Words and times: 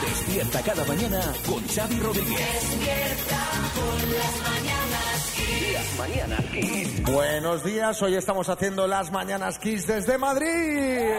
Despierta 0.00 0.62
cada 0.62 0.84
mañana 0.84 1.20
con 1.46 1.66
Xavi 1.66 1.98
Rodríguez. 1.98 2.38
Despierta 2.38 3.38
con 3.74 4.12
las 4.12 4.34
mañanas. 4.42 5.34
Las 5.72 5.98
mañanas 5.98 6.44
Kiss. 6.52 7.02
Buenos 7.02 7.64
días, 7.64 8.02
hoy 8.02 8.14
estamos 8.14 8.48
haciendo 8.48 8.86
las 8.86 9.10
mañanas 9.10 9.58
Kiss 9.58 9.86
desde 9.86 10.16
Madrid. 10.16 11.10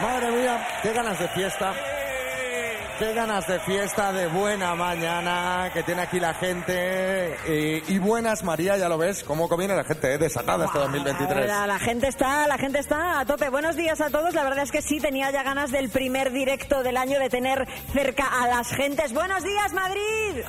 Madre 0.00 0.30
mía, 0.32 0.68
qué 0.82 0.92
ganas 0.92 1.18
de 1.18 1.28
fiesta. 1.28 1.74
Qué 3.02 3.14
ganas 3.14 3.48
de 3.48 3.58
fiesta, 3.58 4.12
de 4.12 4.28
buena 4.28 4.76
mañana 4.76 5.72
que 5.74 5.82
tiene 5.82 6.02
aquí 6.02 6.20
la 6.20 6.34
gente. 6.34 7.34
Eh, 7.48 7.82
y 7.88 7.98
buenas, 7.98 8.44
María, 8.44 8.76
ya 8.76 8.88
lo 8.88 8.96
ves, 8.96 9.24
cómo 9.24 9.48
conviene 9.48 9.74
la 9.74 9.82
gente, 9.82 10.14
eh, 10.14 10.18
desatada 10.18 10.66
este 10.66 10.78
2023. 10.78 11.48
La, 11.48 11.66
la 11.66 11.80
gente 11.80 12.06
está, 12.06 12.46
la 12.46 12.58
gente 12.58 12.78
está 12.78 13.18
a 13.18 13.26
tope. 13.26 13.48
Buenos 13.48 13.74
días 13.74 14.00
a 14.00 14.08
todos. 14.08 14.34
La 14.34 14.44
verdad 14.44 14.62
es 14.62 14.70
que 14.70 14.82
sí, 14.82 15.00
tenía 15.00 15.32
ya 15.32 15.42
ganas 15.42 15.72
del 15.72 15.90
primer 15.90 16.30
directo 16.30 16.84
del 16.84 16.96
año 16.96 17.18
de 17.18 17.28
tener 17.28 17.66
cerca 17.92 18.40
a 18.40 18.46
las 18.46 18.68
gentes. 18.68 19.12
Buenos 19.12 19.42
días, 19.42 19.72
Madrid. 19.72 20.44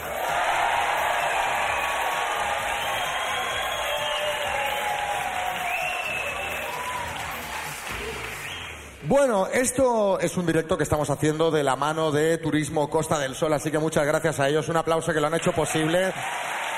Bueno, 9.13 9.45
esto 9.45 10.19
es 10.19 10.37
un 10.37 10.47
directo 10.47 10.75
que 10.75 10.81
estamos 10.81 11.07
haciendo 11.11 11.51
de 11.51 11.63
la 11.63 11.75
mano 11.75 12.11
de 12.11 12.39
Turismo 12.39 12.89
Costa 12.89 13.19
del 13.19 13.35
Sol, 13.35 13.53
así 13.53 13.69
que 13.69 13.77
muchas 13.77 14.07
gracias 14.07 14.39
a 14.39 14.49
ellos. 14.49 14.69
Un 14.69 14.77
aplauso 14.77 15.13
que 15.13 15.21
lo 15.21 15.27
han 15.27 15.35
hecho 15.35 15.51
posible. 15.51 16.11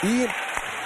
Y 0.04 0.26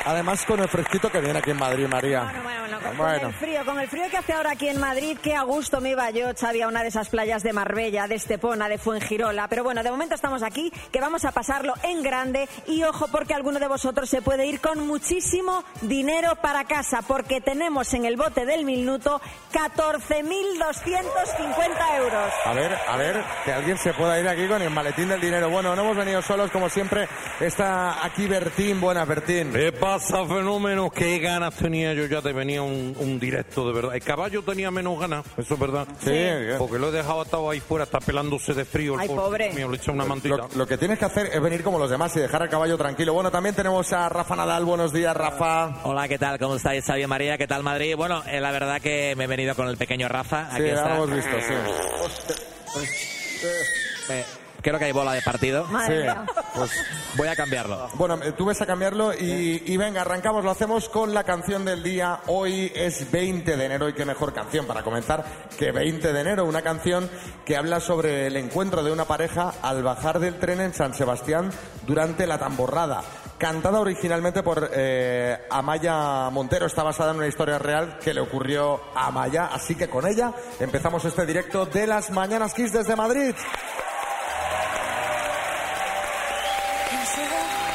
además 0.10 0.44
con 0.46 0.60
el 0.60 0.68
fresquito 0.70 1.12
que 1.12 1.20
viene 1.22 1.40
aquí 1.40 1.52
en 1.52 1.58
Madrid, 1.58 1.88
María. 1.88 2.24
Bueno, 2.24 2.44
bueno, 2.44 2.60
bueno, 2.62 2.80
con, 2.80 2.98
Bueno. 2.98 3.20
con 3.20 3.30
el 3.30 3.34
frío, 3.36 3.66
con 3.66 3.80
el 3.80 3.88
frío 3.90 4.04
que 4.10 4.18
hace 4.18 4.34
ahora 4.34 4.52
aquí 4.52 4.68
en 4.68 4.80
Madrid, 4.80 5.18
qué 5.22 5.36
a 5.36 5.44
gusto 5.44 5.82
me 5.82 5.92
iba 5.92 6.10
yo, 6.12 6.28
Xavi, 6.40 6.62
a 6.62 6.68
una 6.68 6.82
de 6.82 6.88
esas 6.90 7.10
playas 7.10 7.44
de 7.44 7.54
Marbella, 7.54 8.08
de 8.08 8.16
Estepona, 8.16 8.68
de 8.70 8.78
Fuengirola. 8.78 9.48
Pero 9.48 9.64
bueno, 9.64 9.84
de 9.84 9.92
momento 9.92 10.16
estamos 10.16 10.44
aquí, 10.44 10.72
que 10.92 11.00
vamos 11.02 11.26
a 11.26 11.32
pasarlo 11.32 11.74
en 11.84 12.02
grande. 12.04 12.48
Y 12.68 12.84
ojo, 12.84 13.08
porque 13.12 13.34
alguno 13.34 13.60
de 13.60 13.68
vosotros 13.68 14.10
se 14.10 14.22
puede 14.22 14.46
ir 14.46 14.60
con 14.62 14.86
muchísimo 14.88 15.64
dinero 15.82 16.36
para 16.42 16.64
casa, 16.66 17.02
porque 17.08 17.42
tenemos 17.42 17.94
en 17.94 18.06
el 18.06 18.18
bote 18.18 18.46
del 18.46 18.66
minuto 18.66 19.22
14.250 19.54 21.98
euros. 21.98 22.34
A 22.46 22.54
ver, 22.54 22.78
a 22.88 22.98
ver, 22.98 23.24
que 23.46 23.54
alguien 23.54 23.78
se 23.78 23.94
pueda 23.94 24.20
ir 24.20 24.28
aquí 24.28 24.48
con 24.48 24.62
el 24.62 24.70
maletín 24.70 25.10
del 25.10 25.22
dinero. 25.22 25.50
Bueno, 25.50 25.76
no 25.76 25.82
hemos 25.84 25.98
venido 25.98 26.22
solos, 26.22 26.52
como 26.52 26.70
siempre. 26.70 27.08
Está 27.40 28.04
aquí 28.06 28.28
Bertín. 28.28 28.80
Buenas, 28.82 29.08
Bertín. 29.08 29.52
¿Qué 29.52 29.72
pasa, 29.72 29.99
fenómeno? 30.00 30.90
¿Qué 30.90 31.20
ganas 31.20 31.56
tenía 31.56 31.94
yo 31.94 32.06
ya 32.06 32.22
de 32.22 32.34
venir 32.34 32.60
a 32.60 32.62
un, 32.64 32.96
un 33.00 33.20
directo, 33.20 33.68
de 33.68 33.74
verdad? 33.74 33.96
El 33.96 34.02
caballo 34.04 34.42
tenía 34.44 34.72
menos 34.72 35.00
ganas, 35.00 35.26
eso 35.38 35.54
es 35.54 35.60
verdad. 35.60 35.88
Sí, 36.04 36.10
bien. 36.12 36.56
Porque 36.58 36.80
lo 36.80 36.90
he 36.90 36.92
dejado 36.92 37.22
atado 37.22 37.50
ahí 37.50 37.60
fuera, 37.60 37.84
está 37.86 38.00
pelándose 38.00 38.54
de 38.54 38.66
frío. 38.66 38.96
el 38.96 39.02
Ay, 39.02 39.08
pobre. 39.10 39.52
Mío, 39.54 39.70
le 39.70 39.78
he 39.78 39.92
una 39.92 40.06
mantita. 40.06 40.38
Lo, 40.38 40.50
lo 40.56 40.68
que 40.68 40.78
tienes 40.78 41.00
que 41.00 41.06
hacer 41.06 41.28
es 41.34 41.42
venir 41.42 41.64
como 41.64 41.80
los 41.80 41.90
demás 41.90 42.16
y 42.16 42.20
dejar 42.20 42.44
al 42.44 42.50
caballo 42.50 42.78
tranquilo. 42.78 43.14
Bueno, 43.14 43.32
también 43.32 43.56
tenemos 43.56 43.92
a 43.94 44.08
Rafa 44.10 44.36
Nadal. 44.36 44.66
Buenos 44.66 44.94
días, 44.94 45.16
Rafa. 45.16 45.82
Hola, 45.84 46.08
¿qué 46.08 46.18
tal? 46.18 46.38
¿Cómo 46.40 46.56
estáis, 46.56 46.86
Xavi 46.86 47.06
María? 47.08 47.38
¿Qué 47.38 47.48
tal, 47.48 47.64
Madrid? 47.64 47.96
Bueno, 47.96 48.24
eh, 48.28 48.40
la 48.40 48.52
verdad 48.52 48.82
que 48.82 49.14
me 49.18 49.26
he 49.26 49.28
venido 49.28 49.56
con 49.56 49.68
el 49.68 49.78
pequeño 49.78 50.08
Rafa. 50.08 50.48
Aquí 50.48 50.62
Sí, 50.64 50.68
ya 50.68 50.74
está. 50.76 50.90
lo 50.98 51.04
hemos 51.04 51.16
visto, 51.16 51.38
sí. 51.48 51.54
Eh, 54.12 54.26
creo 54.62 54.80
que 54.80 54.86
hay 54.86 54.92
bola 54.92 55.14
de 55.14 55.22
partido. 55.22 55.66
Madre 55.66 56.04
mía. 56.04 56.26
pues 56.56 56.72
Voy 57.16 57.28
a 57.28 57.36
cambiarlo. 57.36 57.90
Bueno, 57.96 58.20
eh, 58.24 58.34
tú 58.34 58.46
ves 58.46 58.62
a 58.62 58.66
cambiarlo 58.66 59.14
y, 59.14 59.64
y 59.66 59.78
venga, 59.78 60.02
arrancamos, 60.02 60.44
lo 60.44 60.52
hacemos 60.52 60.90
con 60.90 61.14
la 61.14 61.24
canción 61.24 61.66
del 61.66 61.84
día. 61.84 62.20
Hoy 62.28 62.72
es 62.76 63.10
20 63.12 63.58
de 63.58 63.66
enero 63.66 63.90
y 63.90 63.94
qué 63.94 64.06
mejor 64.06 64.34
canción 64.34 64.66
para 64.66 64.84
comenzar 64.84 65.26
que 65.58 65.72
20 65.72 66.14
de 66.14 66.22
enero, 66.22 66.46
una 66.46 66.62
canción 66.62 67.10
que 67.46 67.58
habla 67.58 67.80
sobre 67.80 68.28
el 68.28 68.38
encuentro 68.38 68.84
de 68.84 68.92
una 68.92 69.06
pareja 69.06 69.54
al 69.62 69.84
bajar 69.84 70.20
del 70.20 70.40
tren 70.40 70.62
en 70.62 70.74
San 70.74 70.94
Sebastián 70.94 71.50
durante 71.86 72.28
la 72.28 72.38
tamborrada. 72.38 73.02
Cantada 73.38 73.80
originalmente 73.80 74.44
por 74.44 74.70
eh, 74.74 75.48
Amaya 75.50 76.30
Montero, 76.30 76.66
está 76.66 76.84
basada 76.84 77.12
en 77.12 77.18
una 77.18 77.28
historia 77.28 77.58
real 77.58 77.98
que 78.04 78.14
le 78.14 78.20
ocurrió 78.20 78.82
a 78.94 79.08
Amaya, 79.08 79.46
así 79.46 79.76
que 79.76 79.88
con 79.88 80.06
ella 80.06 80.34
empezamos 80.60 81.06
este 81.06 81.26
directo 81.26 81.66
de 81.66 81.88
las 81.88 82.12
Mañanas 82.12 82.54
Kiss 82.54 82.74
desde 82.74 82.98
Madrid. 82.98 83.34
Las 87.18 87.69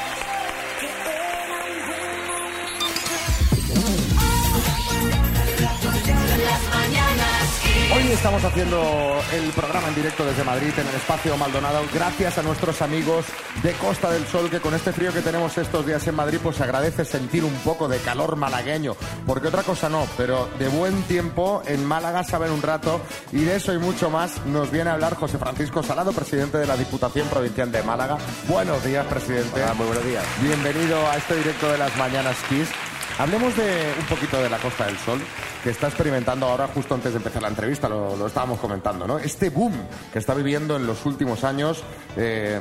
Hoy 7.92 8.02
estamos 8.12 8.42
haciendo 8.42 9.20
el 9.32 9.50
programa 9.50 9.88
en 9.88 9.94
directo 9.94 10.24
desde 10.24 10.42
Madrid, 10.42 10.72
en 10.76 10.86
el 10.86 10.94
espacio 10.94 11.36
Maldonado, 11.36 11.82
gracias 11.92 12.38
a 12.38 12.42
nuestros 12.42 12.80
amigos 12.82 13.26
de 13.62 13.72
Costa 13.72 14.10
del 14.10 14.26
Sol, 14.26 14.48
que 14.48 14.60
con 14.60 14.74
este 14.74 14.92
frío 14.92 15.12
que 15.12 15.20
tenemos 15.20 15.56
estos 15.58 15.86
días 15.86 16.06
en 16.06 16.14
Madrid, 16.14 16.38
pues 16.42 16.56
se 16.56 16.64
agradece 16.64 17.04
sentir 17.04 17.44
un 17.44 17.54
poco 17.58 17.86
de 17.86 17.98
calor 17.98 18.36
malagueño, 18.36 18.96
porque 19.26 19.48
otra 19.48 19.62
cosa 19.62 19.88
no, 19.88 20.06
pero 20.16 20.48
de 20.58 20.68
buen 20.68 21.02
tiempo 21.02 21.62
en 21.66 21.84
Málaga 21.84 22.24
saben 22.24 22.52
un 22.52 22.62
rato, 22.62 23.00
y 23.32 23.44
de 23.44 23.56
eso 23.56 23.72
y 23.72 23.78
mucho 23.78 24.10
más 24.10 24.44
nos 24.46 24.70
viene 24.70 24.90
a 24.90 24.94
hablar 24.94 25.14
José 25.14 25.38
Francisco 25.38 25.82
Salado, 25.82 26.12
presidente 26.12 26.58
de 26.58 26.66
la 26.66 26.76
Diputación 26.76 27.28
Provincial 27.28 27.70
de 27.70 27.82
Málaga. 27.82 28.18
Buenos 28.48 28.82
días, 28.84 29.06
presidente. 29.06 29.60
muy 29.76 29.86
buenos 29.86 30.04
días. 30.04 30.24
Bienvenido 30.40 31.06
a 31.10 31.16
este 31.16 31.36
directo 31.36 31.70
de 31.70 31.78
las 31.78 31.96
Mañanas 31.96 32.36
Kiss. 32.48 32.68
Hablemos 33.16 33.56
de 33.56 33.94
un 34.00 34.06
poquito 34.06 34.42
de 34.42 34.50
la 34.50 34.58
Costa 34.58 34.86
del 34.86 34.98
Sol, 34.98 35.20
que 35.62 35.70
está 35.70 35.86
experimentando 35.86 36.46
ahora 36.46 36.66
justo 36.66 36.96
antes 36.96 37.12
de 37.12 37.18
empezar 37.18 37.42
la 37.42 37.48
entrevista, 37.48 37.88
lo, 37.88 38.26
estábamos 38.26 38.58
comentando, 38.58 39.06
¿no? 39.06 39.18
Este 39.18 39.50
boom 39.50 39.72
que 40.12 40.18
está 40.18 40.34
viviendo 40.34 40.74
en 40.74 40.84
los 40.84 41.06
últimos 41.06 41.44
años, 41.44 41.84
eh, 42.16 42.60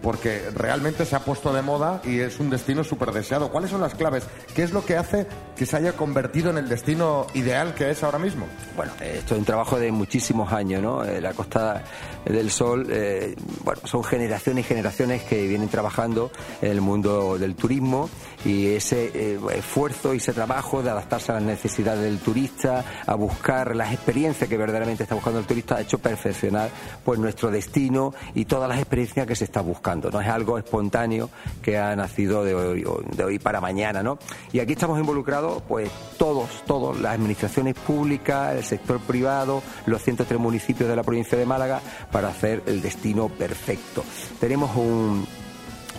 porque 0.00 0.50
realmente 0.54 1.04
se 1.04 1.16
ha 1.16 1.20
puesto 1.20 1.52
de 1.52 1.62
moda 1.62 2.00
y 2.04 2.20
es 2.20 2.38
un 2.38 2.48
destino 2.48 2.84
súper 2.84 3.10
deseado. 3.10 3.50
¿Cuáles 3.50 3.70
son 3.70 3.80
las 3.80 3.96
claves? 3.96 4.24
¿Qué 4.54 4.62
es 4.62 4.70
lo 4.70 4.86
que 4.86 4.96
hace 4.96 5.26
que 5.56 5.66
se 5.66 5.76
haya 5.76 5.92
convertido 5.94 6.50
en 6.50 6.58
el 6.58 6.68
destino 6.68 7.26
ideal 7.34 7.74
que 7.74 7.90
es 7.90 8.04
ahora 8.04 8.20
mismo? 8.20 8.46
Bueno, 8.76 8.92
eh, 9.00 9.16
esto 9.18 9.34
es 9.34 9.40
un 9.40 9.44
trabajo 9.44 9.80
de 9.80 9.90
muchísimos 9.90 10.52
años, 10.52 10.80
¿no? 10.80 11.04
Eh, 11.04 11.20
La 11.20 11.32
Costa 11.32 11.82
del 12.24 12.50
Sol, 12.52 12.86
eh, 12.90 13.34
bueno, 13.64 13.80
son 13.84 14.04
generaciones 14.04 14.64
y 14.64 14.68
generaciones 14.68 15.22
que 15.24 15.46
vienen 15.48 15.68
trabajando 15.68 16.30
en 16.62 16.70
el 16.70 16.80
mundo 16.80 17.36
del 17.36 17.56
turismo 17.56 18.08
y 18.44 18.68
ese 18.68 19.10
eh, 19.14 19.38
esfuerzo 19.54 20.14
y 20.14 20.18
ese 20.18 20.32
trabajo 20.32 20.82
de 20.82 20.90
adaptarse 20.90 21.32
a 21.32 21.36
las 21.36 21.44
necesidades 21.44 22.02
del 22.02 22.18
turista, 22.18 22.84
a 23.06 23.14
buscar 23.14 23.74
las 23.74 23.92
experiencias 23.92 24.48
que 24.48 24.56
verdaderamente 24.56 25.02
está 25.02 25.14
buscando 25.14 25.40
el 25.40 25.46
turista, 25.46 25.76
ha 25.76 25.80
hecho 25.80 25.98
perfeccionar 25.98 26.70
pues 27.04 27.18
nuestro 27.18 27.50
destino 27.50 28.14
y 28.34 28.44
todas 28.44 28.68
las 28.68 28.78
experiencias 28.78 29.26
que 29.26 29.34
se 29.34 29.44
está 29.44 29.60
buscando. 29.60 30.10
No 30.10 30.20
es 30.20 30.28
algo 30.28 30.58
espontáneo 30.58 31.30
que 31.62 31.78
ha 31.78 31.94
nacido 31.96 32.44
de 32.44 32.54
hoy, 32.54 32.84
de 33.16 33.24
hoy 33.24 33.38
para 33.38 33.60
mañana, 33.60 34.02
¿no? 34.02 34.18
Y 34.52 34.60
aquí 34.60 34.72
estamos 34.72 34.98
involucrados, 34.98 35.62
pues 35.66 35.90
todos, 36.16 36.64
todos, 36.66 37.00
las 37.00 37.14
administraciones 37.14 37.74
públicas, 37.74 38.56
el 38.56 38.64
sector 38.64 39.00
privado, 39.00 39.62
los 39.86 40.02
103 40.02 40.38
municipios 40.38 40.88
de 40.88 40.96
la 40.96 41.02
provincia 41.02 41.36
de 41.36 41.46
Málaga, 41.46 41.80
para 42.12 42.28
hacer 42.28 42.62
el 42.66 42.80
destino 42.80 43.28
perfecto. 43.28 44.04
Tenemos 44.40 44.74
un 44.76 45.26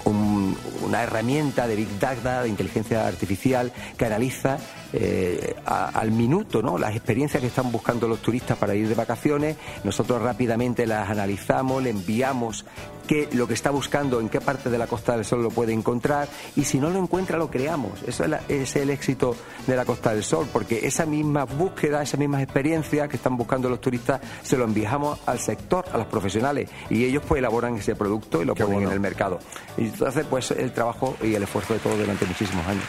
un- 0.06 0.58
una 0.86 1.04
herramienta 1.04 1.68
de 1.68 1.76
Big 1.76 2.00
Data, 2.00 2.44
de 2.44 2.50
inteligencia 2.50 3.08
artificial, 3.08 3.72
que 3.98 4.06
analiza 4.06 4.58
eh, 4.92 5.56
al 5.66 6.10
minuto 6.12 6.64
¿no? 6.64 6.80
las 6.80 6.96
experiencias 6.96 7.42
que 7.42 7.48
están 7.48 7.72
buscando 7.72 8.08
los 8.08 8.20
turistas 8.24 8.58
para 8.58 8.74
ir 8.74 8.88
de 8.88 8.96
vacaciones. 8.96 9.56
Nosotros 9.84 10.20
rápidamente 10.22 10.88
las 10.88 11.10
analizamos, 11.10 11.84
le 11.84 11.92
enviamos 11.92 12.66
qué, 13.10 13.28
lo 13.34 13.48
que 13.48 13.56
está 13.56 13.72
buscando, 13.72 14.20
en 14.20 14.30
qué 14.30 14.40
parte 14.40 14.70
de 14.70 14.78
la 14.78 14.86
Costa 14.86 15.16
del 15.16 15.26
Sol 15.26 15.42
lo 15.42 15.50
puede 15.50 15.74
encontrar 15.74 16.28
y 16.56 16.64
si 16.64 16.78
no 16.80 16.92
lo 16.92 17.00
encuentra 17.00 17.40
lo 17.40 17.50
creamos. 17.50 18.04
Eso 18.06 18.24
es, 18.24 18.30
la- 18.30 18.42
es 18.48 18.76
el 18.76 18.92
éxito 18.92 19.36
de 19.66 19.76
la 19.76 19.84
Costa 19.84 20.14
del 20.14 20.24
Sol, 20.24 20.48
porque 20.54 20.86
esa 20.86 21.08
misma 21.08 21.46
búsqueda, 21.46 22.04
esas 22.04 22.20
mismas 22.20 22.44
experiencias 22.44 23.10
que 23.10 23.16
están 23.16 23.36
buscando 23.36 23.68
los 23.68 23.82
turistas, 23.82 24.22
se 24.44 24.58
lo 24.58 24.66
enviamos 24.66 25.18
al 25.26 25.40
sector, 25.40 25.86
a 25.92 25.98
los 25.98 26.06
profesionales 26.06 26.70
y 26.92 27.04
ellos 27.04 27.24
pues 27.28 27.40
elaboran 27.40 27.76
ese 27.78 27.96
producto 27.96 28.44
y 28.44 28.46
lo 28.46 28.54
Qué 28.54 28.62
ponen 28.64 28.76
bueno. 28.76 28.90
en 28.90 28.94
el 28.94 29.00
mercado. 29.00 29.40
Y 29.76 29.86
entonces 29.86 30.26
pues 30.30 30.52
el 30.52 30.72
trabajo 30.72 31.18
y 31.24 31.34
el 31.34 31.42
esfuerzo 31.42 31.74
de 31.74 31.80
todos 31.80 31.98
durante 31.98 32.26
muchísimos 32.28 32.68
años. 32.68 32.84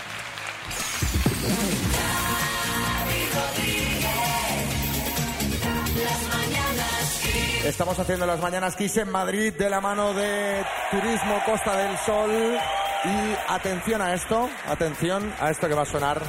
Estamos 7.65 7.99
haciendo 7.99 8.25
las 8.25 8.41
Mañanas 8.41 8.75
Kiss 8.75 8.97
en 8.97 9.11
Madrid 9.11 9.53
de 9.53 9.69
la 9.69 9.83
mano 9.83 10.15
de 10.15 10.65
Turismo 10.91 11.43
Costa 11.45 11.77
del 11.77 11.97
Sol. 11.99 12.31
Y 13.05 13.53
atención 13.53 14.01
a 14.01 14.15
esto, 14.15 14.49
atención 14.67 15.31
a 15.39 15.51
esto 15.51 15.69
que 15.69 15.75
va 15.75 15.83
a 15.83 15.87
sonar. 15.87 16.23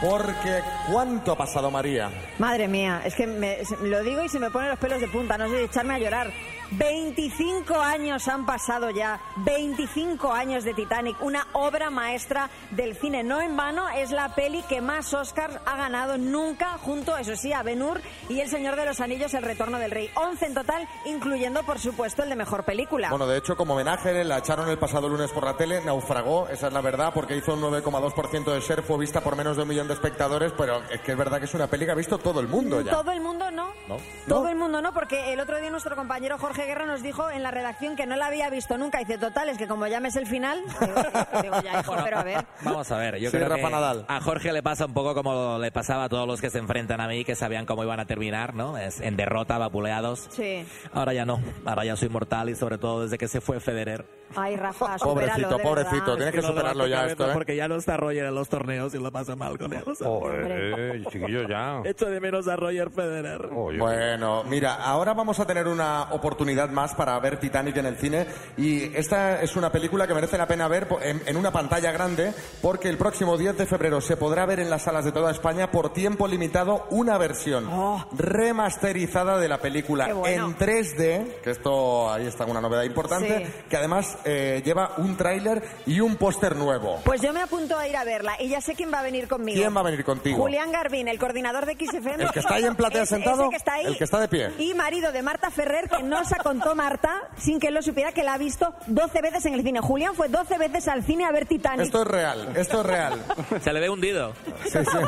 Porque 0.00 0.62
¿cuánto 0.90 1.32
ha 1.32 1.36
pasado 1.36 1.70
María? 1.70 2.10
Madre 2.38 2.68
mía, 2.68 3.02
es 3.04 3.14
que 3.14 3.26
me, 3.26 3.58
lo 3.82 4.02
digo 4.02 4.22
y 4.22 4.28
se 4.28 4.38
me 4.38 4.50
ponen 4.50 4.70
los 4.70 4.78
pelos 4.78 5.00
de 5.00 5.08
punta, 5.08 5.38
no 5.38 5.48
sé 5.48 5.58
si 5.58 5.64
echarme 5.64 5.94
a 5.94 5.98
llorar. 5.98 6.32
25 6.72 7.74
años 7.76 8.26
han 8.26 8.46
pasado 8.46 8.90
ya, 8.90 9.20
25 9.36 10.32
años 10.32 10.64
de 10.64 10.74
Titanic, 10.74 11.22
una 11.22 11.46
obra 11.52 11.90
maestra 11.90 12.50
del 12.70 12.96
cine. 12.96 13.22
No 13.22 13.40
en 13.40 13.56
vano, 13.56 13.88
es 13.90 14.10
la 14.10 14.34
peli 14.34 14.62
que 14.62 14.80
más 14.80 15.12
Oscars 15.14 15.58
ha 15.64 15.76
ganado 15.76 16.18
nunca, 16.18 16.78
junto, 16.78 17.16
eso 17.16 17.36
sí, 17.36 17.52
a 17.52 17.62
Ben 17.62 17.82
Hur 17.82 18.00
y 18.28 18.40
El 18.40 18.48
Señor 18.48 18.76
de 18.76 18.86
los 18.86 19.00
Anillos, 19.00 19.34
El 19.34 19.44
Retorno 19.44 19.78
del 19.78 19.90
Rey. 19.90 20.10
11 20.16 20.46
en 20.46 20.54
total, 20.54 20.88
incluyendo, 21.04 21.62
por 21.62 21.78
supuesto, 21.78 22.22
el 22.22 22.30
de 22.30 22.36
Mejor 22.36 22.64
Película. 22.64 23.10
Bueno, 23.10 23.26
de 23.26 23.38
hecho, 23.38 23.56
como 23.56 23.74
homenaje, 23.74 24.24
la 24.24 24.38
echaron 24.38 24.68
el 24.68 24.78
pasado 24.78 25.08
lunes 25.08 25.30
por 25.30 25.44
la 25.44 25.56
tele, 25.56 25.80
naufragó, 25.84 26.48
esa 26.48 26.68
es 26.68 26.72
la 26.72 26.80
verdad, 26.80 27.12
porque 27.14 27.36
hizo 27.36 27.54
un 27.54 27.62
9,2% 27.62 28.52
de 28.52 28.60
share, 28.60 28.82
fue 28.82 28.98
vista 28.98 29.20
por 29.20 29.36
menos 29.36 29.56
de 29.56 29.62
un 29.62 29.68
millón 29.68 29.86
de 29.86 29.93
espectadores, 29.94 30.52
pero 30.56 30.82
es 30.90 31.00
que 31.00 31.12
es 31.12 31.18
verdad 31.18 31.38
que 31.38 31.46
es 31.46 31.54
una 31.54 31.66
peli 31.66 31.86
que 31.86 31.92
ha 31.92 31.96
visto 31.96 32.18
todo 32.18 32.40
el 32.40 32.48
mundo 32.48 32.80
ya. 32.82 32.90
Todo 32.92 33.10
el 33.12 33.20
mundo 33.20 33.50
no. 33.50 33.68
¿No? 33.88 33.96
Todo 34.28 34.44
¿No? 34.44 34.48
el 34.50 34.56
mundo 34.56 34.80
no, 34.82 34.92
porque 34.94 35.32
el 35.32 35.40
otro 35.40 35.58
día 35.60 35.70
nuestro 35.70 35.96
compañero 35.96 36.38
Jorge 36.38 36.66
Guerra 36.66 36.86
nos 36.86 37.02
dijo 37.02 37.30
en 37.30 37.42
la 37.42 37.50
redacción 37.50 37.96
que 37.96 38.06
no 38.06 38.16
la 38.16 38.26
había 38.26 38.48
visto 38.50 38.76
nunca. 38.78 38.98
Dice, 38.98 39.18
total, 39.18 39.48
es 39.48 39.58
que 39.58 39.66
como 39.68 39.86
llames 39.86 40.16
el 40.16 40.26
final, 40.26 40.62
digo, 40.80 40.94
digo, 41.42 41.56
ya, 41.62 41.80
hijo, 41.80 41.94
pero 42.04 42.18
a 42.18 42.22
ver. 42.22 42.46
Vamos 42.62 42.90
a 42.90 42.96
ver, 42.96 43.18
yo 43.18 43.30
Sí, 43.30 43.36
creo 43.36 43.48
Rafa 43.48 43.66
que 43.68 43.70
Nadal. 43.72 44.04
a 44.08 44.20
Jorge 44.20 44.52
le 44.52 44.62
pasa 44.62 44.86
un 44.86 44.94
poco 44.94 45.14
como 45.14 45.58
le 45.58 45.70
pasaba 45.72 46.04
a 46.04 46.08
todos 46.08 46.26
los 46.26 46.40
que 46.40 46.50
se 46.50 46.58
enfrentan 46.58 47.00
a 47.00 47.08
mí, 47.08 47.24
que 47.24 47.34
sabían 47.34 47.66
cómo 47.66 47.82
iban 47.84 48.00
a 48.00 48.06
terminar, 48.06 48.54
¿no? 48.54 48.76
Es 48.78 49.00
en 49.00 49.16
derrota, 49.16 49.58
vapuleados. 49.58 50.26
Sí. 50.30 50.66
Ahora 50.92 51.12
ya 51.12 51.24
no, 51.24 51.40
ahora 51.64 51.84
ya 51.84 51.96
soy 51.96 52.08
mortal 52.08 52.48
y 52.50 52.54
sobre 52.56 52.78
todo 52.78 53.02
desde 53.02 53.18
que 53.18 53.28
se 53.28 53.40
fue 53.40 53.60
Federer. 53.60 54.06
Ay, 54.36 54.56
Rafa, 54.56 54.96
Pobrecito, 54.96 55.58
pobrecito, 55.58 56.16
tienes 56.16 56.34
que 56.34 56.42
superarlo 56.42 56.86
ya 56.88 57.06
esto, 57.06 57.28
¿eh? 57.30 57.32
Porque 57.32 57.54
ya 57.54 57.68
no 57.68 57.76
está 57.76 57.96
Roger 57.96 58.24
en 58.24 58.34
los 58.34 58.48
torneos 58.48 58.92
y 58.94 58.98
lo 58.98 59.12
pasa 59.12 59.36
mal 59.36 59.56
con 59.58 59.72
sea, 59.94 60.06
Joder, 60.06 61.04
chiquillo, 61.10 61.48
ya. 61.48 61.80
Echo 61.84 62.06
de 62.06 62.20
menos 62.20 62.48
a 62.48 62.56
Roger 62.56 62.90
Federer. 62.90 63.46
Oye, 63.54 63.78
Bueno, 63.78 64.44
mira, 64.44 64.74
ahora 64.74 65.14
vamos 65.14 65.38
a 65.40 65.46
tener 65.46 65.66
una 65.68 66.12
oportunidad 66.12 66.68
más 66.70 66.94
para 66.94 67.18
ver 67.20 67.38
Titanic 67.40 67.76
en 67.76 67.86
el 67.86 67.96
cine 67.96 68.26
y 68.56 68.84
esta 68.96 69.40
es 69.42 69.56
una 69.56 69.70
película 69.72 70.06
que 70.06 70.14
merece 70.14 70.38
la 70.38 70.46
pena 70.46 70.68
ver 70.68 70.86
en, 71.02 71.22
en 71.26 71.36
una 71.36 71.50
pantalla 71.52 71.90
grande 71.92 72.32
porque 72.62 72.88
el 72.88 72.96
próximo 72.98 73.36
10 73.36 73.56
de 73.58 73.66
febrero 73.66 74.00
se 74.00 74.16
podrá 74.16 74.46
ver 74.46 74.60
en 74.60 74.70
las 74.70 74.82
salas 74.82 75.04
de 75.04 75.12
toda 75.12 75.30
España 75.30 75.70
por 75.70 75.92
tiempo 75.92 76.26
limitado 76.28 76.86
una 76.90 77.18
versión 77.18 77.68
remasterizada 78.12 79.38
de 79.38 79.48
la 79.48 79.58
película 79.58 80.08
Oh. 80.12 80.16
Bueno. 80.20 80.46
en 80.46 80.56
3D, 80.56 81.40
que 81.42 81.50
esto 81.50 82.10
ahí 82.12 82.26
está 82.26 82.44
una 82.44 82.60
novedad 82.60 82.82
importante, 82.84 83.46
Sí. 83.46 83.52
que 83.68 83.76
además 83.76 84.16
eh, 84.24 84.62
lleva 84.64 84.92
un 84.98 85.16
tráiler 85.16 85.62
y 85.86 86.00
un 86.00 86.16
póster 86.16 86.56
nuevo. 86.56 87.00
Pues 87.04 87.20
yo 87.20 87.32
me 87.32 87.40
apunto 87.42 87.76
a 87.78 87.86
ir 87.88 87.96
a 87.96 88.04
verla 88.04 88.34
y 88.40 88.48
ya 88.48 88.60
sé 88.60 88.74
quién 88.74 88.92
va 88.92 89.00
a 89.00 89.02
venir 89.02 89.28
conmigo. 89.28 89.60
¿Quién 89.64 89.76
va 89.76 89.80
a 89.80 89.84
venir 89.84 90.04
contigo? 90.04 90.36
Julián 90.36 90.70
Garbín, 90.72 91.08
el 91.08 91.18
coordinador 91.18 91.66
de 91.66 91.72
XFM. 91.74 92.22
¿El 92.24 92.30
que 92.30 92.40
está 92.40 92.54
ahí 92.54 92.64
en 92.64 92.74
platea 92.76 93.06
sentado? 93.06 93.42
ese 93.42 93.50
que 93.50 93.56
está 93.56 93.74
ahí. 93.74 93.86
¿El 93.86 93.96
que 93.98 94.04
está 94.04 94.20
de 94.20 94.28
pie? 94.28 94.50
Y 94.58 94.74
marido 94.74 95.10
de 95.12 95.22
Marta 95.22 95.50
Ferrer, 95.50 95.88
que 95.88 96.02
nos 96.02 96.28
contó 96.42 96.74
Marta, 96.74 97.22
sin 97.38 97.58
que 97.58 97.68
él 97.68 97.74
lo 97.74 97.82
supiera, 97.82 98.12
que 98.12 98.22
la 98.22 98.34
ha 98.34 98.38
visto 98.38 98.74
12 98.86 99.22
veces 99.22 99.46
en 99.46 99.54
el 99.54 99.62
cine. 99.62 99.80
Julián 99.80 100.14
fue 100.14 100.28
12 100.28 100.58
veces 100.58 100.88
al 100.88 101.02
cine 101.04 101.24
a 101.24 101.32
ver 101.32 101.46
Titanic. 101.46 101.86
Esto 101.86 102.02
es 102.02 102.08
real, 102.08 102.52
esto 102.56 102.80
es 102.80 102.86
real. 102.86 103.24
Se 103.62 103.72
le 103.72 103.80
ve 103.80 103.88
hundido. 103.88 104.32
Sí, 104.64 104.78
sí. 104.78 104.98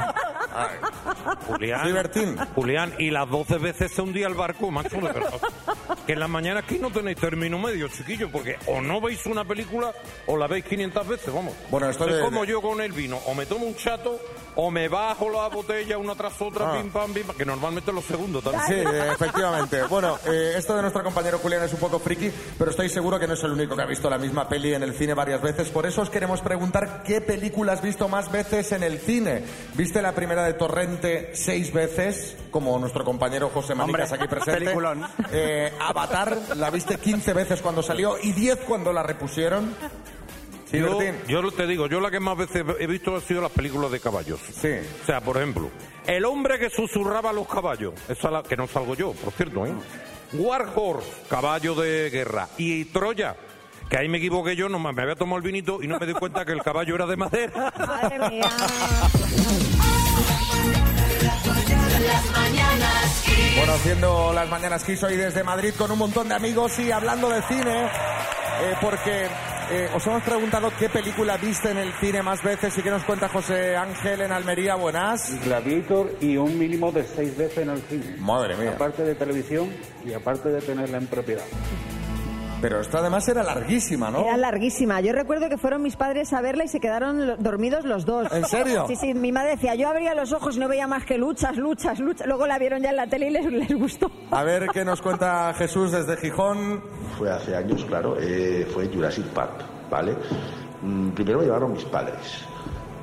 Julián. 1.49 2.49
Julián, 2.55 2.95
y 2.99 3.11
las 3.11 3.29
12 3.29 3.59
veces 3.59 3.93
se 3.93 4.03
hundía 4.03 4.27
el 4.27 4.35
barco, 4.35 4.71
macho, 4.71 4.97
de 4.97 5.03
verdad. 5.13 5.35
Que 6.07 6.13
en 6.15 6.21
las 6.21 6.29
mañanas 6.29 6.65
aquí 6.65 6.79
no 6.79 6.91
tenéis 6.91 7.19
término 7.19 7.59
medio, 7.59 7.89
chiquillo, 7.89 8.31
porque 8.31 8.57
o 8.67 8.81
no 8.81 9.01
veis 9.01 9.27
una 9.27 9.45
película 9.45 9.93
o 10.27 10.37
la 10.37 10.47
veis 10.47 10.65
500 10.65 11.07
veces, 11.09 11.35
vamos. 11.35 11.53
Bueno, 11.71 11.91
esto 11.91 12.09
es 12.09 12.17
de- 12.17 12.23
como 12.23 12.45
yo 12.45 12.61
con 12.63 12.81
el 12.81 12.93
vino, 12.93 13.19
o 13.27 13.35
me 13.35 13.47
tomo 13.47 13.67
un 13.67 13.75
chato 13.77 14.19
o 14.57 14.71
me 14.71 14.89
bajo 14.89 15.31
la 15.31 15.49
botella 15.49 15.99
una 15.99 16.15
tras 16.15 16.41
otra, 16.41 16.71
Ah. 16.73 16.79
pim 16.81 16.91
pam, 16.91 17.13
pim 17.13 17.27
pam, 17.27 17.37
que 17.37 17.45
normalmente 17.45 17.93
los 17.93 18.05
segundos 18.05 18.43
también. 18.43 18.65
Sí, 18.67 18.75
efectivamente. 19.13 19.83
Bueno, 19.85 20.19
eh, 20.27 20.55
esto 20.57 20.75
de 20.75 20.83
nuestro 20.83 21.03
compañero 21.05 21.39
Julián 21.39 21.63
es 21.63 21.73
un 21.73 21.79
poco 21.79 21.99
friki, 21.99 22.31
pero 22.59 22.71
estoy 22.71 22.89
seguro 22.89 23.19
que 23.19 23.27
no 23.27 23.35
es 23.35 23.43
el 23.45 23.53
único 23.53 23.77
que 23.77 23.83
ha 23.83 23.87
visto 23.87 24.09
la 24.11 24.19
misma 24.19 24.49
peli 24.49 24.75
en 24.75 24.83
el 24.83 24.95
cine 24.95 25.15
varias 25.15 25.41
veces. 25.43 25.69
Por 25.69 25.87
eso 25.87 26.03
os 26.03 26.11
queremos 26.11 26.41
preguntar 26.41 27.03
qué 27.05 27.21
película 27.21 27.73
has 27.75 27.83
visto 27.83 28.09
más 28.09 28.31
veces 28.33 28.73
en 28.73 28.83
el 28.83 28.99
cine. 28.99 29.45
¿Viste 29.75 30.01
la 30.03 30.13
primera 30.13 30.43
de 30.45 30.55
Torrente 30.55 31.31
seis 31.35 31.73
veces, 31.73 32.37
como 32.51 32.79
nuestro 32.79 33.05
compañero 33.05 33.51
José 33.53 33.75
Manicas 33.75 34.11
Hombre, 34.13 34.25
aquí 34.25 34.35
presente? 34.35 34.61
peliculón. 34.61 35.07
Eh, 35.33 35.73
Avatar 35.81 36.37
la 36.57 36.71
viste 36.71 36.97
15 36.99 37.33
veces 37.35 37.61
cuando 37.61 37.83
salió 37.83 38.17
y 38.23 38.33
10 38.33 38.61
cuando 38.67 38.93
la 38.93 39.03
repusieron. 39.03 39.75
Sí, 40.71 40.79
Yo, 40.79 40.99
Bertín. 40.99 41.21
yo 41.29 41.51
te 41.53 41.67
digo, 41.67 41.87
yo 41.87 42.01
la 42.01 42.11
que 42.11 42.21
más 42.21 42.37
veces 42.37 42.65
he 42.79 42.87
visto 42.87 43.15
ha 43.15 43.21
sido 43.21 43.41
las 43.41 43.53
películas 43.53 43.91
de 43.91 44.01
caballos. 44.01 44.41
Sí. 44.41 44.69
O 45.03 45.07
sea, 45.07 45.21
por 45.21 45.37
ejemplo, 45.37 45.71
el 46.07 46.25
hombre 46.25 46.59
que 46.59 46.71
susurraba 46.71 47.31
a 47.31 47.33
los 47.33 47.47
caballos, 47.47 47.95
esa 48.09 48.31
la, 48.31 48.43
que 48.43 48.57
no 48.57 48.67
salgo 48.67 48.95
yo, 48.95 49.13
por 49.13 49.33
cierto, 49.33 49.65
¿eh? 49.65 49.73
War 50.33 50.67
Horse, 50.75 51.09
caballo 51.31 51.75
de 51.77 52.11
guerra, 52.11 52.49
y 52.59 52.87
Troya, 52.87 53.37
que 53.89 53.97
ahí 53.97 54.09
me 54.09 54.19
equivoqué 54.19 54.57
yo, 54.57 54.69
no 54.69 54.81
me 54.81 54.89
había 55.01 55.15
tomado 55.15 55.37
el 55.37 55.45
vinito 55.45 55.81
y 55.83 55.87
no 55.87 55.99
me 56.01 56.07
di 56.07 56.15
cuenta 56.15 56.45
que 56.45 56.53
el 56.53 56.63
caballo 56.63 56.97
era 56.97 57.07
de 57.07 57.17
madera. 57.17 57.73
Madre 57.79 58.31
mía. 58.31 58.51
Las 62.07 62.31
mañanas 62.31 63.23
Kiss. 63.25 63.57
Bueno, 63.57 63.73
haciendo 63.73 64.33
las 64.33 64.49
mañanas 64.49 64.85
Kiss 64.85 65.03
hoy 65.03 65.17
desde 65.17 65.43
Madrid 65.43 65.75
con 65.77 65.91
un 65.91 65.99
montón 65.99 66.29
de 66.29 66.35
amigos 66.35 66.79
y 66.79 66.91
hablando 66.93 67.29
de 67.29 67.43
cine, 67.43 67.85
eh, 67.85 68.75
porque 68.81 69.27
eh, 69.71 69.91
os 69.95 70.07
hemos 70.07 70.23
preguntado 70.23 70.71
qué 70.79 70.89
película 70.89 71.37
viste 71.37 71.71
en 71.71 71.79
el 71.79 71.93
cine 71.95 72.23
más 72.23 72.43
veces 72.43 72.79
y 72.79 72.83
qué 72.83 72.91
nos 72.91 73.03
cuenta 73.03 73.29
José 73.29 73.77
Ángel 73.77 74.21
en 74.21 74.31
Almería. 74.31 74.77
Buenas. 74.77 75.33
Gladiator 75.45 76.17
y 76.21 76.37
un 76.37 76.57
mínimo 76.57 76.93
de 76.93 77.05
seis 77.05 77.37
veces 77.37 77.59
en 77.59 77.71
el 77.71 77.83
cine. 77.83 78.17
Madre 78.19 78.57
mía. 78.57 78.73
Aparte 78.77 79.03
de 79.03 79.15
televisión 79.17 79.69
y 80.05 80.13
aparte 80.13 80.51
de 80.51 80.61
tenerla 80.61 80.99
en 80.99 81.07
propiedad. 81.09 81.45
Pero 82.61 82.81
esta 82.81 82.99
además 82.99 83.29
era 83.29 83.43
larguísima, 83.43 84.11
¿no? 84.11 84.21
Era 84.21 84.37
larguísima. 84.37 85.01
Yo 85.01 85.13
recuerdo 85.13 85.49
que 85.49 85.59
fueron 85.59 85.83
mis 85.83 85.97
padres 85.97 86.33
a 86.33 86.41
verla 86.41 86.65
y 86.65 86.69
se 86.69 86.81
quedaron 86.81 87.37
dormidos 87.39 87.85
los 87.85 88.05
dos. 88.07 88.33
¿En 88.33 88.45
serio? 88.47 88.87
Sí, 88.89 88.97
sí. 88.97 89.15
Mi 89.15 89.31
madre 89.31 89.51
decía, 89.51 89.75
yo 89.75 89.89
abría 89.89 90.15
los 90.15 90.33
ojos 90.33 90.57
y 90.57 90.61
no 90.61 90.69
veía 90.69 90.87
más 90.87 91.05
que 91.05 91.19
luchas, 91.19 91.57
luchas, 91.57 91.99
luchas. 91.99 92.27
Luego 92.27 92.47
la 92.47 92.59
vieron 92.59 92.83
ya 92.83 92.91
en 92.91 92.97
la 92.97 93.07
tele 93.07 93.29
y 93.29 93.31
les, 93.31 93.45
les 93.53 93.75
gustó. 93.75 94.11
A 94.31 94.43
ver 94.43 94.69
qué 94.73 94.85
nos 94.85 95.03
cuenta 95.03 95.53
Jesús 95.55 95.93
desde 95.93 96.17
Gijón. 96.17 96.83
Fue 97.19 97.31
hace 97.31 97.55
años, 97.57 97.85
claro, 97.85 98.17
eh, 98.21 98.67
fue 98.73 98.89
Jurassic 98.89 99.27
Park, 99.27 99.65
¿vale? 99.91 100.17
Mm, 100.83 101.11
primero 101.11 101.39
me 101.39 101.45
llevaron 101.45 101.73
mis 101.73 101.85
padres, 101.85 102.45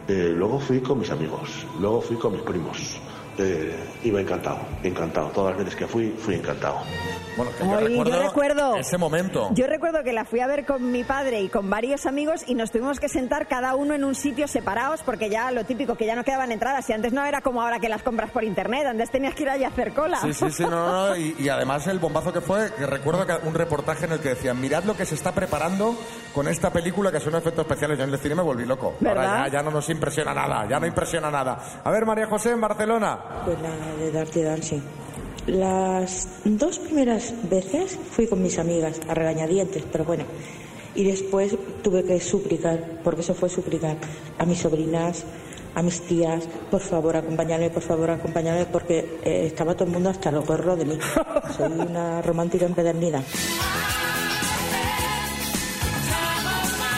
eh, 0.07 0.33
luego 0.35 0.59
fui 0.59 0.81
con 0.81 0.99
mis 0.99 1.09
amigos, 1.09 1.65
luego 1.79 2.01
fui 2.01 2.17
con 2.17 2.33
mis 2.33 2.41
primos. 2.41 2.99
Eh, 3.37 3.75
ha 4.15 4.19
encantado, 4.19 4.59
encantado. 4.83 5.27
Todas 5.29 5.55
las 5.55 5.65
veces 5.65 5.75
que 5.79 5.87
fui, 5.87 6.11
fui 6.11 6.35
encantado. 6.35 6.81
Bueno, 7.35 7.51
que 7.57 7.63
Ay, 7.63 7.95
yo 7.97 8.21
recuerdo- 8.21 8.75
ese 8.75 8.97
momento. 8.97 9.49
Yo 9.53 9.65
recuerdo 9.65 10.03
que 10.03 10.13
la 10.13 10.23
fui 10.23 10.39
a 10.39 10.45
ver 10.47 10.65
con 10.65 10.91
mi 10.91 11.03
padre 11.03 11.41
y 11.41 11.49
con 11.49 11.67
varios 11.69 12.05
amigos 12.05 12.43
y 12.45 12.53
nos 12.53 12.69
tuvimos 12.71 12.99
que 12.99 13.09
sentar 13.09 13.47
cada 13.47 13.75
uno 13.75 13.95
en 13.95 14.03
un 14.03 14.13
sitio 14.13 14.47
separados 14.47 15.01
porque 15.01 15.29
ya 15.29 15.49
lo 15.51 15.63
típico, 15.65 15.95
que 15.95 16.05
ya 16.05 16.15
no 16.15 16.23
quedaban 16.23 16.51
entradas. 16.51 16.87
Y 16.89 16.93
antes 16.93 17.11
no 17.11 17.25
era 17.25 17.41
como 17.41 17.61
ahora 17.61 17.79
que 17.79 17.89
las 17.89 18.03
compras 18.03 18.29
por 18.29 18.43
internet, 18.43 18.85
antes 18.85 19.09
tenías 19.09 19.33
que 19.33 19.43
ir 19.43 19.49
allí 19.49 19.63
a 19.63 19.69
hacer 19.69 19.93
cola. 19.93 20.19
Sí, 20.21 20.33
sí, 20.33 20.51
sí, 20.51 20.63
no, 20.63 20.69
no, 20.69 21.07
no, 21.09 21.15
Y, 21.17 21.35
y 21.39 21.49
además 21.49 21.87
el 21.87 21.97
bombazo 21.97 22.31
que 22.31 22.41
fue, 22.41 22.71
que 22.77 22.85
recuerdo 22.85 23.25
que 23.25 23.33
un 23.47 23.55
reportaje 23.55 24.05
en 24.05 24.11
el 24.11 24.19
que 24.19 24.29
decían, 24.29 24.61
mirad 24.61 24.83
lo 24.83 24.95
que 24.95 25.05
se 25.05 25.15
está 25.15 25.31
preparando 25.31 25.95
con 26.35 26.47
esta 26.47 26.71
película 26.71 27.11
que 27.11 27.19
son 27.19 27.33
efectos 27.35 27.65
especiales. 27.65 27.97
Yo 27.97 28.03
en 28.03 28.11
el 28.11 28.19
cine 28.19 28.35
me 28.35 28.43
volví 28.43 28.65
loco. 28.65 28.93
¿Verdad? 28.99 29.25
Ahora 29.25 29.47
ya, 29.47 29.53
ya 29.53 29.63
no 29.63 29.71
nos 29.71 29.89
impresiona 29.89 30.33
nada, 30.35 30.67
ya 30.69 30.79
no 30.79 30.85
impresiona 30.85 31.31
nada. 31.31 31.57
A 31.83 31.89
ver, 31.89 32.05
María 32.05 32.27
José, 32.27 32.51
en 32.51 32.61
Barcelona. 32.61 33.22
Pues 33.45 33.57
la 33.61 33.95
de 33.97 34.11
Dirty 34.11 34.41
Dancing. 34.41 34.81
Las 35.47 36.27
dos 36.45 36.79
primeras 36.79 37.33
veces 37.49 37.99
fui 38.11 38.27
con 38.27 38.41
mis 38.41 38.57
amigas 38.59 38.99
a 39.07 39.13
regañadientes, 39.13 39.83
pero 39.91 40.05
bueno. 40.05 40.23
Y 40.95 41.03
después 41.03 41.57
tuve 41.81 42.03
que 42.03 42.19
suplicar, 42.21 43.01
porque 43.03 43.21
eso 43.21 43.33
fue 43.33 43.49
suplicar, 43.49 43.97
a 44.37 44.45
mis 44.45 44.59
sobrinas, 44.59 45.25
a 45.75 45.81
mis 45.81 46.01
tías, 46.01 46.47
por 46.69 46.81
favor, 46.81 47.17
acompáñame, 47.17 47.69
por 47.71 47.81
favor, 47.81 48.11
acompáñame, 48.11 48.65
porque 48.65 49.19
eh, 49.23 49.47
estaba 49.47 49.73
todo 49.73 49.85
el 49.85 49.91
mundo 49.91 50.09
hasta 50.09 50.31
lo 50.31 50.43
gorro 50.43 50.75
de 50.75 50.85
mí. 50.85 50.99
Soy 51.57 51.71
una 51.71 52.21
romántica 52.21 52.65
empedernida. 52.65 53.21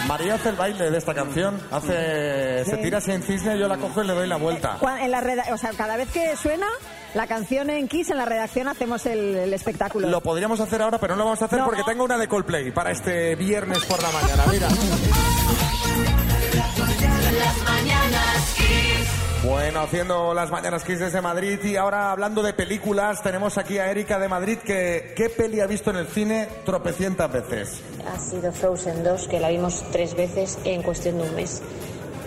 María 0.07 0.35
hace 0.35 0.49
el 0.49 0.55
baile 0.55 0.91
de 0.91 0.97
esta 0.97 1.13
canción, 1.13 1.59
hace, 1.71 2.63
se 2.65 2.77
tira 2.77 2.99
así 2.99 3.11
en 3.11 3.23
cisne, 3.23 3.57
yo 3.57 3.67
la 3.67 3.77
cojo 3.77 4.03
y 4.03 4.07
le 4.07 4.13
doy 4.13 4.27
la 4.27 4.37
vuelta. 4.37 4.77
Cuan- 4.79 4.99
En 4.99 5.09
la 5.11 5.19
reda- 5.21 5.45
o 5.51 5.57
sea, 5.57 5.71
cada 5.71 5.97
vez 5.97 6.09
que 6.11 6.35
suena 6.37 6.67
la 7.15 7.25
canción 7.27 7.69
en 7.71 7.87
Kiss, 7.87 8.11
en 8.11 8.17
la 8.17 8.25
redacción 8.25 8.67
hacemos 8.67 9.05
el, 9.07 9.35
el 9.35 9.53
espectáculo. 9.53 10.07
Lo 10.07 10.21
podríamos 10.21 10.59
hacer 10.59 10.81
ahora, 10.81 10.99
pero 10.99 11.15
no 11.15 11.19
lo 11.19 11.25
vamos 11.25 11.41
a 11.41 11.45
hacer 11.45 11.59
No. 11.59 11.65
porque 11.65 11.83
tengo 11.83 12.03
una 12.03 12.17
de 12.17 12.27
Coldplay 12.27 12.71
para 12.71 12.91
este 12.91 13.35
viernes 13.35 13.83
por 13.85 14.01
la 14.01 14.11
mañana. 14.11 14.43
Mira. 14.51 14.67
Las 17.39 17.57
mañanas 17.63 18.53
Kiss. 18.57 18.84
Bueno, 19.45 19.81
haciendo 19.81 20.33
las 20.33 20.49
mañanas 20.49 20.83
Kiss 20.83 20.99
desde 20.99 21.21
Madrid 21.21 21.59
y 21.63 21.75
ahora 21.75 22.11
hablando 22.11 22.41
de 22.41 22.53
películas, 22.53 23.21
tenemos 23.21 23.57
aquí 23.57 23.77
a 23.77 23.91
Erika 23.91 24.17
de 24.17 24.27
Madrid 24.27 24.57
que 24.57 25.13
¿qué 25.15 25.29
peli 25.29 25.59
ha 25.59 25.67
visto 25.67 25.91
en 25.91 25.97
el 25.97 26.07
cine 26.07 26.47
tropecientas 26.65 27.31
veces? 27.31 27.81
Ha 28.11 28.19
sido 28.19 28.51
Frozen 28.51 29.03
2, 29.03 29.27
que 29.27 29.39
la 29.39 29.49
vimos 29.49 29.83
tres 29.91 30.15
veces 30.15 30.57
en 30.63 30.81
cuestión 30.81 31.19
de 31.19 31.29
un 31.29 31.35
mes. 31.35 31.61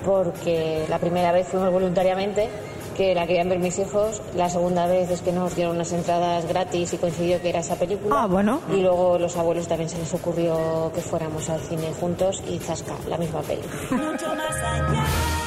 porque 0.04 0.86
la 0.88 0.98
primera 0.98 1.32
vez 1.32 1.48
fuimos 1.48 1.72
voluntariamente, 1.72 2.48
que 2.96 3.14
la 3.14 3.26
querían 3.26 3.48
ver 3.48 3.58
mis 3.58 3.78
hijos, 3.78 4.22
la 4.34 4.48
segunda 4.48 4.86
vez 4.86 5.10
es 5.10 5.20
que 5.20 5.32
nos 5.32 5.54
dieron 5.56 5.74
unas 5.74 5.92
entradas 5.92 6.46
gratis 6.46 6.92
y 6.94 6.98
coincidió 6.98 7.42
que 7.42 7.50
era 7.50 7.60
esa 7.60 7.74
película. 7.76 8.22
Ah, 8.22 8.26
bueno. 8.26 8.60
Y 8.72 8.80
luego 8.80 9.18
los 9.18 9.36
abuelos 9.36 9.66
también 9.66 9.90
se 9.90 9.98
les 9.98 10.14
ocurrió 10.14 10.92
que 10.94 11.00
fuéramos 11.00 11.50
al 11.50 11.60
cine 11.60 11.92
juntos 12.00 12.42
y 12.48 12.58
zasca, 12.58 12.94
la 13.08 13.18
misma 13.18 13.42
peli. 13.42 13.62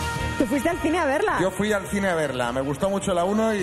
¿Tú 0.41 0.48
fuiste 0.48 0.69
al 0.69 0.77
cine 0.79 0.98
a 0.98 1.05
verla? 1.05 1.38
Yo 1.39 1.51
fui 1.51 1.71
al 1.71 1.86
cine 1.86 2.10
a 2.10 2.15
verla, 2.15 2.51
me 2.51 2.62
gustó 2.62 2.89
mucho 2.89 3.13
la 3.13 3.24
1 3.25 3.53
y... 3.53 3.57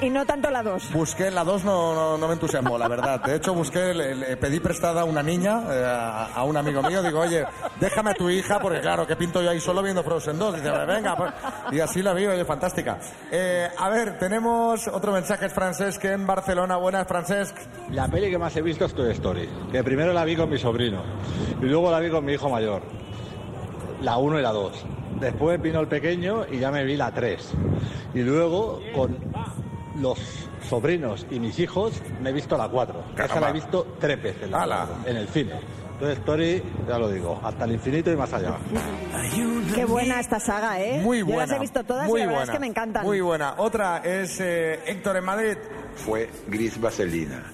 Y, 0.00 0.06
y 0.06 0.10
no 0.10 0.24
tanto 0.24 0.48
la 0.48 0.62
2. 0.62 0.92
Busqué 0.92 1.28
la 1.28 1.42
2, 1.42 1.64
no, 1.64 1.92
no, 1.92 2.16
no 2.16 2.28
me 2.28 2.34
entusiasmó, 2.34 2.78
la 2.78 2.86
verdad. 2.86 3.20
De 3.20 3.34
hecho, 3.34 3.52
busqué, 3.52 3.92
le, 3.92 4.14
le 4.14 4.36
pedí 4.36 4.60
prestada 4.60 5.00
a 5.00 5.04
una 5.04 5.24
niña, 5.24 5.60
eh, 5.68 5.84
a, 5.84 6.26
a 6.26 6.44
un 6.44 6.56
amigo 6.56 6.82
mío. 6.84 7.02
Digo, 7.02 7.18
oye, 7.18 7.44
déjame 7.80 8.10
a 8.12 8.14
tu 8.14 8.30
hija, 8.30 8.60
porque 8.60 8.80
claro, 8.80 9.08
que 9.08 9.16
pinto 9.16 9.42
yo 9.42 9.50
ahí 9.50 9.58
solo 9.58 9.82
viendo 9.82 10.04
Frozen 10.04 10.38
2. 10.38 10.54
Dice, 10.54 10.70
venga, 10.86 11.16
pues. 11.16 11.32
Y 11.72 11.80
así 11.80 12.00
la 12.00 12.12
vi, 12.12 12.26
oye, 12.26 12.44
fantástica. 12.44 13.00
Eh, 13.32 13.68
a 13.76 13.88
ver, 13.88 14.16
tenemos 14.16 14.86
otro 14.86 15.10
mensaje, 15.10 15.46
es 15.46 15.52
Francesc 15.52 16.04
en 16.04 16.24
Barcelona. 16.28 16.76
Buenas, 16.76 17.08
Francesc. 17.08 17.56
La 17.90 18.06
peli 18.06 18.30
que 18.30 18.38
más 18.38 18.54
he 18.54 18.62
visto 18.62 18.84
es 18.84 18.94
Toy 18.94 19.10
Story, 19.10 19.48
que 19.72 19.82
primero 19.82 20.12
la 20.12 20.24
vi 20.24 20.36
con 20.36 20.48
mi 20.48 20.58
sobrino 20.58 21.02
y 21.60 21.64
luego 21.64 21.90
la 21.90 21.98
vi 21.98 22.08
con 22.08 22.24
mi 22.24 22.34
hijo 22.34 22.48
mayor. 22.48 22.82
La 24.00 24.16
1 24.18 24.38
y 24.38 24.42
la 24.42 24.52
2. 24.52 24.86
Después 25.20 25.60
vino 25.60 25.80
el 25.80 25.88
pequeño 25.88 26.46
y 26.50 26.58
ya 26.58 26.70
me 26.70 26.84
vi 26.84 26.96
la 26.96 27.12
3. 27.12 27.50
Y 28.14 28.20
luego 28.20 28.80
con 28.94 29.16
los 30.00 30.18
sobrinos 30.68 31.26
y 31.30 31.38
mis 31.38 31.58
hijos 31.58 32.00
me 32.22 32.30
he 32.30 32.32
visto 32.32 32.56
la 32.56 32.68
4. 32.68 33.04
Esa 33.18 33.40
la 33.40 33.50
he 33.50 33.52
visto 33.52 33.96
tres 33.98 34.20
veces 34.22 34.50
la 34.50 34.62
¡Hala! 34.62 34.86
cuatro, 34.88 35.10
en 35.10 35.16
el 35.16 35.28
cine. 35.28 35.52
Toy 36.00 36.12
Story, 36.12 36.62
ya 36.88 36.98
lo 36.98 37.08
digo, 37.08 37.40
hasta 37.44 37.64
el 37.64 37.72
infinito 37.72 38.10
y 38.10 38.16
más 38.16 38.32
allá. 38.32 38.56
Qué 39.74 39.84
buena 39.84 40.18
esta 40.18 40.40
saga, 40.40 40.80
¿eh? 40.80 41.00
Muy 41.00 41.20
Yo 41.20 41.26
buena. 41.26 41.46
las 41.46 41.56
he 41.56 41.60
visto 41.60 41.84
todas 41.84 42.08
muy 42.08 42.20
y 42.20 42.24
la 42.24 42.26
verdad 42.26 42.40
buena, 42.40 42.52
es 42.52 42.56
que 42.56 42.60
me 42.60 42.66
encantan. 42.66 43.04
Muy 43.04 43.20
buena. 43.20 43.54
Otra 43.58 43.98
es 43.98 44.40
eh, 44.40 44.80
Héctor 44.86 45.18
en 45.18 45.24
Madrid. 45.24 45.56
fue 45.94 46.28
Gris 46.48 46.80
Vaselina. 46.80 47.44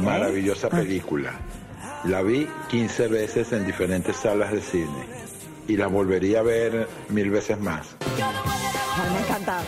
Maravillosa 0.00 0.68
película. 0.68 1.32
La 2.04 2.22
vi 2.22 2.48
15 2.68 3.08
veces 3.08 3.52
en 3.52 3.66
diferentes 3.66 4.14
salas 4.16 4.52
de 4.52 4.60
cine 4.60 5.28
y 5.68 5.76
la 5.76 5.86
volvería 5.86 6.40
a 6.40 6.42
ver 6.42 6.88
mil 7.10 7.30
veces 7.30 7.60
más. 7.60 7.86
Ay, 8.96 9.10
me 9.12 9.20
encanta. 9.20 9.60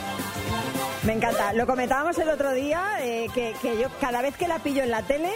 Me 1.04 1.12
encanta. 1.12 1.52
Lo 1.52 1.66
comentábamos 1.66 2.19
el 2.19 2.30
otro 2.30 2.52
día, 2.52 2.83
eh, 3.00 3.28
que, 3.33 3.54
que 3.62 3.78
yo 3.78 3.88
cada 4.00 4.23
vez 4.23 4.37
que 4.37 4.49
la 4.49 4.59
pillo 4.59 4.83
en 4.83 4.90
la 4.90 5.02
tele, 5.02 5.30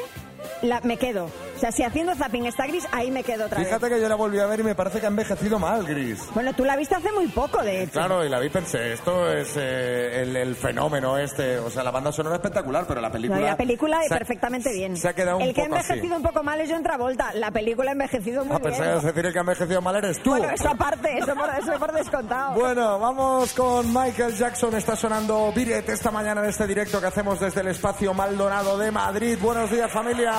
la, 0.62 0.80
me 0.80 0.96
quedo. 0.96 1.30
Sea, 1.64 1.72
si 1.72 1.82
haciendo 1.82 2.14
zapping 2.14 2.44
está 2.44 2.66
gris, 2.66 2.86
ahí 2.92 3.10
me 3.10 3.22
quedo 3.24 3.46
otra 3.46 3.58
Fíjate 3.58 3.86
vez. 3.86 3.94
que 3.94 4.02
yo 4.02 4.06
la 4.06 4.16
volví 4.16 4.38
a 4.38 4.44
ver 4.44 4.60
y 4.60 4.62
me 4.64 4.74
parece 4.74 5.00
que 5.00 5.06
ha 5.06 5.08
envejecido 5.08 5.58
mal, 5.58 5.86
Gris. 5.86 6.22
Bueno, 6.34 6.52
tú 6.52 6.62
la 6.62 6.76
viste 6.76 6.94
hace 6.94 7.10
muy 7.12 7.26
poco, 7.28 7.62
de 7.62 7.84
hecho. 7.84 7.92
Claro, 7.92 8.22
y 8.22 8.28
la 8.28 8.38
vi 8.38 8.50
pensé, 8.50 8.92
esto 8.92 9.30
es 9.30 9.54
eh, 9.56 10.20
el, 10.24 10.36
el 10.36 10.56
fenómeno 10.56 11.16
este. 11.16 11.58
O 11.60 11.70
sea, 11.70 11.82
la 11.82 11.90
banda 11.90 12.12
sonora 12.12 12.36
es 12.36 12.40
espectacular, 12.40 12.84
pero 12.86 13.00
la 13.00 13.10
película... 13.10 13.40
No, 13.40 13.46
la 13.46 13.56
película 13.56 13.98
ha- 14.04 14.08
perfectamente 14.10 14.74
bien. 14.74 14.94
se 14.94 15.08
ha 15.08 15.14
quedado 15.14 15.38
un 15.38 15.42
el 15.44 15.54
que 15.54 15.62
ha 15.62 15.64
así. 15.64 15.72
envejecido 15.72 16.16
un 16.18 16.22
poco 16.22 16.42
mal 16.42 16.60
es 16.60 16.70
John 16.70 16.82
Travolta. 16.82 17.32
La 17.32 17.50
película 17.50 17.90
ha 17.90 17.92
envejecido 17.92 18.44
muy 18.44 18.56
A 18.56 18.58
pesar 18.60 18.82
bien. 18.86 18.98
de 19.00 19.06
decir 19.06 19.24
el 19.26 19.32
que 19.32 19.38
ha 19.38 19.40
envejecido 19.40 19.80
mal 19.80 19.96
eres 19.96 20.22
tú. 20.22 20.30
Bueno, 20.30 20.50
eso 20.50 20.68
aparte, 20.68 21.16
eso 21.18 21.34
por, 21.34 21.48
eso 21.48 21.78
por 21.78 21.92
descontado. 21.94 22.60
Bueno, 22.60 22.98
vamos 22.98 23.54
con 23.54 23.86
Michael 23.90 24.36
Jackson. 24.36 24.74
Está 24.74 24.96
sonando 24.96 25.50
Biret 25.56 25.88
esta 25.88 26.10
mañana 26.10 26.42
en 26.42 26.50
este 26.50 26.66
directo 26.66 27.00
que 27.00 27.06
hacemos 27.06 27.40
desde 27.40 27.62
el 27.62 27.68
espacio 27.68 28.12
Maldonado 28.12 28.76
de 28.76 28.90
Madrid. 28.90 29.38
Buenos 29.40 29.70
días, 29.70 29.90
familia. 29.90 30.32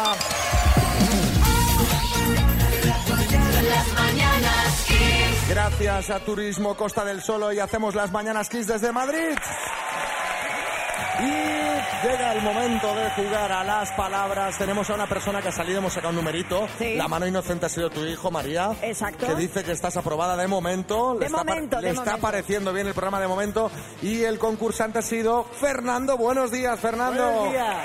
Las 3.69 3.93
mañanas 3.93 4.85
Kiss. 4.87 5.49
Gracias 5.49 6.09
a 6.09 6.19
Turismo 6.19 6.75
Costa 6.75 7.03
del 7.05 7.21
Solo 7.21 7.51
y 7.53 7.59
hacemos 7.59 7.95
las 7.95 8.11
mañanas 8.11 8.49
Kiss 8.49 8.67
desde 8.67 8.91
Madrid. 8.91 9.35
Y 11.17 12.05
llega 12.07 12.33
el 12.33 12.41
momento 12.41 12.93
de 12.93 13.09
jugar 13.11 13.51
a 13.51 13.63
las 13.63 13.91
palabras. 13.93 14.57
Tenemos 14.57 14.89
a 14.89 14.95
una 14.95 15.07
persona 15.07 15.41
que 15.41 15.47
ha 15.47 15.51
salido, 15.51 15.79
hemos 15.79 15.93
sacado 15.93 16.09
un 16.09 16.17
numerito. 16.17 16.67
Sí. 16.77 16.95
La 16.95 17.07
mano 17.07 17.25
inocente 17.25 17.65
ha 17.65 17.69
sido 17.69 17.89
tu 17.89 18.05
hijo, 18.05 18.29
María. 18.31 18.71
Exacto. 18.81 19.25
Que 19.27 19.35
dice 19.35 19.63
que 19.63 19.71
estás 19.71 19.95
aprobada 19.97 20.35
de 20.35 20.47
momento. 20.47 21.15
De 21.15 21.25
está, 21.27 21.37
par- 21.37 21.45
momento, 21.55 21.77
le 21.77 21.83
de 21.83 21.89
está 21.93 22.03
momento. 22.05 22.21
pareciendo 22.21 22.73
bien 22.73 22.87
el 22.87 22.93
programa 22.93 23.19
de 23.21 23.27
momento. 23.27 23.71
Y 24.01 24.23
el 24.23 24.37
concursante 24.39 24.99
ha 24.99 25.01
sido 25.01 25.45
Fernando. 25.59 26.17
Buenos 26.17 26.51
días, 26.51 26.77
Fernando. 26.79 27.23
Buenos 27.31 27.51
días. 27.53 27.75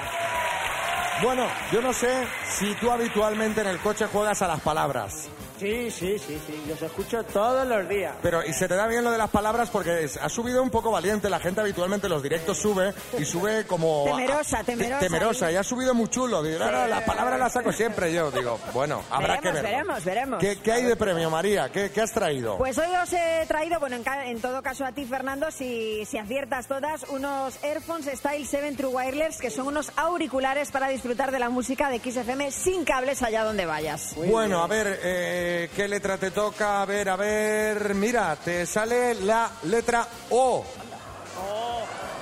Bueno, 1.23 1.47
yo 1.71 1.81
no 1.83 1.93
sé 1.93 2.27
si 2.59 2.75
tú 2.77 2.91
habitualmente 2.91 3.61
en 3.61 3.69
el 3.69 3.79
coche 3.79 4.07
juegas 4.07 4.41
a 4.43 4.49
las 4.49 4.61
palabras. 4.61 5.29
Sí, 5.61 5.91
sí, 5.91 6.19
sí, 6.19 6.41
sí. 6.47 6.63
Los 6.69 6.81
escucho 6.83 7.23
todos 7.25 7.67
los 7.67 7.89
días. 7.89 8.15
Pero, 8.23 8.45
y 8.45 8.53
se 8.53 8.67
te 8.67 8.75
da 8.75 8.87
bien 8.87 9.05
lo 9.05 9.11
de 9.11 9.19
las 9.19 9.31
palabras 9.31 9.69
porque 9.71 10.05
es- 10.05 10.17
ha 10.17 10.29
subido 10.29 10.63
un 10.63 10.71
poco 10.71 10.91
valiente. 10.91 11.29
La 11.29 11.39
gente 11.39 11.61
habitualmente 11.61 12.07
en 12.07 12.13
los 12.15 12.23
directos 12.23 12.59
sube 12.59 12.95
y 13.19 13.25
sube 13.25 13.67
como. 13.67 14.05
Temerosa, 14.07 14.61
a- 14.61 14.65
temerosa. 14.65 14.99
te- 15.01 15.07
temerosa. 15.07 15.53
Y 15.53 15.57
ha 15.57 15.63
subido 15.63 15.95
muy 15.95 16.09
chulo. 16.09 16.43
Digo, 16.43 16.59
no, 16.59 16.71
no, 16.71 16.87
las 16.87 17.03
palabras 17.05 17.39
las 17.39 17.53
saco 17.53 17.73
siempre 17.73 18.13
yo. 18.13 18.31
Digo, 18.31 18.59
bueno, 18.73 19.03
habrá 19.11 19.35
veremos, 19.35 19.43
que 19.43 19.53
ver. 19.53 19.63
veremos, 19.63 20.05
veremos. 20.05 20.39
¿Qué, 20.41 20.59
qué 20.63 20.73
hay 20.73 20.85
de 20.85 20.97
premio, 20.97 21.29
María? 21.31 21.69
¿Qué, 21.71 21.91
qué 21.91 22.01
has 22.01 22.13
traído? 22.13 22.57
Pues 22.57 22.79
hoy 22.79 22.89
os 23.03 23.13
he 23.13 23.45
traído, 23.47 23.79
bueno, 23.81 23.97
en, 23.97 24.03
ca- 24.03 24.27
en 24.27 24.41
todo 24.41 24.63
caso 24.63 24.85
a 24.87 24.93
ti, 24.93 25.05
Fernando, 25.05 25.51
si, 25.51 26.05
si 26.07 26.17
aciertas 26.19 26.67
todas, 26.69 27.05
unos 27.11 27.63
Airphones 27.63 28.07
Style 28.19 28.47
7 28.47 28.73
True 28.77 28.89
Wireless, 28.95 29.39
que 29.39 29.51
son 29.51 29.67
unos 29.67 29.93
auriculares 29.97 30.71
para 30.71 30.89
disfrutar 30.89 31.33
de 31.33 31.39
la 31.39 31.51
música 31.51 31.91
de 31.91 31.99
XFM 31.99 32.51
sin 32.51 32.85
cables 32.85 33.23
allá 33.23 33.45
donde 33.45 33.67
vayas. 33.67 34.15
bueno, 34.17 34.63
a 34.63 34.67
ver, 34.67 34.99
eh, 35.03 35.50
¿qué 35.75 35.89
letra 35.89 36.17
te 36.19 36.31
toca? 36.31 36.83
A 36.83 36.87
ver, 36.87 37.09
a 37.09 37.17
ver. 37.17 37.95
Mira, 37.95 38.37
te 38.37 38.67
sale 38.67 39.15
la 39.15 39.51
letra 39.65 40.07
O. 40.31 40.65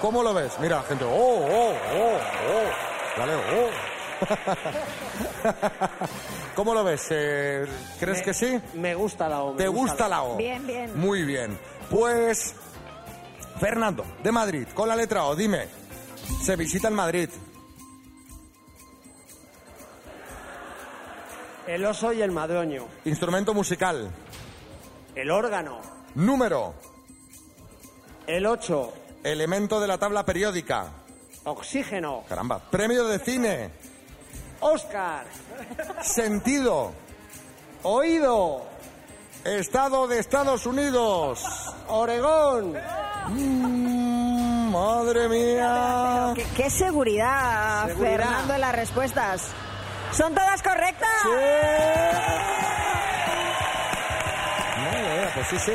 ¿Cómo 0.01 0.23
lo 0.23 0.33
ves? 0.35 0.53
Mira, 0.61 0.83
gente. 0.83 1.05
Oh, 1.05 1.11
oh, 1.11 1.73
oh, 1.73 2.19
oh. 2.51 2.71
Dale, 3.19 3.35
oh. 3.35 3.71
¿Cómo 6.55 6.75
lo 6.75 6.85
ves? 6.85 7.07
Eh, 7.11 7.67
¿Crees 8.01 8.19
Me- 8.19 8.25
que 8.25 8.35
sí? 8.35 8.61
Me 8.75 8.95
gusta 8.95 9.29
la 9.29 9.43
O. 9.43 9.53
¿Te 9.55 9.69
gusta 9.69 10.09
la 10.09 10.23
O? 10.23 10.37
Bien, 10.37 10.67
bien. 10.67 10.99
Muy 10.99 11.23
bien. 11.23 11.59
Pues, 11.91 12.55
Fernando, 13.61 14.05
de 14.23 14.33
Madrid, 14.33 14.67
con 14.75 14.89
la 14.89 14.97
letra 14.97 15.25
O, 15.25 15.37
dime, 15.37 15.69
se 16.45 16.57
visita 16.57 16.89
en 16.89 16.95
Madrid. 16.95 17.29
El 21.69 21.85
oso 21.85 22.15
y 22.15 22.23
el 22.23 22.31
madroño. 22.33 22.87
Instrumento 23.05 23.53
musical. 23.53 24.11
El 25.15 25.31
órgano. 25.31 25.81
Número. 26.15 26.73
El 28.27 28.47
8. 28.47 28.93
Elemento 29.23 29.79
de 29.79 29.87
la 29.87 29.99
tabla 29.99 30.25
periódica. 30.25 30.87
Oxígeno. 31.45 32.25
Caramba. 32.27 32.59
Premio 32.71 33.05
de 33.05 33.19
cine. 33.19 33.71
Oscar. 34.61 35.27
Sentido. 36.01 36.93
Oído. 37.83 38.63
Estado 39.45 40.09
de 40.09 40.21
Estados 40.21 40.65
Unidos. 40.65 41.45
Oregón. 41.89 42.79
Mm, 43.29 44.73
madre 44.73 45.29
mía. 45.29 46.33
¿Qué, 46.35 46.47
qué 46.57 46.71
seguridad, 46.71 47.89
Seguridad. 47.89 48.11
Fernando, 48.11 48.55
en 48.55 48.61
las 48.63 48.75
respuestas. 48.75 49.51
¿Son 50.13 50.35
todas 50.35 50.63
correctas? 50.63 51.09
Mira, 54.77 55.15
mira, 55.15 55.31
pues 55.35 55.47
sí, 55.49 55.59
sí. 55.59 55.73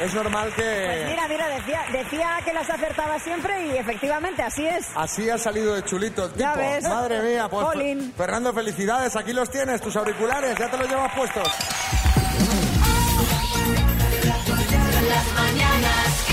Es 0.00 0.14
normal 0.14 0.50
que... 0.54 0.62
Pues 0.62 1.08
mira, 1.10 1.28
mira, 1.28 1.48
decía, 1.48 1.82
decía 1.92 2.38
que 2.42 2.54
las 2.54 2.70
acertaba 2.70 3.18
siempre 3.18 3.66
y 3.66 3.76
efectivamente 3.76 4.42
así 4.42 4.66
es. 4.66 4.88
Así 4.94 5.28
ha 5.28 5.36
salido 5.36 5.74
de 5.74 5.84
chulito 5.84 6.24
el 6.24 6.30
tipo. 6.32 6.40
Ya 6.40 6.54
ves. 6.54 6.84
Madre 6.84 7.20
mía, 7.20 7.48
pues 7.50 7.66
Jolín. 7.66 8.14
Fernando, 8.16 8.54
felicidades, 8.54 9.14
aquí 9.16 9.34
los 9.34 9.50
tienes, 9.50 9.82
tus 9.82 9.94
auriculares, 9.96 10.56
ya 10.58 10.70
te 10.70 10.78
los 10.78 10.88
llevas 10.88 11.14
puestos. 11.14 11.46
Las 15.08 15.32
mañanas 15.34 16.24
Kiss. 16.26 16.29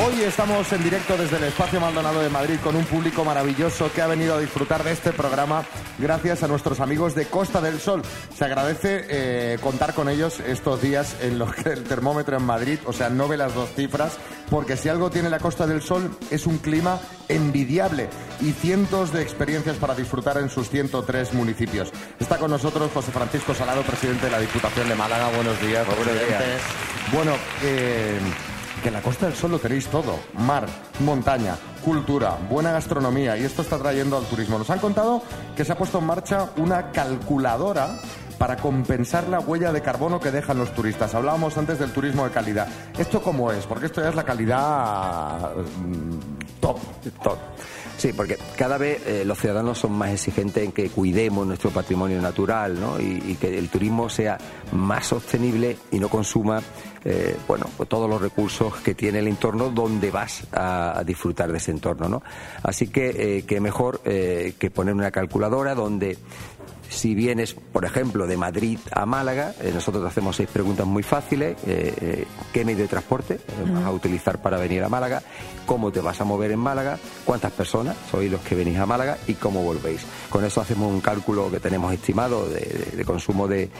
Hoy 0.00 0.22
estamos 0.22 0.72
en 0.72 0.82
directo 0.82 1.18
desde 1.18 1.36
el 1.36 1.44
Espacio 1.44 1.78
Maldonado 1.78 2.22
de 2.22 2.30
Madrid 2.30 2.56
con 2.64 2.74
un 2.76 2.84
público 2.86 3.26
maravilloso 3.26 3.92
que 3.92 4.00
ha 4.00 4.06
venido 4.06 4.34
a 4.34 4.40
disfrutar 4.40 4.82
de 4.84 4.92
este 4.92 5.12
programa 5.12 5.66
gracias 5.98 6.42
a 6.42 6.48
nuestros 6.48 6.80
amigos 6.80 7.14
de 7.14 7.26
Costa 7.26 7.60
del 7.60 7.78
Sol. 7.78 8.00
Se 8.34 8.46
agradece 8.46 9.04
eh, 9.10 9.58
contar 9.60 9.92
con 9.92 10.08
ellos 10.08 10.40
estos 10.40 10.80
días 10.80 11.16
en 11.20 11.38
los 11.38 11.54
que 11.54 11.68
el 11.68 11.84
termómetro 11.84 12.38
en 12.38 12.42
Madrid, 12.42 12.78
o 12.86 12.94
sea, 12.94 13.10
no 13.10 13.28
ve 13.28 13.36
las 13.36 13.54
dos 13.54 13.68
cifras, 13.76 14.16
porque 14.48 14.78
si 14.78 14.88
algo 14.88 15.10
tiene 15.10 15.28
la 15.28 15.38
Costa 15.38 15.66
del 15.66 15.82
Sol 15.82 16.16
es 16.30 16.46
un 16.46 16.56
clima 16.56 16.98
envidiable 17.28 18.08
y 18.40 18.52
cientos 18.52 19.12
de 19.12 19.20
experiencias 19.20 19.76
para 19.76 19.94
disfrutar 19.94 20.38
en 20.38 20.48
sus 20.48 20.70
103 20.70 21.34
municipios. 21.34 21.92
Está 22.18 22.38
con 22.38 22.50
nosotros 22.50 22.90
José 22.94 23.12
Francisco 23.12 23.54
Salado, 23.54 23.82
presidente 23.82 24.24
de 24.24 24.32
la 24.32 24.40
Diputación 24.40 24.88
de 24.88 24.94
Málaga. 24.94 25.28
Buenos 25.36 25.60
días, 25.60 25.86
presidente. 25.86 26.44
Bueno, 27.12 27.32
eh, 27.62 28.18
que 28.82 28.88
en 28.88 28.94
la 28.94 29.02
Costa 29.02 29.26
del 29.26 29.34
Sol 29.34 29.52
lo 29.52 29.58
tenéis 29.58 29.86
todo. 29.86 30.18
Mar, 30.38 30.66
montaña, 31.00 31.56
cultura, 31.84 32.36
buena 32.50 32.72
gastronomía 32.72 33.36
y 33.38 33.44
esto 33.44 33.62
está 33.62 33.78
trayendo 33.78 34.16
al 34.18 34.24
turismo. 34.24 34.58
Nos 34.58 34.70
han 34.70 34.80
contado 34.80 35.22
que 35.56 35.64
se 35.64 35.72
ha 35.72 35.78
puesto 35.78 35.98
en 35.98 36.06
marcha 36.06 36.50
una 36.56 36.90
calculadora 36.90 37.96
para 38.38 38.56
compensar 38.56 39.28
la 39.28 39.38
huella 39.38 39.72
de 39.72 39.82
carbono 39.82 40.18
que 40.18 40.32
dejan 40.32 40.58
los 40.58 40.74
turistas. 40.74 41.14
Hablábamos 41.14 41.56
antes 41.56 41.78
del 41.78 41.92
turismo 41.92 42.24
de 42.24 42.32
calidad. 42.32 42.66
¿Esto 42.98 43.22
cómo 43.22 43.52
es? 43.52 43.64
Porque 43.66 43.86
esto 43.86 44.02
ya 44.02 44.08
es 44.08 44.16
la 44.16 44.24
calidad 44.24 45.54
mm, 45.54 46.60
top. 46.60 46.78
Top. 47.22 47.38
Sí, 47.96 48.12
porque 48.12 48.36
cada 48.56 48.78
vez 48.78 49.06
eh, 49.06 49.24
los 49.24 49.38
ciudadanos 49.38 49.78
son 49.78 49.92
más 49.92 50.10
exigentes 50.10 50.64
en 50.64 50.72
que 50.72 50.90
cuidemos 50.90 51.46
nuestro 51.46 51.70
patrimonio 51.70 52.20
natural 52.20 52.80
¿no? 52.80 52.98
y, 52.98 53.22
y 53.26 53.36
que 53.36 53.56
el 53.56 53.68
turismo 53.68 54.08
sea 54.08 54.38
más 54.72 55.06
sostenible 55.06 55.76
y 55.92 56.00
no 56.00 56.08
consuma 56.08 56.60
eh, 57.04 57.36
bueno, 57.48 57.66
todos 57.88 58.08
los 58.08 58.20
recursos 58.20 58.76
que 58.76 58.94
tiene 58.94 59.18
el 59.18 59.28
entorno 59.28 59.70
donde 59.70 60.10
vas 60.10 60.44
a, 60.52 60.98
a 60.98 61.04
disfrutar 61.04 61.50
de 61.50 61.58
ese 61.58 61.70
entorno. 61.70 62.08
¿no? 62.08 62.22
Así 62.62 62.88
que, 62.88 63.38
eh, 63.38 63.42
que 63.42 63.60
mejor 63.60 64.00
eh, 64.04 64.54
que 64.58 64.70
poner 64.70 64.94
una 64.94 65.10
calculadora 65.10 65.74
donde 65.74 66.18
si 66.92 67.14
vienes, 67.14 67.54
por 67.54 67.84
ejemplo, 67.84 68.26
de 68.26 68.36
Madrid 68.36 68.78
a 68.92 69.06
Málaga, 69.06 69.54
eh, 69.60 69.70
nosotros 69.74 70.02
te 70.04 70.08
hacemos 70.08 70.36
seis 70.36 70.48
preguntas 70.52 70.86
muy 70.86 71.02
fáciles. 71.02 71.56
eh, 71.66 71.94
eh, 72.00 72.26
¿Qué 72.52 72.64
medio 72.64 72.82
de 72.82 72.88
transporte 72.88 73.34
eh, 73.34 73.40
vas 73.72 73.84
a 73.84 73.90
utilizar 73.90 74.40
para 74.42 74.58
venir 74.58 74.82
a 74.84 74.88
Málaga? 74.88 75.22
¿Cómo 75.66 75.90
te 75.90 76.00
vas 76.00 76.20
a 76.20 76.24
mover 76.24 76.50
en 76.52 76.58
Málaga? 76.58 76.98
¿Cuántas 77.24 77.52
personas 77.52 77.96
sois 78.10 78.30
los 78.30 78.40
que 78.42 78.54
venís 78.54 78.78
a 78.78 78.86
Málaga? 78.86 79.16
¿Y 79.26 79.34
cómo 79.34 79.62
volvéis? 79.62 80.02
Con 80.30 80.44
eso 80.44 80.60
hacemos 80.60 80.90
un 80.92 81.00
cálculo 81.00 81.50
que 81.50 81.60
tenemos 81.60 81.92
estimado 81.92 82.48
de, 82.48 82.60
de- 82.60 82.96
de 82.96 83.04
consumo 83.04 83.48
de, 83.48 83.70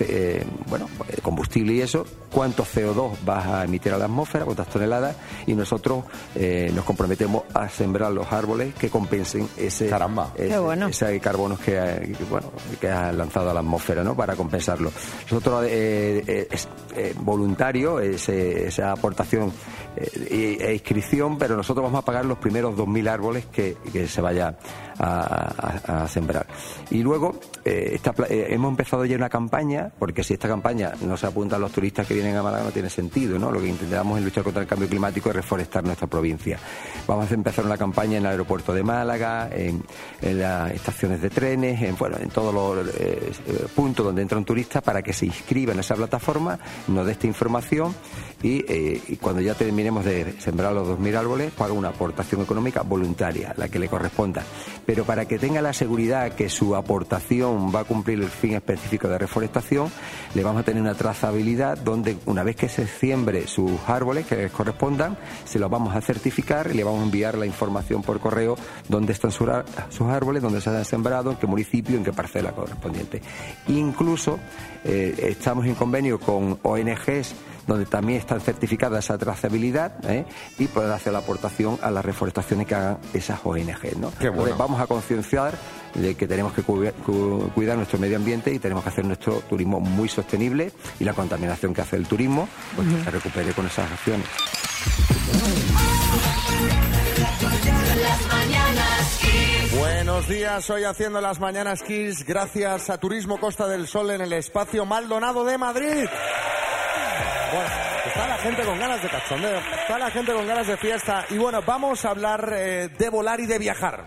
eh, 0.00 0.44
bueno, 0.68 0.88
eh, 1.08 1.18
combustible 1.22 1.72
y 1.74 1.80
eso. 1.80 2.04
¿Cuánto 2.32 2.64
CO2 2.64 3.12
vas 3.24 3.46
a 3.46 3.64
emitir 3.64 3.92
a 3.92 3.98
la 3.98 4.06
atmósfera? 4.06 4.44
¿Cuántas 4.44 4.68
toneladas? 4.68 5.16
Y 5.46 5.54
nosotros 5.54 6.04
eh, 6.34 6.70
nos 6.74 6.84
comprometemos 6.84 7.44
a 7.54 7.68
sembrar 7.68 8.12
los 8.12 8.32
árboles 8.32 8.74
que 8.74 8.90
compensen 8.90 9.48
ese, 9.56 9.88
ese, 10.36 10.48
Qué 10.48 10.58
bueno. 10.58 10.88
ese 10.88 11.18
carbono 11.20 11.56
que, 11.58 11.72
que, 12.16 12.24
bueno, 12.28 12.50
que 12.80 12.88
ha 12.88 13.12
lanzado 13.12 13.50
a 13.50 13.54
la 13.54 13.60
atmósfera 13.60 14.02
¿no? 14.04 14.14
para 14.16 14.34
compensarlo. 14.36 14.90
Nosotros 15.30 15.64
eh, 15.68 16.22
eh, 16.26 16.48
es 16.50 16.68
eh, 16.94 17.14
voluntario 17.20 18.00
ese- 18.00 18.66
esa 18.68 18.92
aportación 18.92 19.52
e 19.96 20.72
inscripción, 20.74 21.38
pero 21.38 21.56
nosotros 21.56 21.84
vamos 21.84 22.00
a 22.00 22.04
pagar 22.04 22.24
los 22.26 22.38
primeros 22.38 22.74
2.000 22.76 23.08
árboles 23.08 23.46
que, 23.46 23.76
que 23.92 24.06
se 24.06 24.20
vaya 24.20 24.56
a, 24.98 25.80
a- 25.86 26.04
a 26.04 26.08
sembrar. 26.08 26.46
Y 26.90 27.02
luego 27.02 27.38
eh, 27.64 27.92
esta 27.94 28.14
eh, 28.28 28.46
hemos 28.50 28.70
empezado 28.70 29.04
ya 29.04 29.16
una 29.16 29.28
campaña, 29.28 29.90
porque 29.98 30.22
si 30.24 30.34
esta 30.34 30.48
campaña 30.48 30.92
no 31.02 31.16
se 31.16 31.26
apuntan 31.26 31.60
los 31.60 31.72
turistas 31.72 32.06
que 32.06 32.14
vienen 32.14 32.36
a 32.36 32.42
Málaga 32.42 32.64
no 32.64 32.70
tiene 32.70 32.90
sentido, 32.90 33.38
¿no? 33.38 33.50
Lo 33.50 33.60
que 33.60 33.68
intentamos 33.68 34.18
es 34.18 34.24
luchar 34.24 34.44
contra 34.44 34.62
el 34.62 34.68
cambio 34.68 34.88
climático 34.88 35.28
y 35.28 35.32
reforestar 35.32 35.84
nuestra 35.84 36.06
provincia. 36.06 36.58
Vamos 37.06 37.30
a 37.30 37.34
empezar 37.34 37.64
una 37.64 37.76
campaña 37.76 38.18
en 38.18 38.24
el 38.24 38.30
aeropuerto 38.32 38.72
de 38.72 38.82
Málaga, 38.82 39.48
en, 39.52 39.82
en 40.22 40.40
las 40.40 40.72
estaciones 40.72 41.20
de 41.22 41.30
trenes, 41.30 41.80
en, 41.82 41.96
bueno, 41.96 42.16
en 42.20 42.28
todos 42.30 42.54
los 42.54 42.86
eh, 42.96 43.32
eh, 43.46 43.66
puntos 43.74 44.04
donde 44.06 44.22
entra 44.22 44.38
un 44.38 44.44
turista 44.44 44.80
para 44.80 45.02
que 45.02 45.12
se 45.12 45.26
inscriba 45.26 45.72
en 45.72 45.80
esa 45.80 45.94
plataforma, 45.94 46.58
nos 46.88 47.04
dé 47.06 47.12
esta 47.12 47.26
información 47.26 47.94
y, 48.42 48.64
eh, 48.68 49.00
y 49.08 49.16
cuando 49.16 49.40
ya 49.40 49.54
terminemos 49.54 50.04
de 50.04 50.34
sembrar 50.40 50.72
los 50.72 50.86
2.000 50.88 51.16
árboles, 51.16 51.52
paga 51.52 51.72
una 51.72 51.88
aportación 51.88 52.42
económica 52.42 52.82
voluntaria, 52.82 53.54
la 53.56 53.68
que 53.68 53.78
le 53.78 53.88
corresponda. 53.88 54.42
Pero 54.84 55.04
para 55.04 55.26
que 55.26 55.38
tenga 55.38 55.62
la 55.62 55.72
seguridad 55.72 56.32
que 56.32 56.48
su 56.48 56.76
aportación 56.76 57.74
va 57.74 57.80
a 57.80 57.84
cumplir 57.84 58.20
el 58.20 58.28
fin 58.28 58.54
específico 58.54 59.08
de 59.08 59.18
reforestación, 59.18 59.90
le 60.34 60.42
vamos 60.42 60.60
a 60.60 60.64
tener 60.64 60.82
una 60.82 60.94
trazabilidad 60.94 61.78
donde 61.78 62.16
una 62.26 62.42
vez 62.42 62.56
que 62.56 62.68
se 62.68 62.86
siembre 62.86 63.46
sus 63.46 63.72
árboles 63.86 64.26
que 64.26 64.36
les 64.36 64.52
correspondan, 64.52 65.16
se 65.44 65.58
los 65.58 65.70
vamos 65.70 65.94
a 65.94 66.00
certificar 66.00 66.70
y 66.70 66.74
le 66.74 66.84
vamos 66.84 67.00
a 67.00 67.04
enviar 67.04 67.38
la 67.38 67.46
información 67.46 68.02
por 68.02 68.20
correo 68.20 68.56
dónde 68.88 69.12
están 69.12 69.32
sus 69.32 69.48
árboles, 70.08 70.42
dónde 70.42 70.60
se 70.60 70.70
han 70.70 70.84
sembrado, 70.84 71.30
en 71.30 71.36
qué 71.36 71.46
municipio, 71.46 71.96
en 71.96 72.04
qué 72.04 72.12
parcela 72.12 72.52
correspondiente. 72.52 73.22
Incluso 73.68 74.38
eh, 74.86 75.14
estamos 75.30 75.66
en 75.66 75.74
convenio 75.74 76.18
con 76.18 76.58
ONGs 76.62 77.34
donde 77.66 77.84
también 77.84 78.20
está 78.20 78.38
certificada 78.38 79.00
esa 79.00 79.18
trazabilidad 79.18 79.92
¿eh? 80.08 80.24
y 80.56 80.68
poder 80.68 80.92
hacer 80.92 81.12
la 81.12 81.18
aportación 81.18 81.76
a 81.82 81.90
las 81.90 82.04
reforestaciones 82.04 82.64
que 82.64 82.76
hagan 82.76 82.98
esas 83.12 83.40
ONG. 83.42 83.66
¿no? 83.98 84.12
Bueno. 84.12 84.12
Entonces, 84.20 84.56
vamos 84.56 84.80
a 84.80 84.86
concienciar 84.86 85.58
de 85.94 86.14
que 86.14 86.28
tenemos 86.28 86.52
que 86.52 86.62
cu- 86.62 86.84
cu- 87.04 87.50
cuidar 87.56 87.76
nuestro 87.76 87.98
medio 87.98 88.18
ambiente 88.18 88.52
y 88.54 88.60
tenemos 88.60 88.84
que 88.84 88.90
hacer 88.90 89.04
nuestro 89.04 89.40
turismo 89.48 89.80
muy 89.80 90.08
sostenible 90.08 90.70
y 91.00 91.04
la 91.04 91.12
contaminación 91.14 91.74
que 91.74 91.80
hace 91.80 91.96
el 91.96 92.06
turismo 92.06 92.48
pues, 92.76 92.86
que 92.86 93.02
se 93.02 93.10
recupere 93.10 93.52
con 93.52 93.66
esas 93.66 93.90
acciones. 93.90 94.26
Buenos 100.16 100.34
días, 100.34 100.70
hoy 100.70 100.82
haciendo 100.84 101.20
las 101.20 101.38
mañanas 101.40 101.82
Kiss 101.82 102.24
gracias 102.24 102.88
a 102.88 102.96
Turismo 102.96 103.38
Costa 103.38 103.68
del 103.68 103.86
Sol 103.86 104.10
en 104.12 104.22
el 104.22 104.32
espacio 104.32 104.86
Maldonado 104.86 105.44
de 105.44 105.58
Madrid. 105.58 106.06
Bueno, 107.52 107.70
está 108.06 108.26
la 108.26 108.38
gente 108.38 108.62
con 108.62 108.78
ganas 108.78 109.02
de 109.02 109.10
cachondeo, 109.10 109.58
está 109.58 109.98
la 109.98 110.10
gente 110.10 110.32
con 110.32 110.46
ganas 110.46 110.68
de 110.68 110.78
fiesta 110.78 111.26
y 111.28 111.36
bueno, 111.36 111.60
vamos 111.66 112.02
a 112.06 112.10
hablar 112.12 112.50
eh, 112.56 112.88
de 112.98 113.08
volar 113.10 113.40
y 113.40 113.46
de 113.46 113.58
viajar. 113.58 114.06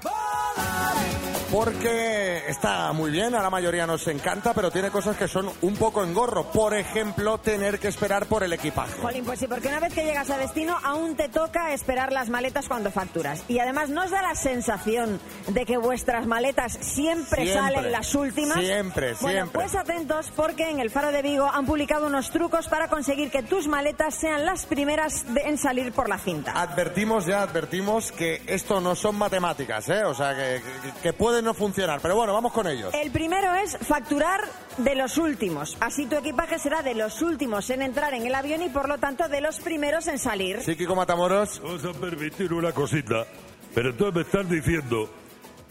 Porque 1.51 2.43
está 2.47 2.91
muy 2.93 3.09
bien, 3.09 3.33
a 3.33 3.41
la 3.41 3.49
mayoría 3.49 3.87
nos 3.87 4.07
encanta, 4.07 4.53
pero 4.53 4.69
tiene 4.69 4.91
cosas 4.91 5.17
que 5.17 5.27
son 5.27 5.49
un 5.61 5.75
poco 5.75 6.03
engorro. 6.03 6.51
Por 6.51 6.75
ejemplo, 6.75 7.39
tener 7.39 7.79
que 7.79 7.87
esperar 7.87 8.27
por 8.27 8.43
el 8.43 8.53
equipaje. 8.53 8.93
Jolín, 9.01 9.25
pues 9.25 9.39
sí, 9.39 9.47
porque 9.47 9.67
una 9.67 9.79
vez 9.79 9.91
que 9.93 10.03
llegas 10.03 10.29
a 10.29 10.37
destino 10.37 10.77
aún 10.83 11.15
te 11.15 11.27
toca 11.27 11.73
esperar 11.73 12.11
las 12.13 12.29
maletas 12.29 12.67
cuando 12.67 12.91
facturas. 12.91 13.43
Y 13.47 13.57
además 13.59 13.89
nos 13.89 14.11
da 14.11 14.21
la 14.21 14.35
sensación 14.35 15.19
de 15.47 15.65
que 15.65 15.77
vuestras 15.77 16.27
maletas 16.27 16.73
siempre, 16.81 17.43
Siempre. 17.45 17.53
salen 17.53 17.91
las 17.91 18.13
últimas. 18.13 18.59
Siempre, 18.59 19.13
Bueno, 19.19 19.39
siempre. 19.45 19.61
pues 19.61 19.75
atentos 19.75 20.31
porque 20.35 20.69
en 20.69 20.79
el 20.79 20.91
Faro 20.91 21.11
de 21.11 21.21
Vigo 21.23 21.49
han 21.51 21.65
publicado 21.65 22.05
unos 22.07 22.29
trucos 22.29 22.67
para 22.67 22.89
conseguir 22.89 23.31
que 23.31 23.41
tus 23.41 23.67
maletas 23.67 24.13
sean 24.13 24.45
las 24.45 24.65
primeras 24.67 25.33
de- 25.33 25.41
en 25.41 25.57
salir 25.57 25.91
por 25.93 26.09
la 26.09 26.19
cinta. 26.19 26.51
Advertimos 26.55 27.25
ya, 27.25 27.41
advertimos 27.41 28.11
que 28.11 28.43
esto 28.45 28.79
no 28.81 28.95
son 28.95 29.15
matemáticas, 29.17 29.89
¿eh? 29.89 30.03
O 30.03 30.13
sea, 30.13 30.35
que, 30.35 30.61
que- 30.83 31.01
que 31.01 31.13
puede 31.13 31.38
no 31.41 31.53
funcionar. 31.53 31.99
Pero 32.01 32.15
bueno, 32.15 32.33
vamos 32.33 32.51
con 32.51 32.67
ellos. 32.67 32.93
El 32.93 33.11
primero 33.11 33.53
es 33.55 33.77
facturar 33.77 34.41
de 34.77 34.95
los 34.95 35.17
últimos. 35.17 35.77
Así 35.79 36.05
tu 36.05 36.15
equipaje 36.15 36.59
será 36.59 36.81
de 36.81 36.95
los 36.95 37.21
últimos 37.21 37.69
en 37.69 37.81
entrar 37.81 38.13
en 38.13 38.25
el 38.25 38.35
avión 38.35 38.61
y 38.61 38.69
por 38.69 38.87
lo 38.87 38.97
tanto 38.97 39.27
de 39.27 39.41
los 39.41 39.59
primeros 39.59 40.07
en 40.07 40.19
salir. 40.19 40.61
Sí, 40.61 40.75
Kiko 40.75 40.95
Matamoros. 40.95 41.61
Vamos 41.61 41.85
a 41.85 41.93
permitir 41.93 42.53
una 42.53 42.71
cosita, 42.71 43.25
pero 43.73 43.89
entonces 43.89 44.15
me 44.15 44.21
estás 44.21 44.49
diciendo 44.49 45.09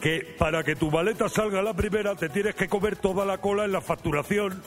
que 0.00 0.36
para 0.38 0.62
que 0.62 0.76
tu 0.76 0.90
maleta 0.90 1.28
salga 1.28 1.60
a 1.60 1.62
la 1.62 1.74
primera 1.74 2.14
te 2.14 2.28
tienes 2.28 2.54
que 2.54 2.68
comer 2.68 2.96
toda 2.96 3.24
la 3.24 3.38
cola 3.38 3.64
en 3.64 3.72
la 3.72 3.80
facturación 3.80 4.62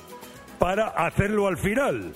para 0.59 0.89
hacerlo 0.89 1.47
al 1.47 1.57
final. 1.57 2.13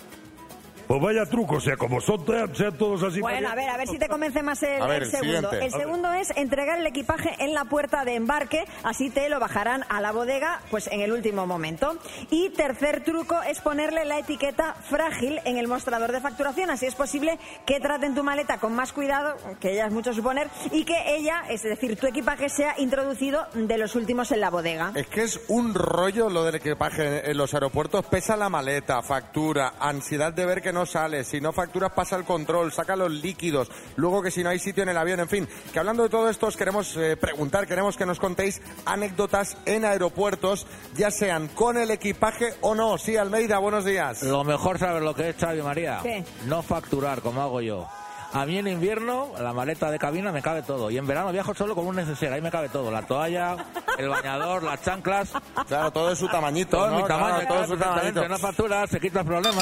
Pues 0.88 1.02
vaya 1.02 1.26
truco, 1.26 1.56
o 1.56 1.60
sea, 1.60 1.78
como 1.78 2.00
son, 2.02 2.26
sean 2.54 2.78
todos 2.78 3.04
así. 3.04 3.20
Bueno, 3.22 3.50
a 3.50 3.56
ver, 3.56 3.70
a 3.70 3.78
ver 3.78 3.88
si 3.88 3.98
te 3.98 4.08
convence 4.08 4.44
más 4.44 4.62
el, 4.64 4.82
A 4.82 4.88
ver, 4.88 5.04
el 5.04 5.04
el 5.04 5.12
segundo. 5.12 5.50
siguiente. 5.50 5.66
El 5.66 5.72
segundo 5.72 6.14
es 6.14 6.32
entregar 6.36 6.80
el 6.80 6.88
equipaje 6.88 7.36
en 7.40 7.54
la 7.54 7.66
puerta 7.66 8.06
de 8.06 8.16
embarque, 8.16 8.66
así 8.84 9.10
te 9.10 9.30
lo 9.30 9.40
bajarán 9.40 9.84
a 9.90 10.02
la 10.02 10.12
bodega 10.12 10.62
pues 10.70 10.88
en 10.88 11.02
el 11.02 11.12
último 11.12 11.48
momento. 11.48 11.98
Y 12.30 12.50
tercer 12.50 13.04
truco 13.04 13.42
es 13.44 13.60
ponerle 13.62 14.06
la 14.06 14.20
etiqueta 14.20 14.76
frágil 14.90 15.40
en 15.46 15.58
el 15.58 15.68
mostrador 15.68 16.12
de 16.12 16.22
facturación, 16.22 16.70
así 16.70 16.86
es 16.86 16.96
posible 16.96 17.40
que 17.66 17.80
traten 17.80 18.14
tu 18.16 18.24
maleta 18.24 18.60
con 18.60 18.74
más 18.74 18.94
cuidado, 18.94 19.36
que 19.60 19.76
ya 19.76 19.88
es 19.88 19.92
mucho 19.92 20.14
suponer, 20.14 20.50
y 20.72 20.86
que 20.86 21.16
ella, 21.16 21.44
es 21.50 21.64
decir, 21.64 21.98
tu 22.00 22.08
equipaje 22.08 22.50
sea 22.50 22.76
introducido 22.78 23.46
de 23.54 23.78
los 23.78 23.96
últimos 23.96 24.32
en 24.32 24.42
la 24.42 24.50
bodega. 24.50 24.92
Es 24.96 25.08
que 25.08 25.24
es 25.24 25.40
un 25.48 25.74
rollo 25.74 26.30
lo 26.30 26.44
del 26.44 26.56
equipaje 26.56 27.30
en 27.30 27.38
los 27.38 27.54
aeropuertos. 27.54 28.06
Pesa 28.06 28.36
la 28.38 28.50
maleta, 28.50 29.02
factura, 29.02 29.74
ansiedad 29.80 30.34
de 30.34 30.46
ver 30.46 30.62
que 30.62 30.74
no 30.76 30.86
sale. 30.86 31.24
Si 31.24 31.42
no 31.42 31.52
facturas, 31.52 31.94
pasa 31.94 32.16
el 32.16 32.24
control, 32.24 32.72
saca 32.72 32.96
los 32.96 33.10
líquidos. 33.12 33.72
Luego 33.96 34.22
que 34.22 34.30
si 34.30 34.44
no 34.44 34.50
hay 34.50 34.60
sitio 34.60 34.84
en 34.84 34.90
el 34.90 34.98
avión, 34.98 35.20
en 35.22 35.30
fin. 35.30 35.48
Que 35.74 35.80
hablando 35.80 36.04
de 36.04 36.10
todo 36.10 36.30
esto, 36.30 36.46
os 36.46 36.58
queremos 36.58 36.96
eh, 36.98 37.18
preguntar, 37.18 37.66
queremos 37.66 37.98
que 37.98 38.06
nos 38.06 38.20
contéis 38.20 38.62
anécdotas 38.86 39.58
en 39.66 39.86
aeropuertos, 39.86 40.68
ya 40.96 41.10
sean 41.10 41.48
con 41.48 41.78
el 41.78 41.90
equipaje 41.90 42.54
o 42.62 42.76
no. 42.76 43.00
Sí, 43.00 43.18
Almeida, 43.18 43.58
buenos 43.58 43.86
días. 43.86 44.22
Lo 44.22 44.44
mejor 44.44 44.78
sabes 44.78 45.02
lo 45.02 45.16
que 45.16 45.30
es, 45.30 45.36
Xavi 45.38 45.64
María. 45.64 46.02
¿Qué? 46.04 46.24
No 46.46 46.62
facturar, 46.62 47.22
como 47.22 47.42
hago 47.42 47.62
yo. 47.62 47.88
A 48.36 48.46
mí 48.46 48.58
en 48.58 48.68
invierno 48.68 49.30
la 49.40 49.54
maleta 49.54 49.90
de 49.90 49.98
cabina 49.98 50.30
me 50.34 50.42
cabe 50.42 50.62
todo. 50.62 50.92
Y 50.92 50.98
en 50.98 51.08
verano 51.08 51.32
viajo 51.32 51.54
solo 51.54 51.74
con 51.74 51.88
un 51.88 51.96
neceser. 51.96 52.34
Ahí 52.34 52.42
me 52.42 52.52
cabe 52.52 52.68
todo. 52.68 52.92
La 52.92 53.02
toalla, 53.04 53.56
el 53.98 54.10
bañador, 54.10 54.62
las 54.62 54.84
chanclas. 54.84 55.32
Claro, 55.70 55.90
todo 55.92 56.12
es 56.12 56.20
su 56.20 56.28
tamañito, 56.28 56.76
Todo 56.76 56.90
¿no? 56.90 56.98
mi 56.98 57.04
tamaño, 57.08 57.36
Claro, 57.36 57.48
todo 57.48 57.64
es 57.64 57.70
su 57.70 57.78
tamañito. 57.78 58.28
No 58.28 58.38
facturas, 58.38 58.90
se 58.90 59.00
quita 59.00 59.22
el 59.22 59.26
problema. 59.26 59.62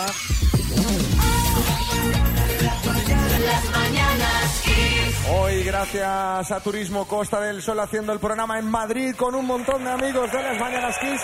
Las 3.46 3.70
mañanas. 3.70 4.64
Hoy, 5.36 5.64
gracias 5.64 6.52
a 6.52 6.60
Turismo 6.64 7.08
Costa 7.08 7.40
del 7.42 7.62
Sol, 7.62 7.80
haciendo 7.80 8.12
el 8.12 8.20
programa 8.20 8.58
en 8.58 8.66
Madrid 8.66 9.16
con 9.16 9.36
un 9.36 9.46
montón 9.46 9.84
de 9.84 9.92
amigos 9.92 10.32
de 10.32 10.42
las 10.42 10.60
Mañanas 10.60 10.98
Kiss. 10.98 11.22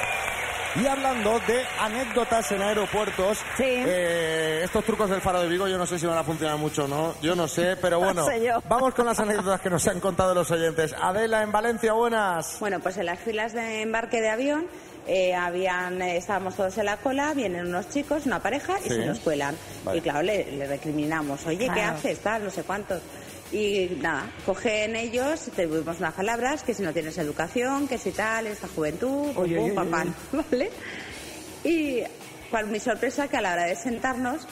Y 0.75 0.85
hablando 0.85 1.39
de 1.47 1.65
anécdotas 1.79 2.51
en 2.51 2.61
aeropuertos, 2.61 3.39
eh, 3.59 4.61
estos 4.63 4.85
trucos 4.85 5.09
del 5.09 5.19
faro 5.19 5.41
de 5.41 5.47
Vigo, 5.47 5.67
yo 5.67 5.77
no 5.77 5.85
sé 5.85 5.97
si 5.97 6.05
van 6.05 6.17
a 6.17 6.23
funcionar 6.23 6.57
mucho 6.57 6.85
o 6.85 6.87
no, 6.87 7.15
yo 7.21 7.35
no 7.35 7.47
sé, 7.47 7.75
pero 7.77 7.99
bueno, 7.99 8.25
sé 8.25 8.39
vamos 8.67 8.93
con 8.93 9.05
las 9.07 9.19
anécdotas 9.19 9.61
que 9.61 9.69
nos 9.69 9.87
han 9.87 9.99
contado 9.99 10.33
los 10.35 10.49
oyentes. 10.51 10.93
Adela, 11.01 11.41
en 11.41 11.51
Valencia, 11.51 11.93
buenas. 11.93 12.57
Bueno, 12.59 12.79
pues 12.79 12.97
en 12.97 13.07
las 13.07 13.19
filas 13.19 13.53
de 13.53 13.81
embarque 13.81 14.21
de 14.21 14.29
avión 14.29 14.67
eh, 15.07 15.33
habían, 15.33 16.01
eh, 16.03 16.17
estábamos 16.17 16.55
todos 16.55 16.77
en 16.77 16.85
la 16.85 16.97
cola, 16.97 17.33
vienen 17.33 17.65
unos 17.67 17.89
chicos, 17.89 18.27
una 18.27 18.39
pareja, 18.39 18.77
y 18.79 18.83
Sí. 18.83 18.89
se 18.89 19.05
nos 19.07 19.19
cuelan. 19.19 19.55
Vale. 19.83 19.97
Y 19.97 20.01
claro, 20.01 20.21
le, 20.21 20.51
le 20.51 20.67
recriminamos, 20.67 21.45
oye, 21.47 21.67
¿qué 21.73 21.81
haces? 21.81 22.19
Tal, 22.19 22.43
no 22.43 22.51
sé 22.51 22.61
cuántos. 22.63 23.01
Y 23.51 23.97
nada, 23.99 24.31
cogen 24.45 24.95
ellos, 24.95 25.49
tuvimos 25.55 25.99
unas 25.99 26.13
palabras, 26.13 26.63
que 26.63 26.73
si 26.73 26.83
no 26.83 26.93
tienes 26.93 27.17
educación, 27.17 27.87
que 27.87 27.97
si 27.97 28.11
tal, 28.11 28.45
esta 28.45 28.67
juventud, 28.67 29.33
pum, 29.33 29.43
Oye, 29.43 29.55
pum, 29.55 29.65
oye, 29.65 29.73
pam, 29.73 29.87
oye, 29.87 29.91
pam, 29.91 30.13
¿vale? 30.51 30.71
Y 31.63 32.03
cual 32.51 32.67
mi 32.67 32.79
sorpresa 32.79 33.27
que 33.27 33.37
a 33.37 33.41
la 33.41 33.53
hora 33.53 33.63
de 33.65 33.75
sentarnos 33.75 34.47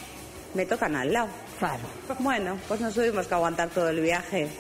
me 0.53 0.65
tocan 0.65 0.95
al 0.95 1.13
lado. 1.13 1.29
Claro. 1.59 1.79
Bueno, 2.19 2.57
pues 2.67 2.79
nos 2.81 2.93
tuvimos 2.93 3.25
que 3.27 3.33
aguantar 3.33 3.69
todo 3.69 3.89
el 3.89 3.99
viaje. 4.01 4.47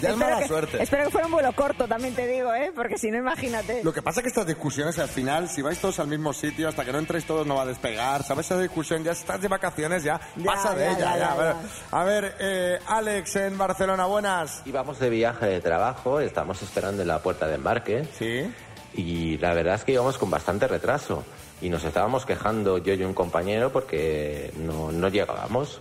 Ya 0.00 0.10
es 0.10 0.16
mala 0.16 0.38
que, 0.38 0.48
suerte. 0.48 0.82
Espero 0.82 1.04
que 1.04 1.10
fuera 1.10 1.26
un 1.26 1.32
vuelo 1.32 1.52
corto, 1.52 1.86
también 1.86 2.14
te 2.14 2.26
digo, 2.26 2.54
¿eh? 2.54 2.72
Porque 2.74 2.96
si 2.96 3.10
no, 3.10 3.18
imagínate. 3.18 3.84
Lo 3.84 3.92
que 3.92 4.00
pasa 4.00 4.20
es 4.20 4.22
que 4.24 4.28
estas 4.28 4.46
discusiones 4.46 4.98
al 4.98 5.08
final, 5.08 5.48
si 5.50 5.60
vais 5.60 5.78
todos 5.78 5.98
al 6.00 6.06
mismo 6.06 6.32
sitio, 6.32 6.68
hasta 6.70 6.86
que 6.86 6.92
no 6.92 6.98
entréis 6.98 7.26
todos 7.26 7.46
no 7.46 7.56
va 7.56 7.62
a 7.62 7.66
despegar. 7.66 8.22
¿Sabes? 8.22 8.46
Esa 8.46 8.58
discusión 8.58 9.04
ya 9.04 9.12
estás 9.12 9.42
de 9.42 9.48
vacaciones, 9.48 10.02
ya, 10.02 10.18
Ya, 10.36 10.44
pasa 10.46 10.74
de 10.74 10.84
ya, 10.86 10.92
ella. 10.92 10.98
ya, 10.98 11.16
ya. 11.16 11.18
ya, 11.18 11.30
A 11.32 11.34
ver, 11.36 11.54
ya. 11.90 11.98
a 12.00 12.04
ver, 12.04 12.36
eh, 12.40 12.78
Alex 12.86 13.36
en 13.36 13.58
Barcelona, 13.58 14.06
buenas. 14.06 14.62
Íbamos 14.64 14.98
de 14.98 15.10
viaje 15.10 15.44
de 15.46 15.60
trabajo, 15.60 16.18
estamos 16.20 16.62
esperando 16.62 17.02
en 17.02 17.08
la 17.08 17.18
puerta 17.18 17.46
de 17.46 17.56
embarque. 17.56 18.08
Sí. 18.18 18.50
Y 18.94 19.38
la 19.38 19.54
verdad 19.54 19.76
es 19.76 19.84
que 19.84 19.92
íbamos 19.92 20.18
con 20.18 20.30
bastante 20.30 20.66
retraso. 20.66 21.24
Y 21.60 21.68
nos 21.68 21.84
estábamos 21.84 22.26
quejando 22.26 22.78
yo 22.78 22.94
y 22.94 23.04
un 23.04 23.14
compañero 23.14 23.70
porque 23.70 24.52
no, 24.56 24.92
no 24.92 25.08
llegábamos. 25.08 25.80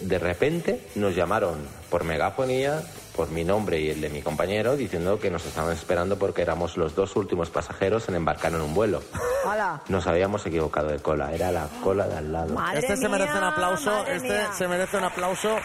De 0.00 0.18
repente 0.18 0.86
nos 0.94 1.16
llamaron 1.16 1.56
por 1.90 2.04
megafonía, 2.04 2.82
por 3.16 3.30
mi 3.30 3.44
nombre 3.44 3.80
y 3.80 3.88
el 3.88 4.02
de 4.02 4.10
mi 4.10 4.20
compañero, 4.20 4.76
diciendo 4.76 5.18
que 5.18 5.30
nos 5.30 5.46
estaban 5.46 5.72
esperando 5.72 6.18
porque 6.18 6.42
éramos 6.42 6.76
los 6.76 6.94
dos 6.94 7.16
últimos 7.16 7.48
pasajeros 7.48 8.06
en 8.10 8.16
embarcar 8.16 8.52
en 8.52 8.60
un 8.60 8.74
vuelo. 8.74 9.02
Hola. 9.46 9.80
Nos 9.88 10.06
habíamos 10.06 10.44
equivocado 10.44 10.88
de 10.88 10.98
cola, 10.98 11.32
era 11.32 11.50
la 11.50 11.66
cola 11.82 12.06
de 12.06 12.18
al 12.18 12.30
lado. 12.30 12.56
este 12.74 12.96
se 12.96 13.08
merece 13.08 13.38
un 13.38 13.44
aplauso, 13.44 14.06
este 14.06 14.38
se 14.52 14.68
merece 14.68 14.98
un 14.98 15.04
aplauso 15.04 15.56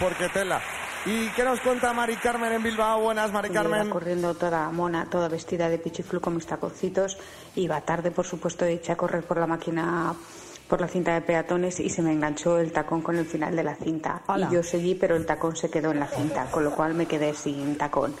porque 0.00 0.30
tela. 0.30 0.62
¿Y 1.06 1.28
qué 1.30 1.44
nos 1.44 1.60
cuenta 1.60 1.92
Mari 1.92 2.16
Carmen 2.16 2.52
en 2.52 2.62
Bilbao? 2.62 3.00
Buenas, 3.02 3.30
Mari 3.30 3.48
yo 3.48 3.54
iba 3.54 3.62
Carmen. 3.62 3.90
corriendo 3.90 4.34
toda 4.34 4.70
mona, 4.70 5.04
toda 5.10 5.28
vestida 5.28 5.68
de 5.68 5.78
pichiflu 5.78 6.20
con 6.20 6.34
mis 6.34 6.46
taconcitos. 6.46 7.18
Iba 7.56 7.80
tarde, 7.82 8.10
por 8.10 8.24
supuesto, 8.24 8.64
eché 8.64 8.92
a 8.92 8.96
correr 8.96 9.22
por 9.24 9.36
la 9.36 9.46
máquina, 9.46 10.14
por 10.66 10.80
la 10.80 10.88
cinta 10.88 11.12
de 11.12 11.20
peatones 11.20 11.78
y 11.80 11.90
se 11.90 12.00
me 12.00 12.12
enganchó 12.12 12.58
el 12.58 12.72
tacón 12.72 13.02
con 13.02 13.16
el 13.16 13.26
final 13.26 13.54
de 13.54 13.64
la 13.64 13.74
cinta. 13.74 14.22
Hola. 14.28 14.48
Y 14.50 14.54
yo 14.54 14.62
seguí, 14.62 14.94
pero 14.94 15.14
el 15.16 15.26
tacón 15.26 15.54
se 15.56 15.68
quedó 15.68 15.90
en 15.90 16.00
la 16.00 16.06
cinta, 16.06 16.46
con 16.50 16.64
lo 16.64 16.70
cual 16.74 16.94
me 16.94 17.04
quedé 17.04 17.34
sin 17.34 17.76
tacón. 17.76 18.14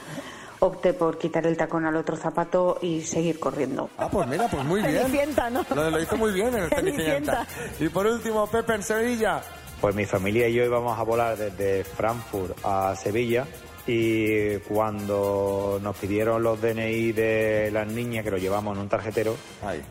Opté 0.60 0.92
por 0.92 1.16
quitar 1.18 1.46
el 1.46 1.56
tacón 1.56 1.86
al 1.86 1.96
otro 1.96 2.16
zapato 2.16 2.78
y 2.82 3.00
seguir 3.00 3.40
corriendo. 3.40 3.88
Ah, 3.96 4.08
pues 4.10 4.28
mira, 4.28 4.46
pues 4.48 4.62
muy 4.64 4.82
bien. 4.86 4.94
Cenicienta, 5.06 5.48
¿no? 5.48 5.64
Lo, 5.74 5.90
lo 5.90 6.00
hizo 6.02 6.16
muy 6.18 6.32
bien 6.32 6.48
en 6.54 6.64
el 6.64 6.68
Cenicienta. 6.74 7.46
Y 7.80 7.88
por 7.88 8.06
último, 8.06 8.46
Pepe 8.46 8.74
en 8.74 8.82
Sevilla. 8.82 9.40
Pues 9.84 9.94
mi 9.94 10.06
familia 10.06 10.48
y 10.48 10.54
yo 10.54 10.64
íbamos 10.64 10.98
a 10.98 11.02
volar 11.02 11.36
desde 11.36 11.84
Frankfurt 11.84 12.56
a 12.64 12.96
Sevilla 12.96 13.46
y 13.86 14.56
cuando 14.60 15.78
nos 15.82 15.94
pidieron 15.98 16.42
los 16.42 16.58
DNI 16.58 17.12
de 17.12 17.68
las 17.70 17.86
niñas 17.86 18.24
que 18.24 18.30
lo 18.30 18.38
llevamos 18.38 18.74
en 18.74 18.80
un 18.84 18.88
tarjetero, 18.88 19.36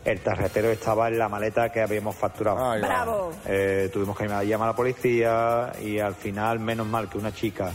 el 0.04 0.18
tarjetero 0.18 0.72
estaba 0.72 1.06
en 1.06 1.16
la 1.16 1.28
maleta 1.28 1.70
que 1.70 1.80
habíamos 1.80 2.16
facturado. 2.16 2.56
Va. 2.56 2.76
Bravo. 2.78 3.30
Eh, 3.46 3.88
tuvimos 3.92 4.18
que 4.18 4.26
llamar 4.26 4.66
a 4.68 4.72
la 4.72 4.76
policía 4.76 5.72
y 5.80 6.00
al 6.00 6.16
final, 6.16 6.58
menos 6.58 6.88
mal 6.88 7.08
que 7.08 7.16
una 7.16 7.32
chica 7.32 7.72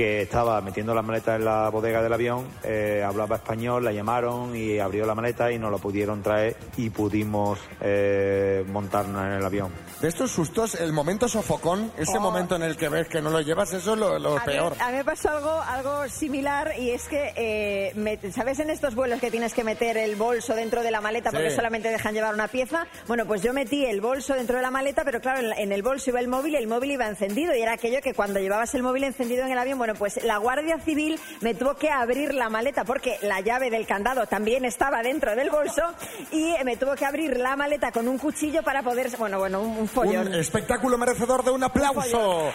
que 0.00 0.22
estaba 0.22 0.62
metiendo 0.62 0.94
la 0.94 1.02
maleta 1.02 1.36
en 1.36 1.44
la 1.44 1.68
bodega 1.68 2.02
del 2.02 2.10
avión, 2.14 2.46
eh, 2.64 3.04
hablaba 3.06 3.36
español, 3.36 3.84
la 3.84 3.92
llamaron 3.92 4.56
y 4.56 4.78
abrió 4.78 5.04
la 5.04 5.14
maleta 5.14 5.52
y 5.52 5.58
nos 5.58 5.70
la 5.70 5.76
pudieron 5.76 6.22
traer 6.22 6.56
y 6.78 6.88
pudimos 6.88 7.58
eh, 7.82 8.64
montarnos 8.68 9.22
en 9.26 9.32
el 9.32 9.44
avión. 9.44 9.70
De 10.00 10.08
estos 10.08 10.30
sustos, 10.30 10.74
el 10.76 10.94
momento 10.94 11.28
sofocón, 11.28 11.92
ese 11.98 12.16
Oh. 12.16 12.20
momento 12.20 12.56
en 12.56 12.62
el 12.62 12.78
que 12.78 12.88
ves 12.88 13.08
que 13.08 13.20
no 13.20 13.28
lo 13.28 13.42
llevas, 13.42 13.74
eso 13.74 13.92
es 13.92 13.98
lo, 13.98 14.18
lo 14.18 14.38
A 14.38 14.46
mí, 14.46 14.46
peor. 14.46 14.72
a 14.80 14.90
mí 14.90 14.96
me 14.96 15.04
pasó 15.04 15.28
algo, 15.32 15.50
algo 15.60 16.08
similar 16.08 16.72
y 16.78 16.92
es 16.92 17.06
que, 17.06 17.34
eh, 17.36 17.92
me- 17.94 18.16
¿sabes 18.32 18.58
en 18.60 18.70
estos 18.70 18.94
vuelos 18.94 19.20
que 19.20 19.30
tienes 19.30 19.52
que 19.52 19.64
meter 19.64 19.98
el 19.98 20.16
bolso 20.16 20.54
dentro 20.54 20.82
de 20.82 20.90
la 20.90 21.02
maleta 21.02 21.30
porque 21.30 21.50
Sí. 21.50 21.56
solamente 21.56 21.90
dejan 21.90 22.14
llevar 22.14 22.32
una 22.32 22.48
pieza? 22.48 22.86
Bueno, 23.06 23.26
pues 23.26 23.42
yo 23.42 23.52
metí 23.52 23.84
el 23.84 24.00
bolso 24.00 24.32
dentro 24.34 24.56
de 24.56 24.62
la 24.62 24.70
maleta, 24.70 25.04
pero 25.04 25.20
claro, 25.20 25.40
en, 25.40 25.52
en 25.52 25.72
el 25.72 25.82
bolso 25.82 26.08
iba 26.08 26.20
el 26.20 26.28
móvil 26.28 26.54
y 26.54 26.56
el 26.56 26.68
móvil 26.68 26.92
iba 26.92 27.06
encendido 27.06 27.54
y 27.54 27.60
era 27.60 27.74
aquello 27.74 27.98
que 28.02 28.14
cuando 28.14 28.40
llevabas 28.40 28.74
el 28.74 28.82
móvil 28.82 29.04
encendido 29.04 29.44
en 29.44 29.52
el 29.52 29.58
avión, 29.58 29.76
bueno, 29.76 29.89
pues 29.94 30.22
la 30.24 30.36
Guardia 30.38 30.78
Civil 30.78 31.18
me 31.40 31.54
tuvo 31.54 31.74
que 31.74 31.90
abrir 31.90 32.34
la 32.34 32.48
maleta 32.48 32.84
porque 32.84 33.16
la 33.22 33.40
llave 33.40 33.70
del 33.70 33.86
candado 33.86 34.26
también 34.26 34.64
estaba 34.64 35.02
dentro 35.02 35.34
del 35.36 35.50
bolso 35.50 35.82
y 36.30 36.54
me 36.64 36.76
tuvo 36.76 36.94
que 36.94 37.04
abrir 37.06 37.36
la 37.38 37.56
maleta 37.56 37.92
con 37.92 38.08
un 38.08 38.18
cuchillo 38.18 38.62
para 38.62 38.82
poder, 38.82 39.10
bueno, 39.18 39.38
bueno, 39.38 39.60
un, 39.60 39.76
un 39.78 39.88
follón. 39.88 40.28
Un 40.28 40.34
espectáculo 40.34 40.96
merecedor 40.98 41.44
de 41.44 41.50
un 41.50 41.62
aplauso. 41.64 42.52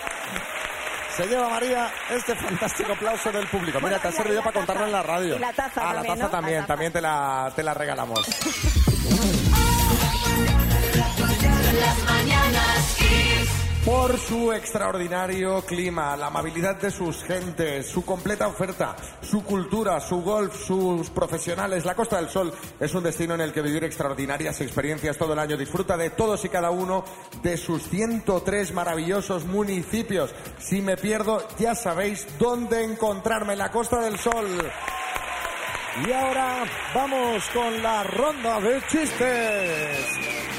Se 1.16 1.26
lleva 1.28 1.48
María 1.48 1.90
este 2.12 2.36
fantástico 2.36 2.92
aplauso 2.92 3.32
del 3.32 3.48
público. 3.48 3.80
Mira, 3.82 4.00
te 4.00 4.10
ha 4.10 4.12
servido 4.12 4.42
para 4.42 4.52
contarlo 4.54 4.86
en 4.86 4.92
la 4.92 5.02
radio. 5.02 5.38
Y 5.38 5.40
la 5.40 5.54
taza 5.54 5.82
Ah, 5.90 5.94
la 5.94 6.02
también, 6.04 6.16
taza 6.18 6.26
¿no? 6.26 6.30
también, 6.32 6.56
La 6.58 6.62
taza. 6.64 6.68
también 6.74 6.92
te 6.94 7.02
la, 7.02 7.54
te 7.56 7.64
la 7.64 7.74
regalamos. 7.74 8.28
Las 11.80 12.04
mañanas. 12.04 12.96
Por 13.86 14.18
su 14.18 14.52
extraordinario 14.52 15.62
clima, 15.62 16.18
la 16.18 16.26
amabilidad 16.26 16.76
de 16.78 16.90
sus 16.90 17.24
gentes, 17.24 17.88
su 17.88 18.04
completa 18.04 18.48
oferta, 18.48 18.96
su 19.22 19.44
cultura, 19.44 20.00
su 20.00 20.24
golf, 20.24 20.56
sus 20.66 21.12
profesionales, 21.12 21.86
la 21.86 21.94
Costa 21.94 22.18
del 22.18 22.28
Sol 22.28 22.52
es 22.80 22.96
un 22.96 23.04
destino 23.04 23.36
en 23.36 23.42
el 23.42 23.54
que 23.54 23.62
vivir 23.62 23.84
extraordinarias 23.84 24.60
experiencias 24.62 25.20
todo 25.20 25.34
el 25.34 25.40
año. 25.40 25.56
Disfruta 25.56 25.96
de 25.98 26.10
todos 26.10 26.44
y 26.46 26.50
cada 26.50 26.72
uno 26.72 27.06
de 27.44 27.58
sus 27.58 27.84
103 27.84 28.74
maravillosos 28.74 29.46
municipios. 29.46 30.34
Si 30.58 30.82
me 30.82 30.98
pierdo, 30.98 31.48
ya 31.60 31.76
sabéis 31.76 32.28
dónde 32.40 32.84
encontrarme 32.84 33.54
en 33.54 33.60
la 33.60 33.70
Costa 33.70 34.00
del 34.00 34.18
Sol. 34.18 34.48
Y 36.08 36.12
ahora 36.12 36.64
vamos 36.96 37.44
con 37.54 37.84
la 37.84 38.04
ronda 38.04 38.60
de 38.62 38.82
chistes. 38.88 40.55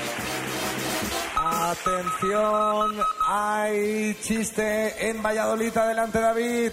Atención, 1.48 2.98
hay 3.24 4.14
chiste 4.20 5.08
en 5.08 5.22
Valladolid. 5.22 5.76
Adelante, 5.76 6.20
David. 6.20 6.72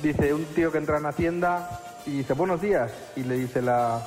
Dice 0.00 0.32
un 0.32 0.44
tío 0.46 0.70
que 0.70 0.78
entra 0.78 0.98
en 0.98 1.06
Hacienda 1.06 1.80
y 2.06 2.18
dice, 2.18 2.34
buenos 2.34 2.60
días. 2.60 2.92
Y 3.16 3.24
le 3.24 3.34
dice 3.34 3.60
la 3.60 4.00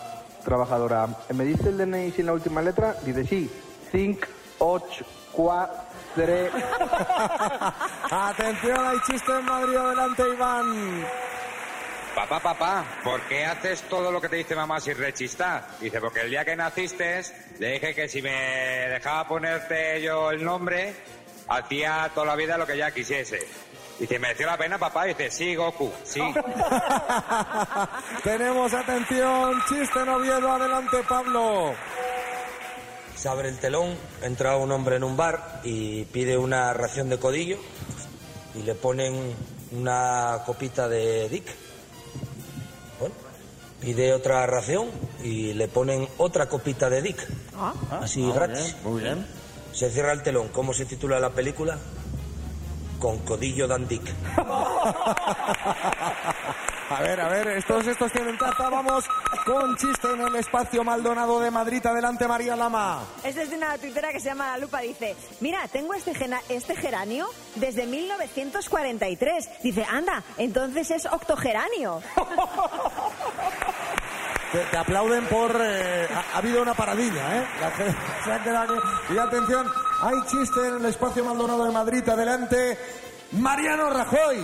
trabajadora, 0.45 1.07
¿me 1.33 1.43
dice 1.43 1.67
el 1.67 1.77
DNI 1.77 2.11
sin 2.11 2.27
la 2.27 2.33
última 2.33 2.61
letra? 2.61 2.95
Dice, 3.03 3.25
sí, 3.25 3.51
5, 3.91 4.25
8, 4.59 5.05
4, 5.33 5.75
3. 6.15 6.51
Atención, 8.11 8.87
hay 8.87 8.97
chiste 9.05 9.33
en 9.33 9.45
Madrid. 9.45 9.75
Adelante, 9.75 10.23
Iván. 10.33 11.05
Papá, 12.15 12.39
papá, 12.39 12.85
¿por 13.03 13.21
qué 13.27 13.45
haces 13.45 13.81
todo 13.89 14.09
lo 14.09 14.21
que 14.21 14.29
te 14.29 14.37
dice 14.37 14.55
mamá 14.55 14.79
sin 14.79 14.97
rechistar? 14.97 15.67
Dice, 15.81 15.99
porque 15.99 16.21
el 16.21 16.29
día 16.29 16.45
que 16.45 16.55
naciste 16.55 17.21
le 17.59 17.73
dije 17.73 17.93
que 17.93 18.07
si 18.07 18.21
me 18.21 18.87
dejaba 18.89 19.27
ponerte 19.27 20.01
yo 20.01 20.31
el 20.31 20.41
nombre, 20.41 20.95
hacía 21.49 22.09
toda 22.13 22.27
la 22.27 22.35
vida 22.37 22.57
lo 22.57 22.65
que 22.65 22.73
ella 22.73 22.91
quisiese. 22.91 23.45
Dice, 23.99 24.17
¿mereció 24.17 24.45
la 24.45 24.57
pena, 24.57 24.77
papá? 24.77 25.03
Dice, 25.03 25.29
sí, 25.29 25.55
Goku, 25.55 25.91
sí. 26.05 26.21
Tenemos, 28.23 28.73
atención, 28.73 29.61
chiste 29.67 29.99
en 29.99 30.09
Oviedo. 30.09 30.51
Adelante, 30.51 30.97
Pablo. 31.07 31.73
Se 33.15 33.27
abre 33.27 33.49
el 33.49 33.59
telón, 33.59 33.97
entra 34.21 34.55
un 34.55 34.71
hombre 34.71 34.95
en 34.95 35.03
un 35.03 35.17
bar 35.17 35.59
y 35.63 36.05
pide 36.05 36.37
una 36.37 36.73
ración 36.73 37.09
de 37.09 37.19
codillo 37.19 37.57
y 38.53 38.63
le 38.63 38.73
ponen 38.73 39.35
una 39.71 40.43
copita 40.45 40.87
de 40.87 41.27
Dick. 41.27 41.64
Pide 43.79 44.13
otra 44.13 44.45
ración 44.47 44.89
y 45.23 45.53
le 45.53 45.67
ponen 45.67 46.07
otra 46.17 46.47
copita 46.47 46.89
de 46.89 47.01
Dick. 47.01 47.27
Así 48.01 48.21
Ah, 48.21 48.25
muy 48.25 48.33
gratis. 48.33 48.63
bien, 48.81 48.93
muy 48.93 49.01
bien. 49.03 49.27
Se 49.73 49.89
cierra 49.91 50.11
el 50.13 50.23
telón. 50.23 50.47
¿Cómo 50.49 50.73
se 50.73 50.85
titula 50.85 51.19
la 51.19 51.29
película? 51.31 51.77
Con 52.99 53.19
codillo 53.19 53.67
dan 53.67 53.87
Dick. 53.87 54.01
A 56.87 57.01
ver, 57.01 57.19
a 57.19 57.27
ver, 57.29 57.47
estos, 57.47 57.87
estos 57.87 58.11
tienen 58.11 58.37
taza. 58.37 58.69
Vamos 58.69 59.05
con 59.43 59.75
chiste 59.75 60.07
en 60.13 60.21
el 60.21 60.35
espacio 60.35 60.83
Maldonado 60.83 61.39
de 61.39 61.49
Madrid. 61.49 61.83
Adelante, 61.83 62.27
María 62.27 62.55
Lama. 62.55 63.01
Es 63.23 63.33
desde 63.33 63.57
una 63.57 63.75
tuitera 63.79 64.11
que 64.11 64.19
se 64.19 64.29
llama 64.29 64.51
La 64.51 64.59
Lupa. 64.59 64.81
Dice, 64.81 65.15
mira, 65.41 65.67
tengo 65.67 65.95
este, 65.95 66.13
gena- 66.13 66.41
este 66.47 66.75
geranio 66.75 67.27
desde 67.55 67.87
1943. 67.87 69.49
Dice, 69.63 69.83
anda, 69.89 70.21
entonces 70.37 70.91
es 70.91 71.07
octogeranio. 71.07 72.01
Te, 74.71 74.77
aplauden 74.77 75.25
por... 75.25 75.51
eh, 75.59 76.07
ha, 76.09 76.35
ha 76.35 76.37
habido 76.37 76.61
una 76.61 76.73
paradilla, 76.73 77.39
¿eh? 77.39 77.47
La 77.59 77.71
gente 77.71 77.95
se 78.23 78.31
ha 78.31 78.41
quedado. 78.41 78.81
Y 79.13 79.17
atención, 79.17 79.67
hay 80.01 80.15
chiste 80.27 80.67
en 80.67 80.75
el 80.75 80.85
espacio 80.85 81.25
Maldonado 81.25 81.65
de 81.65 81.71
Madrid. 81.71 82.07
Adelante, 82.07 82.77
Mariano 83.37 83.89
Rajoy. 83.89 84.37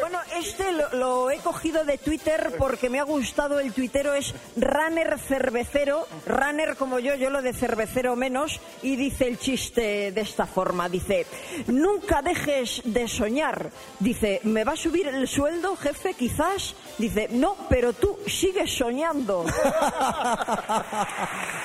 Bueno, 0.00 0.18
este 0.36 0.72
lo, 0.72 0.88
lo 0.92 1.30
he 1.30 1.38
cogido 1.38 1.84
de 1.84 1.98
Twitter 1.98 2.54
porque 2.58 2.88
me 2.88 2.98
ha 3.00 3.04
gustado 3.04 3.60
el 3.60 3.72
tuitero, 3.72 4.14
es 4.14 4.34
Runner 4.56 5.18
Cervecero, 5.18 6.06
Runner 6.26 6.76
como 6.76 6.98
yo, 6.98 7.14
yo 7.14 7.30
lo 7.30 7.42
de 7.42 7.52
cervecero 7.52 8.16
menos, 8.16 8.60
y 8.82 8.96
dice 8.96 9.26
el 9.28 9.38
chiste 9.38 10.12
de 10.12 10.20
esta 10.20 10.46
forma, 10.46 10.88
dice, 10.88 11.26
nunca 11.66 12.22
dejes 12.22 12.82
de 12.84 13.08
soñar, 13.08 13.70
dice, 13.98 14.40
¿me 14.44 14.64
va 14.64 14.72
a 14.72 14.76
subir 14.76 15.08
el 15.08 15.28
sueldo, 15.28 15.76
jefe, 15.76 16.14
quizás? 16.14 16.74
Dice, 16.98 17.28
no, 17.30 17.56
pero 17.68 17.92
tú 17.92 18.18
sigues 18.26 18.72
soñando. 18.72 19.44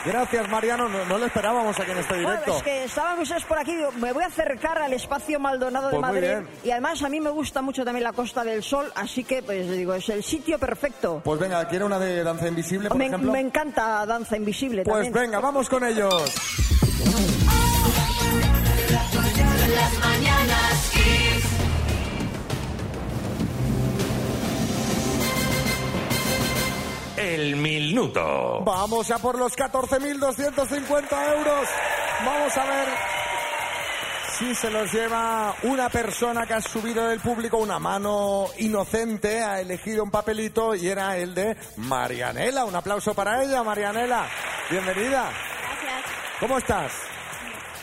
Gracias, 0.05 0.49
Mariano. 0.49 0.89
No, 0.89 1.05
no 1.05 1.17
lo 1.17 1.25
esperábamos 1.25 1.79
aquí 1.79 1.91
en 1.91 1.97
este 1.99 2.13
Bueno, 2.15 2.29
directo. 2.31 2.57
es 2.57 2.63
que 2.63 2.83
estábamos 2.83 3.31
es 3.31 3.43
por 3.45 3.57
aquí, 3.57 3.75
digo, 3.75 3.91
me 3.93 4.11
voy 4.11 4.23
a 4.23 4.27
acercar 4.27 4.77
al 4.79 4.91
espacio 4.93 5.39
Maldonado 5.39 5.87
de 5.89 5.91
Pues 5.97 6.01
Madrid 6.01 6.47
y 6.63 6.71
además 6.71 7.01
a 7.03 7.09
mí 7.09 7.21
me 7.21 7.29
gusta 7.29 7.61
mucho 7.61 7.85
también 7.85 8.03
la 8.03 8.11
Costa 8.13 8.43
del 8.43 8.63
Sol, 8.63 8.91
así 8.95 9.23
que 9.23 9.41
pues 9.43 9.69
digo, 9.71 9.93
es 9.93 10.09
el 10.09 10.23
sitio 10.23 10.59
perfecto. 10.59 11.21
Pues 11.23 11.39
venga, 11.39 11.65
¿quiere 11.67 11.85
una 11.85 11.99
de 11.99 12.23
danza 12.23 12.47
invisible, 12.47 12.89
por 12.89 12.97
Me, 12.97 13.07
ejemplo? 13.07 13.31
me 13.31 13.39
encanta 13.39 14.05
Danza 14.05 14.35
Invisible 14.35 14.83
Pues 14.83 15.05
también. 15.05 15.13
venga, 15.13 15.39
vamos 15.39 15.69
con 15.69 15.83
ellos. 15.85 16.33
El 27.23 27.55
minuto. 27.55 28.61
Vamos 28.65 29.09
a 29.09 29.17
por 29.17 29.39
los 29.39 29.55
14.250 29.55 31.37
euros. 31.37 31.69
Vamos 32.25 32.57
a 32.57 32.65
ver 32.65 32.87
si 34.37 34.53
se 34.53 34.69
los 34.69 34.91
lleva 34.91 35.55
una 35.63 35.87
persona 35.87 36.45
que 36.45 36.55
ha 36.55 36.61
subido 36.61 37.07
del 37.07 37.21
público 37.21 37.57
una 37.57 37.79
mano 37.79 38.47
inocente, 38.57 39.41
ha 39.41 39.61
elegido 39.61 40.03
un 40.03 40.11
papelito 40.11 40.75
y 40.75 40.89
era 40.89 41.15
el 41.15 41.33
de 41.33 41.55
Marianela. 41.77 42.65
Un 42.65 42.75
aplauso 42.75 43.13
para 43.13 43.41
ella, 43.41 43.63
Marianela. 43.63 44.27
Bienvenida. 44.69 45.31
Gracias. 45.61 46.03
¿Cómo 46.41 46.57
estás? 46.57 46.91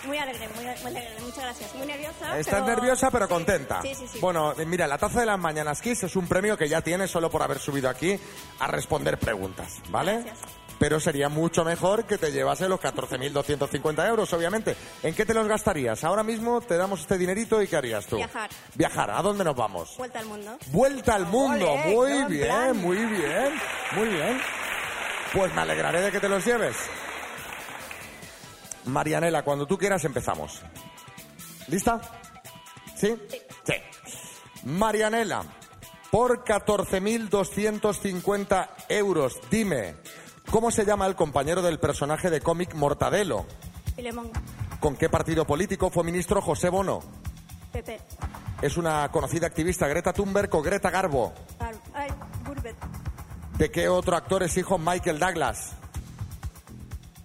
Muy 0.07 0.19
alegre, 0.19 0.49
muy, 0.55 0.65
muy 0.65 0.73
alegre. 0.87 1.11
Muchas 1.21 1.45
gracias. 1.45 1.75
Muy 1.75 1.87
nerviosa. 1.87 2.39
Estás 2.39 2.63
pero- 2.63 2.67
nerviosa 2.67 3.11
pero 3.11 3.29
contenta. 3.29 3.83
Sí, 3.83 3.95
sí, 3.95 4.07
sí. 4.13 4.19
Bueno, 4.21 4.53
eh, 4.59 4.65
mira, 4.65 4.87
la 4.87 4.99
taza 4.99 5.21
de 5.21 5.27
las 5.27 5.39
mañanas 5.39 5.81
Kiss 5.83 6.03
es 6.05 6.17
un 6.17 6.27
premio 6.27 6.57
que 6.57 6.69
ya 6.69 6.81
tienes 6.81 7.11
solo 7.11 7.31
por 7.31 7.43
haber 7.43 7.59
subido 7.59 7.89
aquí 7.89 8.19
a 8.59 8.67
responder 8.67 9.19
preguntas, 9.19 9.77
¿vale? 9.91 10.25
Pero 10.79 10.99
sería 10.99 11.29
mucho 11.29 11.63
mejor 11.63 12.05
que 12.07 12.17
te 12.17 12.33
llevase 12.33 12.67
los 12.67 12.81
14.250 12.81 14.09
euros, 14.09 14.33
obviamente. 14.33 14.75
¿En 15.03 15.15
qué 15.15 15.27
te 15.27 15.35
los 15.35 15.47
gastarías? 15.47 16.03
Ahora 16.05 16.23
mismo 16.23 16.63
te 16.63 16.79
damos 16.79 17.01
este 17.01 17.19
dinerito 17.19 17.61
y 17.61 17.69
¿qué 17.69 17.77
harías 17.77 18.07
tú? 18.07 18.17
Viajar. 18.17 18.49
Viajar. 18.77 19.11
¿A 19.11 19.21
dónde 19.21 19.45
nos 19.45 19.55
vamos? 19.55 19.95
Vuelta 19.99 20.21
al 20.21 20.27
mundo. 20.27 20.57
Vuelta 20.69 21.15
al 21.17 21.27
mundo. 21.27 21.77
Muy 21.85 22.25
bien, 22.25 22.47
plan. 22.49 22.77
muy 22.79 22.97
bien, 22.97 23.53
muy 23.95 24.09
bien. 24.09 24.41
Pues 25.35 25.55
me 25.55 25.61
alegraré 25.61 26.01
de 26.01 26.11
que 26.11 26.19
te 26.21 26.29
los 26.31 26.43
lleves. 26.47 26.77
Marianela, 28.87 29.43
cuando 29.43 29.67
tú 29.67 29.77
quieras 29.79 30.05
empezamos. 30.05 30.61
¿Lista? 31.69 32.01
¿Sí? 32.97 33.15
Sí. 33.65 33.75
Marianela, 34.65 35.43
por 36.11 36.45
14.250 36.45 38.69
euros, 38.89 39.39
dime, 39.51 39.95
¿cómo 40.51 40.71
se 40.71 40.85
llama 40.85 41.07
el 41.07 41.15
compañero 41.15 41.63
del 41.63 41.79
personaje 41.79 42.31
de 42.31 42.41
cómic 42.41 42.75
Mortadelo? 42.75 43.47
Filemón. 43.97 44.31
¿Con 44.81 44.97
qué 44.97 45.09
partido 45.09 45.47
político 45.47 45.91
fue 45.91 46.05
ministro 46.05 46.41
José 46.43 46.69
Bono? 46.71 47.01
Pepe. 47.73 48.01
¿Es 48.63 48.77
una 48.77 49.09
conocida 49.11 49.47
activista 49.47 49.87
Greta 49.87 50.13
Thunberg 50.13 50.55
o 50.55 50.63
Greta 50.63 50.91
Garbo? 50.91 51.33
Gar- 51.59 51.81
Ay, 51.95 52.09
Burbet. 52.45 52.77
¿De 53.57 53.71
qué 53.71 53.89
otro 53.89 54.17
actor 54.17 54.43
es 54.43 54.57
hijo 54.57 54.77
Michael 54.79 55.19
Douglas? 55.19 55.73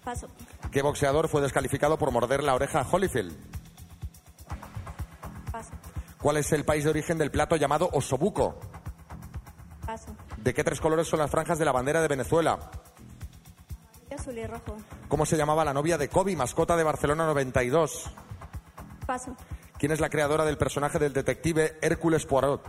Paso. 0.03 0.27
¿Qué 0.75 0.81
boxeador 0.81 1.29
fue 1.29 1.41
descalificado 1.41 1.97
por 1.97 2.11
morder 2.11 2.43
la 2.43 2.53
oreja 2.53 2.81
a 2.81 2.85
Holyfield? 2.85 3.33
Paso. 5.49 5.71
¿Cuál 6.21 6.35
es 6.35 6.51
el 6.51 6.65
país 6.65 6.83
de 6.83 6.89
origen 6.89 7.17
del 7.17 7.31
plato 7.31 7.55
llamado 7.55 7.89
osobuco? 7.93 8.59
Paso. 9.85 10.13
¿De 10.35 10.53
qué 10.53 10.65
tres 10.65 10.81
colores 10.81 11.07
son 11.07 11.19
las 11.19 11.31
franjas 11.31 11.59
de 11.59 11.63
la 11.63 11.71
bandera 11.71 12.01
de 12.01 12.09
Venezuela? 12.09 12.59
Azul 14.13 14.37
y 14.37 14.45
rojo. 14.45 14.75
¿Cómo 15.07 15.25
se 15.25 15.37
llamaba 15.37 15.63
la 15.63 15.73
novia 15.73 15.97
de 15.97 16.09
Kobe, 16.09 16.35
mascota 16.35 16.75
de 16.75 16.83
Barcelona 16.83 17.25
92? 17.25 18.11
Paso. 19.07 19.33
¿Quién 19.77 19.93
es 19.93 20.01
la 20.01 20.09
creadora 20.09 20.43
del 20.43 20.57
personaje 20.57 20.99
del 20.99 21.13
detective 21.13 21.77
Hércules 21.81 22.25
Poirot? 22.25 22.61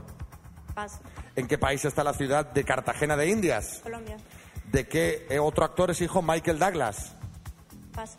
Paso. 0.77 1.01
¿En 1.35 1.49
qué 1.49 1.59
país 1.59 1.85
está 1.85 2.05
la 2.05 2.15
ciudad 2.15 2.47
de 2.47 2.63
Cartagena 2.63 3.17
de 3.17 3.31
Indias? 3.31 3.81
Colombia. 3.83 4.17
¿De 4.71 4.87
qué 4.87 5.27
eh, 5.29 5.41
otro 5.41 5.65
actor 5.65 5.91
es 5.91 6.01
hijo 6.01 6.23
Michael 6.23 6.61
Douglas? 6.61 7.17
Paso. 7.97 8.19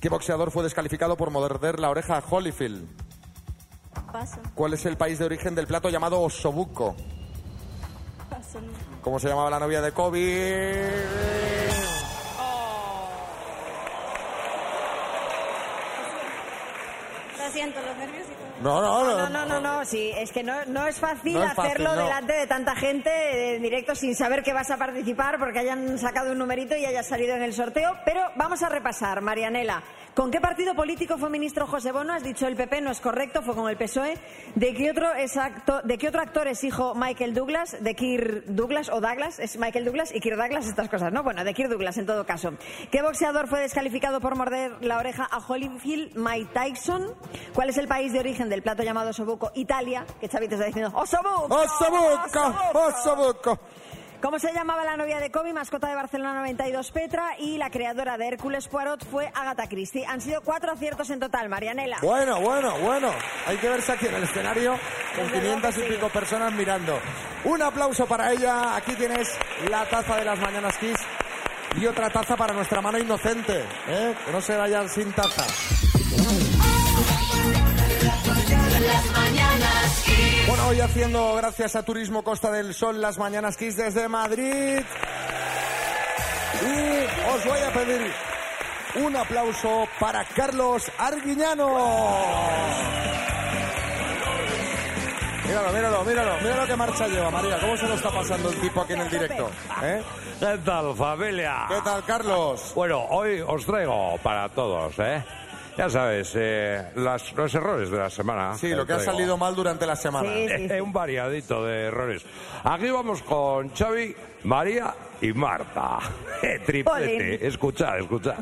¿Qué 0.00 0.08
boxeador 0.08 0.50
fue 0.50 0.64
descalificado 0.64 1.16
por 1.16 1.30
morder 1.30 1.78
la 1.78 1.88
oreja 1.88 2.18
a 2.18 2.22
Holyfield? 2.28 2.86
Paso. 4.12 4.38
¿Cuál 4.54 4.74
es 4.74 4.84
el 4.86 4.96
país 4.96 5.20
de 5.20 5.24
origen 5.24 5.54
del 5.54 5.68
plato 5.68 5.88
llamado 5.88 6.20
osobuco? 6.20 6.96
Paso. 8.28 8.58
¿Cómo 9.02 9.20
se 9.20 9.28
llamaba 9.28 9.50
la 9.50 9.60
novia 9.60 9.80
de 9.80 9.92
Kobe? 9.92 11.04
Lo 17.38 17.50
siento, 17.52 17.80
los 17.80 17.96
No, 18.64 18.80
no, 18.80 19.04
No, 19.04 19.28
no, 19.28 19.46
no, 19.46 19.60
no, 19.60 19.84
sí, 19.84 20.10
es 20.16 20.32
que 20.32 20.42
no, 20.42 20.54
no 20.66 20.86
es 20.86 20.98
fácil 20.98 21.34
No 21.34 21.44
es 21.44 21.52
fácil, 21.54 21.70
hacerlo 21.72 21.94
no. 21.94 22.02
delante 22.02 22.32
de 22.32 22.46
tanta 22.46 22.74
gente 22.74 23.56
en 23.56 23.62
directo 23.62 23.94
sin 23.94 24.14
saber 24.16 24.42
que 24.42 24.52
vas 24.52 24.70
a 24.70 24.76
participar 24.78 25.38
porque 25.38 25.58
hayan 25.60 25.98
sacado 25.98 26.32
un 26.32 26.38
numerito 26.38 26.74
y 26.76 26.84
hayas 26.86 27.06
salido 27.06 27.34
en 27.36 27.42
el 27.42 27.52
sorteo. 27.52 27.96
Pero 28.04 28.22
vamos 28.36 28.62
a 28.62 28.68
repasar, 28.68 29.20
Marianela. 29.20 29.82
¿Con 30.14 30.30
qué 30.30 30.40
partido 30.40 30.74
político 30.76 31.18
fue 31.18 31.28
ministro 31.28 31.66
José 31.66 31.90
Bono? 31.90 32.12
Has 32.12 32.22
dicho 32.22 32.46
el 32.46 32.54
PP, 32.54 32.80
no 32.82 32.92
es 32.92 33.00
correcto, 33.00 33.42
fue 33.42 33.54
con 33.56 33.68
el 33.68 33.76
PSOE. 33.76 34.16
¿De 34.54 34.72
qué 34.72 34.90
otro, 34.92 35.12
es 35.12 35.36
acto- 35.36 35.82
¿de 35.82 35.98
qué 35.98 36.06
otro 36.08 36.20
actor 36.22 36.46
es 36.46 36.62
hijo 36.62 36.94
Michael 36.94 37.34
Douglas? 37.34 37.76
¿De 37.80 37.94
Kirk 37.96 38.44
Douglas 38.46 38.88
o 38.90 39.00
Douglas? 39.00 39.40
Es 39.40 39.58
Michael 39.58 39.84
Douglas 39.84 40.14
y 40.14 40.20
Kirk 40.20 40.36
Douglas, 40.36 40.66
estas 40.68 40.88
cosas, 40.88 41.12
¿no? 41.12 41.24
Bueno, 41.24 41.42
de 41.42 41.52
Kirk 41.52 41.68
Douglas 41.68 41.98
en 41.98 42.06
todo 42.06 42.24
caso. 42.24 42.52
¿Qué 42.92 43.02
boxeador 43.02 43.48
fue 43.48 43.58
descalificado 43.60 44.20
por 44.20 44.36
morder 44.36 44.72
la 44.82 44.98
oreja 44.98 45.28
a 45.28 45.38
Holyfield? 45.38 46.14
Mike 46.16 46.50
Tyson. 46.54 47.12
¿Cuál 47.52 47.70
es 47.70 47.76
el 47.78 47.88
país 47.88 48.12
de 48.12 48.20
origen 48.20 48.48
del 48.54 48.62
plato 48.62 48.84
llamado 48.84 49.10
osobuco? 49.10 49.50
Italia, 49.54 50.06
que 50.20 50.28
Xavi 50.28 50.46
te 50.48 50.54
está 50.54 50.66
diciendo 50.66 50.92
¡Osobuco! 50.94 51.54
¡Osobuco! 51.54 52.54
¡Osobuco! 52.74 53.58
¿Cómo 54.22 54.38
se 54.38 54.54
llamaba 54.54 54.84
la 54.84 54.96
novia 54.96 55.18
de 55.18 55.30
Kobe, 55.30 55.52
mascota 55.52 55.88
de 55.88 55.96
Barcelona 55.96 56.34
92 56.34 56.92
Petra? 56.92 57.36
Y 57.38 57.58
la 57.58 57.68
creadora 57.68 58.16
de 58.16 58.28
Hércules 58.28 58.68
Poirot 58.68 59.04
fue 59.04 59.30
Agatha 59.34 59.68
Christie. 59.68 60.06
Han 60.06 60.22
sido 60.22 60.40
cuatro 60.40 60.72
aciertos 60.72 61.10
en 61.10 61.20
total, 61.20 61.50
Marianela. 61.50 61.98
Bueno, 62.00 62.40
bueno, 62.40 62.78
bueno. 62.78 63.10
Hay 63.46 63.58
que 63.58 63.68
verse 63.68 63.92
aquí 63.92 64.06
en 64.06 64.14
el 64.14 64.22
escenario 64.22 64.78
con 65.14 65.30
500 65.30 65.76
y 65.76 65.80
pico 65.82 66.08
personas 66.08 66.52
mirando. 66.54 66.98
Un 67.44 67.60
aplauso 67.60 68.06
para 68.06 68.32
ella. 68.32 68.76
Aquí 68.76 68.94
tienes 68.94 69.28
la 69.68 69.84
taza 69.90 70.16
de 70.16 70.24
las 70.24 70.38
Mañanas 70.38 70.78
Kiss 70.78 70.96
y 71.78 71.86
otra 71.86 72.08
taza 72.08 72.34
para 72.34 72.54
nuestra 72.54 72.80
mano 72.80 72.98
inocente. 72.98 73.62
¿eh? 73.88 74.14
Que 74.24 74.32
no 74.32 74.40
se 74.40 74.56
vayan 74.56 74.88
sin 74.88 75.12
taza. 75.12 75.44
Bueno, 80.46 80.68
hoy 80.68 80.80
haciendo, 80.80 81.34
gracias 81.36 81.76
a 81.76 81.82
Turismo 81.82 82.22
Costa 82.22 82.50
del 82.50 82.74
Sol, 82.74 83.00
las 83.00 83.18
Mañanas 83.18 83.56
Kiss 83.56 83.76
desde 83.76 84.08
Madrid. 84.08 84.80
Y 86.62 87.34
os 87.34 87.44
voy 87.44 87.60
a 87.60 87.72
pedir 87.72 88.12
un 88.96 89.16
aplauso 89.16 89.88
para 89.98 90.24
Carlos 90.24 90.90
Arguiñano. 90.98 91.68
Míralo, 95.46 95.72
míralo, 95.72 96.04
míralo, 96.04 96.40
míralo 96.40 96.66
qué 96.66 96.76
marcha 96.76 97.06
lleva, 97.06 97.30
María. 97.30 97.60
¿Cómo 97.60 97.76
se 97.76 97.86
lo 97.86 97.94
está 97.94 98.10
pasando 98.10 98.50
el 98.50 98.60
tipo 98.60 98.80
aquí 98.80 98.94
en 98.94 99.00
el 99.00 99.10
directo? 99.10 99.50
¿Eh? 99.82 100.02
¿Qué 100.40 100.58
tal, 100.64 100.94
familia? 100.96 101.66
¿Qué 101.68 101.80
tal, 101.84 102.04
Carlos? 102.04 102.72
Bueno, 102.74 103.04
hoy 103.10 103.40
os 103.46 103.64
traigo 103.66 104.16
para 104.22 104.48
todos, 104.48 104.98
¿eh? 104.98 105.22
Ya 105.76 105.90
sabes, 105.90 106.32
eh, 106.36 106.92
las- 106.96 107.32
los 107.32 107.52
errores 107.54 107.90
de 107.90 107.98
la 107.98 108.08
semana. 108.10 108.56
Sí, 108.56 108.68
lo 108.68 108.86
que 108.86 108.92
ha 108.92 109.00
salido 109.00 109.36
mal 109.36 109.54
durante 109.56 109.84
la 109.86 109.96
semana. 109.96 110.28
Eh, 110.32 110.80
Un 110.80 110.92
variadito 110.92 111.64
de 111.64 111.86
errores. 111.86 112.22
Aquí 112.62 112.88
vamos 112.90 113.22
con 113.22 113.70
Xavi, 113.74 114.14
María 114.44 114.94
y 115.20 115.32
Marta. 115.32 115.98
Eh, 116.42 116.60
Triplete. 116.64 117.16
Olin. 117.16 117.38
Escuchad, 117.40 117.98
escuchad. 118.00 118.34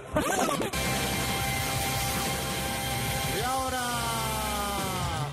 Y 3.39 3.43
ahora. 3.45 3.81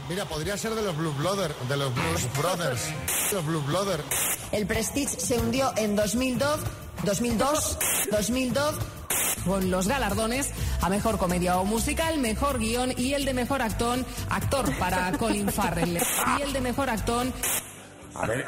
Mira, 0.08 0.26
podría 0.26 0.58
ser 0.58 0.72
de 0.76 0.82
los 0.84 0.96
Blue 0.98 1.14
Brothers. 1.18 1.56
De 1.68 1.78
los 1.78 1.94
Blues 1.94 2.28
Brothers. 2.38 2.94
Los 3.34 3.46
Blue 3.46 3.62
Brothers. 3.68 4.04
El 4.52 4.66
Prestige 4.66 5.10
se 5.20 5.38
hundió 5.40 5.72
en 5.78 5.96
2002, 5.96 6.60
2002, 7.04 7.78
2002, 8.12 8.76
con 9.46 9.72
los 9.72 9.88
galardones 9.88 10.52
a 10.82 10.90
mejor 10.90 11.18
comedia 11.18 11.58
o 11.58 11.66
musical, 11.66 12.18
mejor 12.20 12.60
guion 12.60 12.94
y 12.98 13.14
el 13.14 13.26
de 13.26 13.34
mejor 13.34 13.62
actor, 13.62 14.00
actor 14.30 14.78
para 14.78 15.12
Colin 15.18 15.50
Farrell. 15.50 15.98
Y 16.38 16.42
el 16.42 16.54
de 16.54 16.62
mejor 16.62 16.90
actor 16.90 17.28
A 18.16 18.26
ver, 18.26 18.46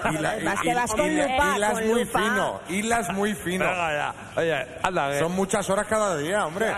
que 0.61 0.73
vas 0.73 0.91
con 0.91 1.15
lupa, 1.15 1.55
hilas 1.55 1.71
con 1.73 1.87
muy 1.87 2.03
lupa. 2.05 2.19
fino, 2.21 2.61
hilas 2.69 3.09
muy 3.13 3.33
fino. 3.35 3.65
Venga 3.65 3.93
ya. 3.93 4.15
Oye, 4.35 4.67
anda, 4.83 5.11
que- 5.11 5.19
Son 5.19 5.31
muchas 5.31 5.69
horas 5.69 5.87
cada 5.87 6.17
día, 6.17 6.45
hombre. 6.45 6.71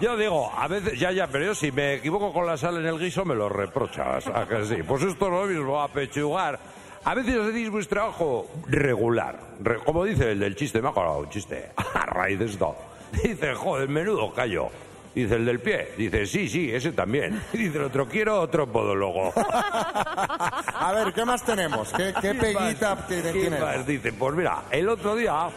Yo 0.00 0.16
digo, 0.16 0.52
a 0.56 0.68
veces, 0.68 0.98
ya, 0.98 1.10
ya, 1.12 1.26
pero 1.26 1.46
yo 1.46 1.54
si 1.54 1.72
me 1.72 1.94
equivoco 1.94 2.32
con 2.32 2.46
la 2.46 2.56
sal 2.56 2.76
en 2.76 2.86
el 2.86 2.98
guiso 2.98 3.24
me 3.24 3.34
lo 3.34 3.48
reprochas, 3.48 4.26
¿a 4.28 4.46
que 4.46 4.64
sí? 4.64 4.82
Pues 4.84 5.02
esto 5.02 5.26
es 5.26 5.32
lo 5.32 5.44
mismo, 5.46 5.80
a 5.82 5.88
pechugar. 5.88 6.58
A 7.04 7.14
veces 7.14 7.36
hacéis 7.38 7.70
vuestro 7.70 7.96
trabajo 8.00 8.46
regular. 8.68 9.38
Re- 9.62 9.78
como 9.78 10.04
dice 10.04 10.32
el 10.32 10.38
del 10.40 10.54
chiste, 10.54 10.82
me 10.82 10.88
ha 10.88 10.92
colado 10.92 11.18
un 11.20 11.30
chiste 11.30 11.70
a 11.94 12.06
raíz 12.06 12.38
de 12.38 12.44
esto. 12.46 12.76
Dice, 13.22 13.54
joder, 13.54 13.88
menudo 13.88 14.32
callo. 14.32 14.68
Dice 15.12 15.34
el 15.34 15.44
del 15.44 15.58
pie, 15.58 15.88
dice, 15.98 16.24
sí, 16.24 16.48
sí, 16.48 16.70
ese 16.72 16.92
también. 16.92 17.42
Dice 17.52 17.78
el 17.78 17.84
otro, 17.84 18.06
quiero 18.06 18.40
otro 18.40 18.70
podólogo. 18.70 19.32
A 19.36 20.92
ver, 20.94 21.12
¿qué 21.12 21.24
más 21.24 21.44
tenemos? 21.44 21.92
¿Qué, 21.92 22.14
qué 22.20 22.32
peguita 22.34 23.06
tiene? 23.08 23.22
¿Qué 23.32 23.40
tiene? 23.40 23.58
más? 23.58 23.84
Dice, 23.86 24.12
pues 24.12 24.34
mira, 24.36 24.62
el 24.70 24.88
otro 24.88 25.16
día, 25.16 25.48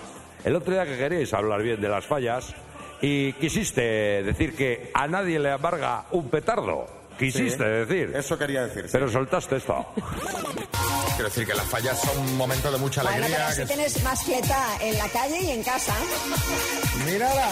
el 0.43 0.55
otro 0.55 0.73
día 0.73 0.85
que 0.85 0.97
queréis 0.97 1.31
hablar 1.35 1.61
bien 1.61 1.79
de 1.79 1.87
las 1.87 2.03
fallas 2.05 2.55
y 2.99 3.33
quisiste 3.33 4.23
decir 4.23 4.55
que 4.55 4.89
a 4.93 5.07
nadie 5.07 5.37
le 5.37 5.51
amarga 5.51 6.05
un 6.11 6.29
petardo. 6.29 6.87
Quisiste 7.17 7.57
Sí, 7.57 7.63
decir. 7.63 8.15
Eso 8.15 8.37
quería 8.37 8.63
decir. 8.65 8.83
sí. 8.85 8.89
Pero 8.91 9.09
soltaste 9.09 9.57
esto. 9.57 9.85
Quiero 11.15 11.29
decir 11.29 11.45
que 11.45 11.53
las 11.53 11.65
fallas 11.67 11.99
son 12.01 12.17
un 12.17 12.35
momento 12.37 12.71
de 12.71 12.77
mucha 12.79 13.03
Bueno, 13.03 13.17
alegría. 13.17 13.37
pero 13.49 13.51
si 13.55 13.61
que- 13.61 13.67
tienes 13.67 14.03
más 14.03 14.23
fiesta 14.23 14.67
en 14.81 14.97
la 14.97 15.07
calle 15.09 15.39
y 15.41 15.49
en 15.51 15.63
casa. 15.63 15.93
Mírala. 17.05 17.47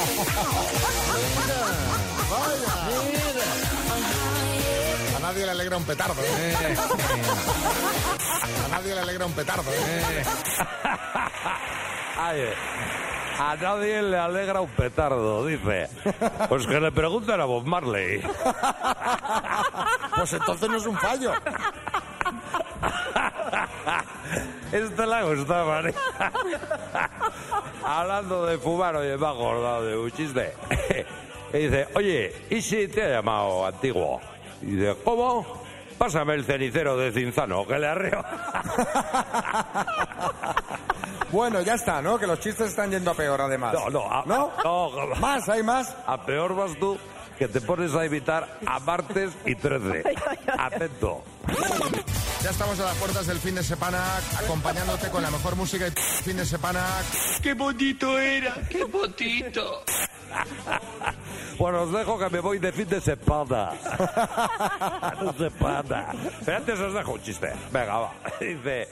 A 5.16 5.20
nadie 5.20 5.46
le 5.46 5.52
alegra 5.52 5.78
un 5.78 5.84
petardo. 5.84 6.22
¿eh? 6.24 6.76
A 8.66 8.68
nadie 8.70 8.94
le 8.96 9.02
alegra 9.02 9.26
un 9.26 9.34
petardo. 9.34 9.72
¿eh? 9.72 10.24
Ay, 12.18 12.40
eh, 12.42 12.54
a 13.40 13.56
nadie 13.56 14.02
le 14.02 14.18
alegra 14.18 14.62
un 14.62 14.70
petardo, 14.70 15.46
dice. 15.46 15.90
Pues 16.50 16.66
que 16.68 16.80
le 16.80 16.92
pregunten 16.92 17.40
a 17.40 17.46
Bob 17.46 17.66
Marley. 17.66 18.22
Pues 20.14 20.34
entonces 20.34 20.70
no 20.70 20.78
es 20.78 20.86
un 20.86 20.98
fallo. 20.98 21.32
Este 24.72 25.06
la 25.06 25.24
gusta, 25.24 25.66
María. 25.66 25.94
Hablando 27.86 28.46
de 28.46 28.58
fumar, 28.58 28.96
oye, 28.96 29.18
me 29.18 29.26
ha 29.26 29.32
acordado 29.32 29.84
de 29.84 29.98
un 29.98 30.12
chiste. 30.12 30.54
Y 31.54 31.58
dice, 31.58 31.88
oye, 31.96 32.34
¿y 32.50 32.62
si 32.62 32.88
te 32.88 33.04
ha 33.04 33.10
llamado 33.10 33.66
antiguo? 33.66 34.22
Y 34.62 34.76
dice, 34.76 34.96
¿cómo? 35.04 35.61
Pásame 36.02 36.34
el 36.34 36.44
cenicero 36.46 36.98
de 36.98 37.12
Cinzano, 37.12 37.68
que 37.68 37.78
le 37.78 37.88
arreo. 37.88 38.26
Bueno, 41.32 41.62
ya 41.62 41.76
está, 41.76 42.02
¿no? 42.02 42.20
Que 42.20 42.28
los 42.28 42.42
chistes 42.42 42.72
están 42.72 42.92
yendo 42.92 43.12
a 43.12 43.14
peor, 43.14 43.40
además. 43.40 43.74
No, 43.74 43.90
no, 43.90 44.12
a- 44.12 44.24
¿No? 44.26 44.52
no, 44.66 45.16
¿Más? 45.16 45.48
¿Hay 45.48 45.64
más? 45.64 45.96
A 46.06 46.26
peor 46.26 46.54
vas 46.56 46.72
tú 46.78 46.98
que 47.40 47.48
te 47.48 47.62
pones 47.62 47.96
a 47.96 48.06
imitar 48.06 48.60
a 48.68 48.80
martes 48.82 49.32
y 49.46 49.56
13. 49.56 50.04
Atento. 50.58 51.24
Ya 52.44 52.50
estamos 52.50 52.78
a 52.82 52.84
las 52.84 52.96
puertas 52.98 53.28
del 53.28 53.38
fin 53.40 53.56
de 53.56 53.64
semana, 53.64 54.04
acompañándote 54.44 55.10
con 55.10 55.22
la 55.24 55.32
mejor 55.32 55.56
música 55.56 55.88
y 55.88 55.92
fin 55.92 56.36
de 56.36 56.46
semana. 56.46 56.86
¡Qué 57.42 57.54
bonito 57.54 58.20
era! 58.20 58.56
¡Qué 58.70 58.84
bonito! 58.84 59.84
Bueno, 61.62 61.84
os 61.84 61.92
dejo 61.92 62.18
que 62.18 62.28
me 62.28 62.40
voy 62.40 62.58
de 62.58 62.72
fin 62.72 62.90
de 62.90 63.00
semana. 63.00 63.70
Semana. 65.38 66.08
Pero 66.44 66.58
antes 66.58 66.80
os 66.80 66.92
dejo 66.92 67.14
un 67.14 67.22
chiste. 67.22 67.54
Venga, 67.72 68.00
va. 68.00 68.12
Dice, 68.40 68.88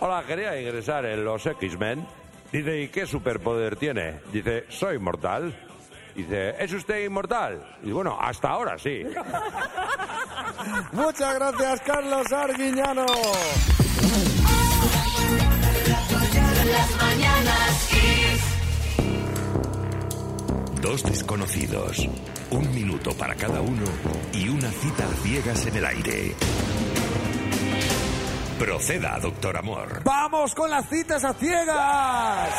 hola, 0.00 0.24
quería 0.26 0.58
ingresar 0.58 1.04
en 1.04 1.22
los 1.22 1.44
X-Men. 1.44 2.06
Dice, 2.50 2.80
¿y 2.80 2.88
qué 2.88 3.06
superpoder 3.06 3.76
tiene? 3.76 4.20
Dice, 4.32 4.64
soy 4.70 4.96
inmortal. 4.96 5.54
Dice, 6.14 6.54
¿es 6.58 6.72
usted 6.72 7.04
inmortal? 7.04 7.76
Y 7.82 7.90
bueno, 7.90 8.16
hasta 8.18 8.48
ahora 8.48 8.78
sí. 8.78 9.02
Muchas 10.92 11.34
gracias, 11.34 11.80
Carlos 11.82 12.32
Arguiñano. 12.32 13.04
Las 16.64 16.96
mañanas 17.02 17.88
Kiss. 17.90 18.57
Dos 20.80 21.02
desconocidos, 21.02 22.08
un 22.50 22.72
minuto 22.72 23.12
para 23.16 23.34
cada 23.34 23.60
uno 23.60 23.84
y 24.32 24.48
una 24.48 24.70
cita 24.70 25.04
a 25.08 25.14
ciegas 25.24 25.66
en 25.66 25.76
el 25.76 25.84
aire. 25.84 26.34
Proceda, 28.60 29.18
doctor 29.18 29.56
Amor. 29.56 30.02
¡Vamos 30.04 30.54
con 30.54 30.70
las 30.70 30.88
citas 30.88 31.24
a 31.24 31.34
ciegas! 31.34 32.50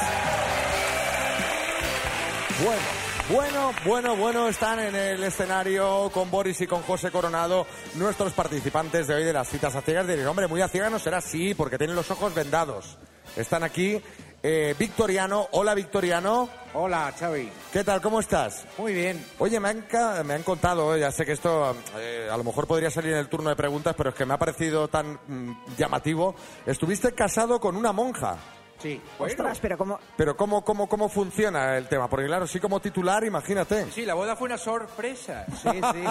Bueno, 2.61 2.81
bueno, 3.29 3.71
bueno, 3.85 4.15
bueno, 4.17 4.47
están 4.49 4.79
en 4.79 4.95
el 4.95 5.23
escenario 5.23 6.09
con 6.13 6.29
Boris 6.29 6.59
y 6.59 6.67
con 6.67 6.81
José 6.81 7.11
Coronado, 7.11 7.65
nuestros 7.95 8.33
participantes 8.33 9.07
de 9.07 9.15
hoy 9.15 9.23
de 9.23 9.31
las 9.31 9.47
citas 9.47 9.75
a 9.75 9.81
ciegas. 9.81 10.05
Diréis, 10.07 10.27
hombre, 10.27 10.47
muy 10.47 10.61
a 10.61 10.67
ciegas 10.67 10.91
no 10.91 10.99
será 10.99 11.19
así, 11.19 11.53
porque 11.53 11.77
tienen 11.77 11.95
los 11.95 12.11
ojos 12.11 12.35
vendados. 12.35 12.97
Están 13.37 13.63
aquí 13.63 14.01
eh, 14.43 14.75
Victoriano. 14.77 15.47
Hola, 15.51 15.73
Victoriano. 15.73 16.49
Hola, 16.73 17.11
Xavi. 17.17 17.49
¿Qué 17.73 17.83
tal? 17.83 18.01
¿Cómo 18.01 18.19
estás? 18.19 18.65
Muy 18.77 18.93
bien. 18.93 19.25
Oye, 19.39 19.59
me 19.59 19.69
han, 19.69 19.85
me 20.25 20.33
han 20.35 20.43
contado, 20.43 20.95
eh, 20.95 20.99
ya 20.99 21.11
sé 21.11 21.25
que 21.25 21.31
esto 21.31 21.75
eh, 21.97 22.29
a 22.31 22.37
lo 22.37 22.43
mejor 22.43 22.67
podría 22.67 22.91
salir 22.91 23.13
en 23.13 23.17
el 23.17 23.27
turno 23.27 23.49
de 23.49 23.55
preguntas, 23.55 23.95
pero 23.97 24.09
es 24.09 24.15
que 24.15 24.25
me 24.25 24.33
ha 24.33 24.39
parecido 24.39 24.87
tan 24.87 25.19
mm, 25.27 25.75
llamativo. 25.77 26.35
Estuviste 26.65 27.13
casado 27.13 27.59
con 27.59 27.75
una 27.75 27.91
monja. 27.91 28.37
Sí. 28.79 29.01
Ostras, 29.17 29.59
pero 29.59 29.77
como... 29.77 29.99
Pero 30.15 30.37
¿cómo, 30.37 30.63
cómo, 30.63 30.87
¿cómo 30.87 31.09
funciona 31.09 31.77
el 31.77 31.87
tema? 31.87 32.09
Porque 32.09 32.27
claro, 32.27 32.47
sí 32.47 32.59
como 32.59 32.79
titular, 32.79 33.23
imagínate. 33.25 33.91
Sí, 33.91 34.05
la 34.05 34.13
boda 34.13 34.35
fue 34.35 34.45
una 34.45 34.57
sorpresa. 34.57 35.45
Sí, 35.61 35.69
sí. 35.69 36.03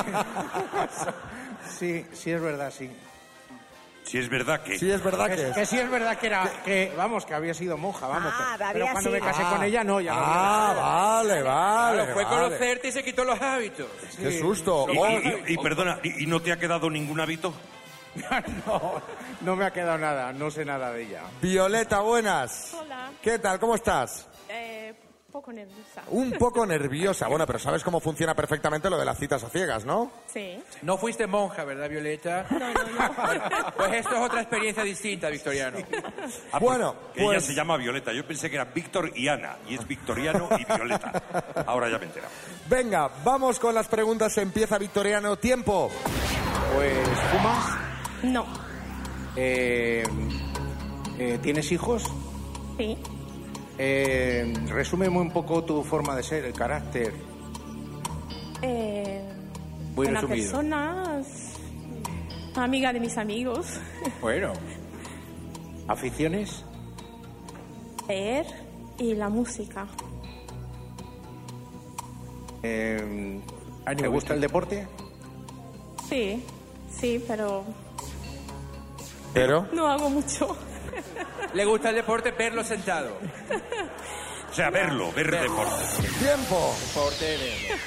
sí, 1.79 2.07
sí 2.13 2.31
es 2.31 2.41
verdad, 2.41 2.71
sí. 2.77 2.91
Si 4.09 4.19
es 4.19 4.29
verdad 4.29 4.63
que... 4.63 4.79
Sí, 4.79 4.91
es 4.91 5.03
verdad 5.03 5.29
que... 5.29 5.53
Que 5.53 5.67
sí 5.67 5.79
es 5.79 5.91
verdad 5.91 6.17
que 6.19 6.27
era, 6.29 6.51
que 6.65 6.93
vamos, 6.97 7.27
que 7.27 7.35
había 7.35 7.53
sido 7.53 7.77
monja, 7.77 8.07
vamos. 8.07 8.33
Ah, 8.35 8.55
pero- 8.57 8.69
había 8.71 8.73
pero 8.85 8.93
cuando 8.93 9.11
me 9.11 9.21
casé 9.21 9.43
con 9.43 9.63
ella 9.63 9.85
no, 9.85 10.01
ya 10.01 10.13
Ah, 10.17 10.73
vale, 11.23 11.43
vale. 11.43 11.97
Claro, 11.99 12.13
fue 12.15 12.25
vale. 12.25 12.37
conocerte 12.37 12.89
y 12.89 12.93
se 12.93 13.05
quitó 13.05 13.25
los 13.25 13.41
hábitos. 13.41 13.87
Qué 14.19 14.39
susto. 14.41 14.87
Y, 14.93 14.97
Oh, 14.97 15.09
y- 15.11 15.15
y- 15.49 15.55
y 15.55 15.57
perdona, 15.59 15.99
¿y, 16.03 16.25
y 16.25 16.27
no 16.27 16.41
te 16.41 16.53
ha 16.53 16.59
quedado 16.59 16.89
ningún 16.89 17.21
hábito? 17.21 17.53
no, 18.67 19.03
no 19.43 19.57
me 19.57 19.67
ha 19.67 19.71
quedado 19.73 19.99
nada, 19.99 20.33
no 20.33 20.51
sé 20.51 20.65
nada 20.65 20.91
de 20.93 21.03
ella. 21.03 21.23
Violeta, 21.43 22.01
buenas. 22.01 22.73
Hola. 22.75 23.11
¿Qué 23.23 23.39
tal? 23.39 23.61
¿Cómo 23.61 23.75
estás? 23.75 24.27
Eh, 24.49 24.95
poco 25.31 25.53
nerviosa. 25.53 26.03
Un 26.11 26.33
poco 26.39 26.65
nerviosa. 26.67 27.29
Bueno, 27.29 27.47
pero 27.47 27.59
sabes 27.59 27.85
cómo 27.85 28.01
funciona 28.01 28.35
perfectamente 28.35 28.89
lo 28.89 28.99
de 28.99 29.05
las 29.05 29.19
citas 29.19 29.45
a 29.45 29.49
ciegas, 29.51 29.85
¿no? 29.85 30.11
Sí. 30.33 30.59
No 30.83 30.97
fuiste 30.97 31.27
monja, 31.27 31.65
¿verdad, 31.65 31.89
Violeta? 31.89 32.47
No, 32.51 32.59
no, 32.59 32.73
no. 32.73 33.73
pues 33.77 33.93
esto 33.95 34.15
es 34.17 34.21
otra 34.23 34.41
experiencia 34.41 34.83
distinta, 34.83 35.29
Victoriano. 35.29 35.79
Ah, 36.53 36.59
Bueno, 36.59 36.95
que 37.15 37.21
ella 37.21 37.33
pues- 37.33 37.45
se 37.45 37.55
llama 37.55 37.77
Violeta. 37.77 38.13
Yo 38.13 38.27
pensé 38.27 38.49
que 38.49 38.57
era 38.57 38.65
Víctor 38.67 39.13
y 39.17 39.29
Ana. 39.29 39.57
Y 39.69 39.75
es 39.75 39.87
Victoriano 39.87 40.49
y 40.59 40.65
Violeta. 40.65 41.23
Ahora 41.67 41.89
ya 41.91 41.99
me 41.99 42.05
he 42.05 42.09
enterado. 42.09 42.33
Venga, 42.69 43.11
vamos 43.25 43.59
con 43.59 43.75
las 43.75 43.87
preguntas. 43.89 44.37
Empieza 44.39 44.79
Victoriano. 44.79 45.37
Tiempo. 45.37 45.91
Pues, 46.75 47.09
¿fumas? 47.33 47.77
No. 48.23 48.47
Eh, 49.37 50.03
eh, 51.19 51.39
¿Tienes 51.43 51.71
hijos? 51.71 52.05
Sí. 52.79 52.97
Eh, 53.79 54.53
resúmeme 54.69 55.19
un 55.19 55.31
poco 55.31 55.63
tu 55.65 55.83
forma 55.85 56.17
de 56.17 56.23
ser, 56.23 56.45
el 56.45 56.53
carácter. 56.53 57.13
Eh, 58.63 59.23
Muy 59.95 60.07
buena 60.07 60.21
resumido. 60.21 60.51
persona, 60.53 61.23
amiga 62.57 62.93
de 62.93 63.01
mis 63.01 63.17
amigos. 63.17 63.67
Bueno. 64.21 64.53
¿Aficiones? 65.87 66.65
Leer 68.09 68.47
y 68.99 69.15
la 69.15 69.29
música. 69.29 69.87
Eh, 72.63 73.41
¿Te 73.97 74.09
gusta 74.09 74.35
el 74.35 74.41
deporte? 74.41 74.87
Sí, 76.09 76.43
sí, 76.91 77.23
pero 77.27 77.65
Pero. 79.33 79.67
no 79.73 79.87
hago 79.87 80.11
mucho. 80.11 80.49
¿Le 81.55 81.65
gusta 81.65 81.89
el 81.91 81.97
deporte 81.97 82.31
verlo 82.33 82.63
sentado? 82.65 83.17
O 84.51 84.55
sea, 84.55 84.71
verlo, 84.71 85.13
ver 85.13 85.31
deporte. 85.31 85.73
¡Tiempo! 86.19 86.75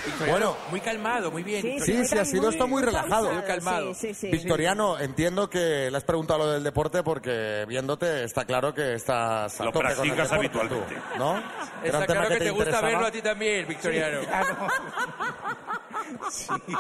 Victoriano, 0.05 0.31
Bueno. 0.31 0.57
muy 0.69 0.79
calmado, 0.79 1.31
muy 1.31 1.41
bien. 1.43 1.61
Sí, 1.81 2.05
sí, 2.05 2.17
ha 2.17 2.23
sido 2.25 2.49
esto 2.49 2.67
muy 2.67 2.83
relajado. 2.83 3.31
Muy 3.33 3.41
calmado. 3.43 3.93
Victoriano, 4.23 4.99
entiendo 4.99 5.49
que 5.49 5.89
le 5.89 5.97
has 5.97 6.03
preguntado 6.03 6.39
lo 6.39 6.51
del 6.51 6.63
deporte 6.63 7.01
porque 7.03 7.65
viéndote 7.67 8.23
está 8.25 8.45
claro 8.45 8.73
que 8.73 8.93
estás 8.93 9.59
a 9.59 9.65
Lo 9.65 9.71
tope 9.71 9.85
con 9.95 10.07
el 10.07 10.15
practicas 10.15 10.29
deporte, 10.31 10.59
habitualmente. 10.59 10.95
tú, 11.13 11.17
¿no? 11.19 11.31
Era 11.37 11.43
un 11.43 11.85
Está 11.85 12.05
tema 12.05 12.19
claro 12.21 12.29
que 12.29 12.39
te 12.39 12.49
gusta 12.51 12.63
interesaba. 12.69 12.87
verlo 12.87 13.05
a 13.07 13.11
ti 13.11 13.21
también, 13.21 13.67
Victoriano. 13.67 14.19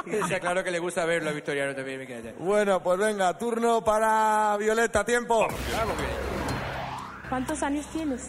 Está 0.05 0.39
claro 0.39 0.63
que 0.63 0.71
le 0.71 0.79
gusta 0.79 1.05
verlo 1.05 1.29
a 1.29 1.33
Victoriano 1.33 1.73
también, 1.73 1.99
me 1.99 2.05
queda. 2.07 2.33
Bueno, 2.37 2.81
pues 2.83 2.99
venga, 2.99 3.35
turno 3.37 3.83
para 3.83 4.55
Violeta, 4.57 5.03
tiempo. 5.03 5.47
¿Cuántos 7.31 7.63
años 7.63 7.85
tienes? 7.93 8.27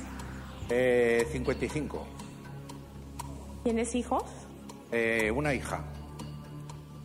Eh, 0.70 1.26
55. 1.32 2.06
¿Tienes 3.64 3.96
hijos? 3.96 4.22
Eh, 4.92 5.28
una 5.34 5.52
hija. 5.54 5.80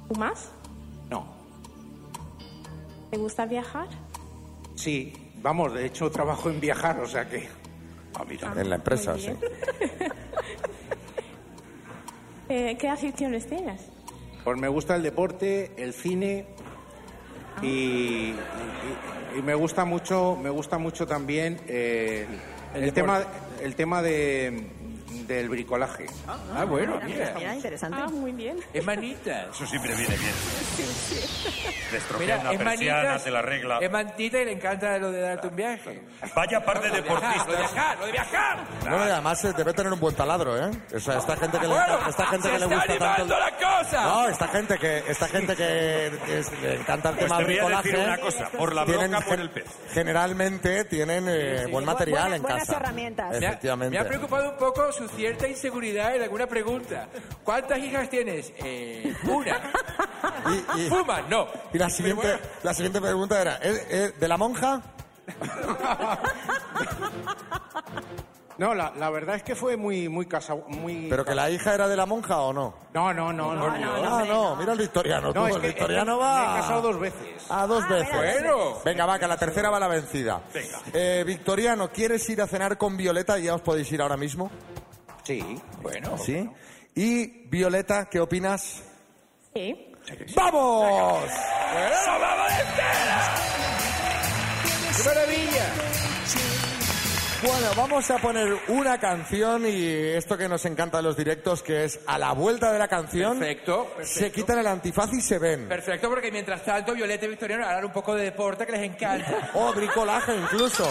¿Tú 0.07 0.13
más? 0.19 0.51
No. 1.09 1.25
¿Te 3.09 3.17
gusta 3.17 3.47
viajar? 3.47 3.87
Sí, 4.75 5.11
vamos, 5.41 5.73
de 5.73 5.87
hecho 5.87 6.11
trabajo 6.11 6.51
en 6.51 6.59
viajar, 6.59 6.99
o 6.99 7.07
sea 7.07 7.27
que... 7.27 7.49
En 8.55 8.69
la 8.69 8.75
empresa, 8.75 9.17
sí. 9.17 9.31
Eh, 12.49 12.77
¿Qué 12.79 12.87
aficiones 12.87 13.45
tienes? 13.47 13.81
Pues 14.43 14.57
me 14.57 14.67
gusta 14.69 14.95
el 14.95 15.01
deporte, 15.03 15.73
el 15.75 15.93
cine 15.93 16.45
y, 17.61 17.67
y- 17.67 18.33
y 18.33 18.35
me 19.41 19.55
gusta 19.55 19.85
mucho, 19.85 20.38
me 20.41 20.49
gusta 20.49 20.77
mucho 20.77 21.07
también 21.07 21.59
eh, 21.67 22.25
el, 22.73 22.83
El 22.83 22.93
tema, 22.93 23.21
el 23.61 23.75
tema 23.75 24.01
de, 24.01 24.67
del 25.10 25.49
bricolaje. 25.49 26.05
Ah, 26.28 26.66
bueno, 26.66 26.99
mira. 27.03 27.34
Mira, 27.36 27.55
interesante. 27.55 27.97
Ah, 28.01 28.08
muy 28.08 28.32
bien. 28.32 28.58
Es 28.74 28.84
manita. 28.86 29.47
Eso 29.51 29.66
siempre 29.66 29.93
viene 29.95 30.16
bien. 30.18 30.34
Destrocear 31.91 32.20
Mira, 32.20 32.39
una 32.41 32.51
es 32.51 32.58
persiana, 32.60 33.20
te 33.20 33.32
la 33.32 33.41
regla. 33.41 33.80
Es 33.82 33.91
mantita 33.91 34.39
y 34.41 34.45
le 34.45 34.51
encanta 34.53 34.97
lo 34.97 35.12
de 35.12 35.22
darte 35.22 35.47
un 35.47 35.55
viaje. 35.55 36.01
Vaya 36.36 36.64
par 36.64 36.82
de 36.82 36.89
deportistas. 36.89 37.47
Lo 37.47 37.53
de 37.53 37.60
viajar, 37.60 37.97
lo 37.99 38.05
de 38.05 38.12
viajar. 38.12 38.68
Bueno, 38.82 39.08
y 39.08 39.10
además 39.10 39.45
eh, 39.45 39.53
debe 39.55 39.74
tener 39.74 39.93
un 39.93 39.99
buen 39.99 40.16
taladro, 40.16 40.58
¿eh? 40.58 40.70
O 40.95 40.99
sea, 40.99 41.18
esta 41.18 41.36
gente 41.38 41.58
que 41.60 41.68
le, 41.68 41.74
Bueno, 41.74 41.99
esta 42.10 42.26
gente 42.28 42.47
se 42.47 42.53
que 42.53 42.60
le 42.60 42.66
está 42.66 42.76
gusta 42.76 43.16
tanto... 43.16 43.39
la 43.39 43.51
cosa. 43.58 44.03
No, 44.03 44.28
esta 44.28 44.47
gente 44.49 44.78
que, 44.78 44.97
esta 45.08 45.28
gente 45.28 45.55
que 45.55 46.08
es- 46.39 46.62
le 46.62 46.76
encanta 46.76 47.10
el 47.10 47.16
Pues 47.16 47.26
tema 47.28 47.38
te 47.38 47.43
voy 47.45 47.53
a 47.53 47.58
bricolaje... 47.58 47.89
decir 47.89 48.05
una 48.05 48.18
cosa, 48.18 48.49
por 48.49 48.76
la 48.76 48.86
tienen 48.86 49.12
bronca, 49.12 49.26
por 49.28 49.39
el 49.39 49.49
pez. 49.49 49.66
Generalmente 49.93 50.86
tienen 50.86 51.26
eh, 51.30 51.66
buen 51.72 51.86
material 51.86 52.34
en 52.34 52.41
buenas 52.41 52.60
casa. 52.62 52.76
herramientas. 52.78 53.30
Me 53.32 53.36
ha- 53.45 53.49
Efectivamente. 53.49 53.91
Me 53.97 53.99
ha 53.99 54.08
preocupado 54.08 54.49
un 54.51 54.58
poco 54.58 54.91
su 54.97 55.07
cierta 55.09 55.47
inseguridad 55.47 56.15
en 56.15 56.23
alguna 56.23 56.47
pregunta. 56.47 57.07
¿Cuántas 57.43 57.79
hijas 57.79 58.09
tienes? 58.09 58.51
Eh, 58.57 59.13
una. 59.25 59.71
Y, 60.75 60.81
y- 60.81 60.89
¿Fuman? 60.89 61.29
No. 61.29 61.47
y 61.73 61.77
la 61.77 61.89
siguiente, 61.89 62.39
la 62.63 62.73
siguiente 62.73 62.99
pregunta 62.99 63.39
era, 63.41 63.55
¿es, 63.57 63.85
es 63.89 64.19
de 64.19 64.27
la 64.27 64.37
monja? 64.37 64.81
No, 68.57 68.73
la, 68.73 68.91
la 68.97 69.11
verdad 69.11 69.35
es 69.35 69.43
que 69.43 69.55
fue 69.55 69.77
muy, 69.77 70.09
muy 70.09 70.25
casa, 70.25 70.55
muy. 70.55 71.05
¿Pero 71.11 71.23
que 71.23 71.35
la 71.35 71.47
hija 71.51 71.75
era 71.75 71.87
de 71.87 71.95
la 71.95 72.07
monja 72.07 72.39
o 72.39 72.51
no? 72.51 72.73
No, 72.91 73.13
no, 73.13 73.31
no, 73.31 73.53
no. 73.53 73.65
ah, 73.67 74.23
no, 74.27 74.55
mira 74.55 74.71
el 74.73 74.79
victoriano. 74.79 75.27
No, 75.27 75.41
tú, 75.41 75.45
es 75.45 75.55
el 75.57 75.61
victoriano 75.61 76.13
es 76.13 76.17
que 76.17 76.23
va... 76.23 76.37
me 76.39 76.57
he 76.57 76.61
casado 76.61 76.81
dos 76.81 76.99
veces. 76.99 77.45
Ah, 77.49 77.67
dos 77.67 77.87
veces. 77.87 78.15
Bueno. 78.15 78.79
Venga, 78.83 79.05
va, 79.05 79.19
que 79.19 79.27
la 79.27 79.37
tercera 79.37 79.69
va 79.69 79.79
la 79.79 79.87
vencida. 79.87 80.41
Venga. 80.51 80.79
Eh, 80.91 81.23
Victoriano, 81.23 81.91
¿quieres 81.91 82.27
ir 82.31 82.41
a 82.41 82.47
cenar 82.47 82.79
con 82.79 82.97
Violeta? 82.97 83.37
Ya 83.37 83.53
os 83.53 83.61
podéis 83.61 83.91
ir 83.91 84.01
ahora 84.01 84.17
mismo. 84.17 84.49
Sí. 85.28 85.43
Bueno. 85.82 86.17
¿Sí? 86.17 86.49
Y 86.95 87.28
Violeta, 87.49 88.07
¿qué 88.09 88.21
opinas? 88.21 88.82
Sí. 89.53 89.93
¡Vamos! 90.34 91.25
¡Eso 91.25 92.11
vamos 92.17 92.51
entera! 92.53 93.36
¡Qué 94.95 95.03
maravilla! 95.03 95.65
Bueno, 97.43 97.67
vamos 97.75 98.09
a 98.09 98.17
poner 98.19 98.57
una 98.69 98.97
canción 98.99 99.65
y 99.67 99.86
esto 99.86 100.38
que 100.38 100.47
nos 100.47 100.63
encanta 100.65 100.97
de 100.97 101.03
los 101.03 101.17
directos, 101.17 101.61
que 101.61 101.84
es 101.84 101.99
a 102.07 102.17
la 102.17 102.32
vuelta 102.32 102.71
de 102.71 102.80
la 102.80 102.88
canción, 102.88 103.38
Perfecto, 103.38 103.84
perfecto. 103.97 104.19
se 104.19 104.32
quitan 104.32 104.59
el 104.59 104.67
antifaz 104.67 105.11
y 105.13 105.19
se 105.21 105.38
ven. 105.39 105.67
Perfecto, 105.67 106.09
porque 106.09 106.32
mientras 106.32 106.63
tanto 106.63 106.93
Violeta 106.93 107.25
y 107.25 107.30
Victoriano 107.30 107.65
harán 107.65 107.84
un 107.84 107.91
poco 107.91 108.15
de 108.15 108.23
deporte 108.23 108.65
que 108.65 108.71
les 108.71 108.84
encanta. 108.84 109.51
O 109.55 109.73
bricolaje 109.73 110.36
incluso. 110.36 110.84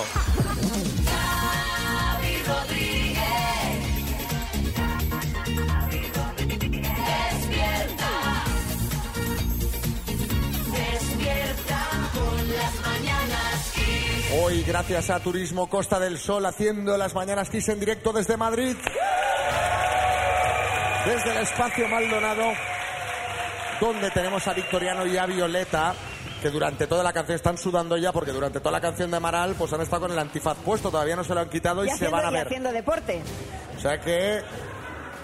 Rodríguez. 2.46 2.85
Hoy, 14.42 14.62
gracias 14.64 15.10
a 15.10 15.20
Turismo 15.20 15.68
Costa 15.68 15.98
del 15.98 16.18
Sol, 16.18 16.44
haciendo 16.46 16.96
las 16.96 17.14
mañanas 17.14 17.48
Kiss 17.48 17.68
en 17.68 17.80
directo 17.80 18.12
desde 18.12 18.36
Madrid. 18.36 18.76
Desde 21.06 21.30
el 21.30 21.36
espacio 21.38 21.88
Maldonado, 21.88 22.44
donde 23.80 24.10
tenemos 24.10 24.46
a 24.48 24.52
Victoriano 24.54 25.06
y 25.06 25.16
a 25.16 25.26
Violeta, 25.26 25.94
que 26.42 26.50
durante 26.50 26.86
toda 26.86 27.02
la 27.04 27.12
canción 27.12 27.36
están 27.36 27.56
sudando 27.56 27.96
ya, 27.96 28.12
porque 28.12 28.32
durante 28.32 28.58
toda 28.58 28.72
la 28.72 28.80
canción 28.80 29.10
de 29.10 29.16
Amaral, 29.16 29.54
pues 29.56 29.72
han 29.72 29.80
estado 29.80 30.02
con 30.02 30.12
el 30.12 30.18
antifaz 30.18 30.56
puesto, 30.64 30.90
todavía 30.90 31.16
no 31.16 31.24
se 31.24 31.32
lo 31.32 31.40
han 31.40 31.48
quitado 31.48 31.84
y, 31.84 31.88
Y 31.88 31.92
se 31.92 32.08
van 32.08 32.26
a 32.26 32.30
y 32.30 32.34
ver. 32.34 32.46
haciendo 32.46 32.72
deporte. 32.72 33.22
O 33.76 33.80
sea 33.80 34.00
que, 34.00 34.42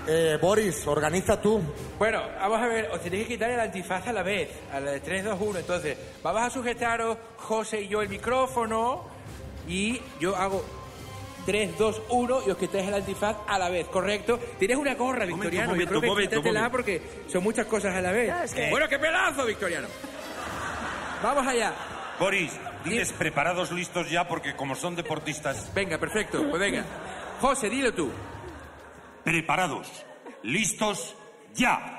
eh, 0.06 0.38
Boris, 0.40 0.86
organiza 0.86 1.40
tú. 1.40 1.60
Bueno, 1.98 2.22
vamos 2.40 2.60
a 2.60 2.66
ver, 2.66 2.90
os 2.92 3.00
tenéis 3.00 3.24
que 3.26 3.34
quitar 3.34 3.50
el 3.50 3.60
antifaz 3.60 4.06
a 4.08 4.12
la 4.12 4.22
vez, 4.22 4.48
a 4.72 4.80
la 4.80 4.92
de 4.92 5.00
3, 5.00 5.24
2, 5.24 5.38
1. 5.40 5.58
Entonces, 5.60 5.96
vamos 6.22 6.42
a 6.42 6.50
sujetaros, 6.50 7.16
José 7.36 7.82
y 7.82 7.88
yo, 7.88 8.02
el 8.02 8.08
micrófono, 8.08 9.04
y 9.68 10.00
yo 10.18 10.34
hago 10.36 10.64
3, 11.46 11.76
2, 11.78 12.02
1 12.10 12.42
y 12.46 12.50
os 12.50 12.56
quitáis 12.56 12.88
el 12.88 12.94
antifaz 12.94 13.36
a 13.46 13.58
la 13.58 13.68
vez, 13.68 13.86
¿correcto? 13.88 14.38
Tienes 14.58 14.76
una 14.76 14.94
gorra, 14.94 15.24
Victoriano. 15.24 15.70
momento, 15.70 15.84
yo 15.84 15.88
creo 15.88 16.00
que 16.00 16.06
momento, 16.08 16.30
quítatela 16.36 16.60
momento. 16.60 16.72
porque 16.76 17.02
son 17.28 17.42
muchas 17.42 17.66
cosas 17.66 17.94
a 17.94 18.00
la 18.00 18.12
vez. 18.12 18.32
Es 18.44 18.54
que- 18.54 18.70
Bueno, 18.70 18.88
qué 18.88 18.98
pelazo, 18.98 19.44
Victoriano. 19.46 19.88
Vamos 21.22 21.46
allá. 21.46 21.72
Boris, 22.18 22.52
diles 22.84 23.12
preparados, 23.12 23.70
listos 23.72 24.10
ya, 24.10 24.26
porque 24.26 24.54
como 24.54 24.74
son 24.74 24.94
deportistas, 24.96 25.72
Venga, 25.74 25.98
perfecto, 25.98 26.44
pues 26.50 26.60
venga. 26.60 26.84
José, 27.40 27.68
dilo 27.70 27.92
tú. 27.92 28.10
Preparados, 29.24 29.88
listos 30.42 31.14
ya. 31.54 31.91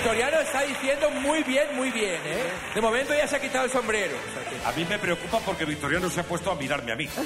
Victoriano 0.00 0.40
está 0.40 0.62
diciendo 0.62 1.10
muy 1.10 1.42
bien, 1.42 1.76
muy 1.76 1.90
bien, 1.90 2.20
¿eh? 2.24 2.50
De 2.74 2.80
momento 2.80 3.12
ya 3.14 3.26
se 3.28 3.36
ha 3.36 3.38
quitado 3.40 3.66
el 3.66 3.70
sombrero. 3.70 4.16
O 4.16 4.32
sea 4.32 4.50
que- 4.50 4.66
A 4.66 4.72
mí 4.72 4.86
me 4.88 4.98
preocupa 4.98 5.38
porque 5.40 5.66
Victoriano 5.66 6.08
se 6.08 6.20
ha 6.20 6.22
puesto 6.22 6.50
a 6.50 6.54
mirarme 6.54 6.92
a 6.92 6.96
mí. 6.96 7.06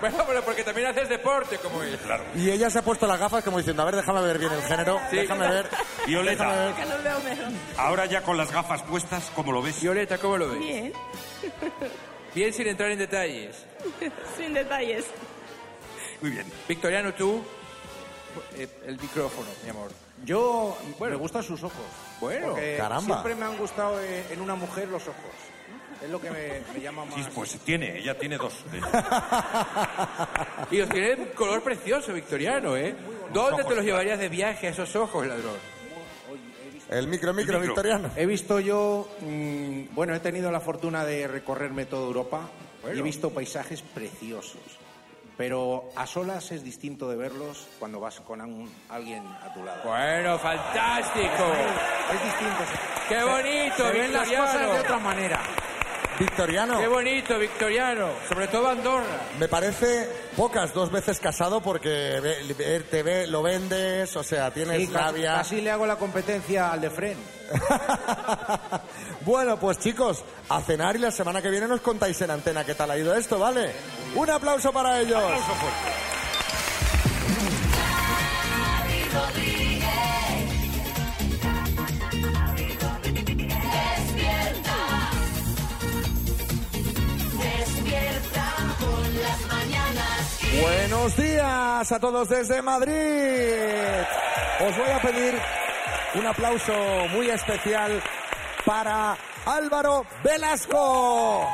Bueno, 0.00 0.24
pero 0.26 0.42
porque 0.42 0.64
también 0.64 0.88
haces 0.88 1.08
deporte 1.08 1.58
como 1.58 1.82
él. 1.82 1.96
Claro. 1.98 2.24
Y 2.34 2.50
ella 2.50 2.68
se 2.70 2.78
ha 2.78 2.82
puesto 2.82 3.06
las 3.06 3.18
gafas 3.20 3.44
como 3.44 3.58
diciendo, 3.58 3.82
a 3.82 3.84
ver, 3.86 3.96
déjame 3.96 4.20
ver 4.22 4.38
bien 4.38 4.50
el 4.52 4.62
género, 4.62 5.00
Sí. 5.10 5.16
déjame 5.16 5.48
ver. 5.48 5.68
Violeta. 6.06 6.44
déjame 6.44 6.66
ver. 6.66 6.74
Que 6.74 6.86
no 6.86 7.02
veo 7.02 7.20
mejor. 7.20 7.52
Ahora 7.76 8.06
ya 8.06 8.22
con 8.22 8.36
las 8.36 8.50
gafas 8.50 8.82
puestas, 8.82 9.30
¿cómo 9.36 9.52
lo 9.52 9.62
ves? 9.62 9.80
Violeta, 9.80 10.18
¿cómo 10.18 10.38
lo 10.38 10.48
ves? 10.50 10.58
Bien. 10.58 10.92
Bien 12.34 12.52
sin 12.52 12.66
entrar 12.66 12.90
en 12.90 12.98
detalles. 12.98 13.64
Sin 14.36 14.54
detalles. 14.54 15.04
Muy 16.20 16.30
bien. 16.32 16.46
Victoriano, 16.68 17.12
tú. 17.14 17.44
eh, 18.56 18.66
El 18.86 18.98
micrófono, 18.98 19.48
mi 19.62 19.70
amor. 19.70 19.90
Yo, 20.24 20.76
me 21.00 21.16
gustan 21.16 21.42
sus 21.42 21.62
ojos. 21.62 21.84
Bueno, 22.20 22.48
porque 22.48 22.76
caramba. 22.76 23.04
siempre 23.04 23.34
me 23.34 23.44
han 23.44 23.56
gustado 23.56 24.00
eh, 24.00 24.24
en 24.30 24.40
una 24.40 24.54
mujer 24.54 24.88
los 24.88 25.02
ojos. 25.02 25.16
Es 26.02 26.10
lo 26.10 26.20
que 26.20 26.30
me, 26.30 26.62
me 26.74 26.80
llama 26.80 27.04
más. 27.04 27.14
Sí, 27.14 27.24
pues 27.34 27.58
tiene, 27.60 27.98
ella 27.98 28.18
tiene 28.18 28.36
dos. 28.36 28.54
Y 30.70 30.80
os 30.80 30.88
tiene 30.90 31.14
un 31.14 31.26
color 31.28 31.62
precioso, 31.62 32.12
Victoriano, 32.12 32.76
¿eh? 32.76 32.94
¿Dónde 33.32 33.64
te 33.64 33.74
los 33.74 33.84
llevarías 33.84 34.18
de 34.18 34.28
viaje 34.28 34.66
a 34.66 34.70
esos 34.70 34.94
ojos, 34.96 35.26
ladrón? 35.26 35.56
El 36.90 37.08
micro, 37.08 37.32
micro, 37.32 37.58
micro. 37.58 37.74
Victoriano. 37.74 38.10
He 38.16 38.26
visto 38.26 38.60
yo, 38.60 39.08
mm, 39.20 39.94
bueno, 39.94 40.14
he 40.14 40.20
tenido 40.20 40.50
la 40.50 40.60
fortuna 40.60 41.04
de 41.04 41.26
recorrerme 41.26 41.86
toda 41.86 42.06
Europa 42.06 42.50
y 42.94 42.98
he 42.98 43.02
visto 43.02 43.30
paisajes 43.30 43.80
preciosos. 43.80 44.81
Pero 45.36 45.90
a 45.96 46.06
solas 46.06 46.52
es 46.52 46.62
distinto 46.62 47.08
de 47.08 47.16
verlos 47.16 47.66
cuando 47.78 47.98
vas 48.00 48.20
con 48.20 48.40
un- 48.42 48.72
alguien 48.90 49.24
a 49.26 49.52
tu 49.54 49.64
lado. 49.64 49.80
Bueno, 49.84 50.38
fantástico. 50.38 51.44
Es 52.12 52.22
distinto. 52.24 52.64
¡Qué 53.08 53.22
bonito, 53.24 53.76
Se 53.86 53.92
ven 53.98 54.12
las 54.12 54.28
Victoriano! 54.28 54.46
cosas 54.46 54.72
de 54.74 54.80
otra 54.80 54.98
manera. 54.98 55.40
Victoriano. 56.18 56.78
Qué 56.78 56.86
bonito, 56.88 57.38
Victoriano. 57.38 58.08
Sobre 58.28 58.46
todo 58.48 58.68
Andorra. 58.68 59.20
Me 59.40 59.48
parece 59.48 60.08
pocas 60.36 60.72
dos 60.74 60.90
veces 60.92 61.18
casado 61.18 61.62
porque 61.62 62.84
te 62.90 63.02
ve, 63.02 63.26
lo 63.26 63.42
vendes, 63.42 64.14
o 64.14 64.22
sea, 64.22 64.50
tienes 64.52 64.76
Sí, 64.86 64.92
rabia. 64.92 65.40
Así 65.40 65.60
le 65.62 65.70
hago 65.70 65.86
la 65.86 65.96
competencia 65.96 66.70
al 66.72 66.80
de 66.82 66.90
Fren. 66.90 67.18
Bueno, 69.24 69.56
pues 69.56 69.78
chicos, 69.78 70.24
a 70.48 70.60
cenar 70.62 70.96
y 70.96 70.98
la 70.98 71.12
semana 71.12 71.40
que 71.40 71.48
viene 71.48 71.68
nos 71.68 71.80
contáis 71.80 72.20
en 72.22 72.30
antena 72.32 72.64
qué 72.64 72.74
tal 72.74 72.90
ha 72.90 72.98
ido 72.98 73.14
esto, 73.14 73.38
¿vale? 73.38 73.70
Un 74.14 74.30
aplauso 74.30 74.72
para 74.72 75.00
ellos. 75.00 75.22
Buenos 90.60 91.16
días 91.16 91.92
a 91.92 91.98
todos 91.98 92.28
desde 92.28 92.60
Madrid. 92.60 92.92
Os 94.60 94.76
voy 94.76 94.90
a 94.90 95.00
pedir 95.00 95.34
un 96.14 96.26
aplauso 96.26 96.72
muy 97.12 97.30
especial 97.30 98.02
para 98.64 99.16
Álvaro 99.46 100.04
Velasco. 100.22 101.48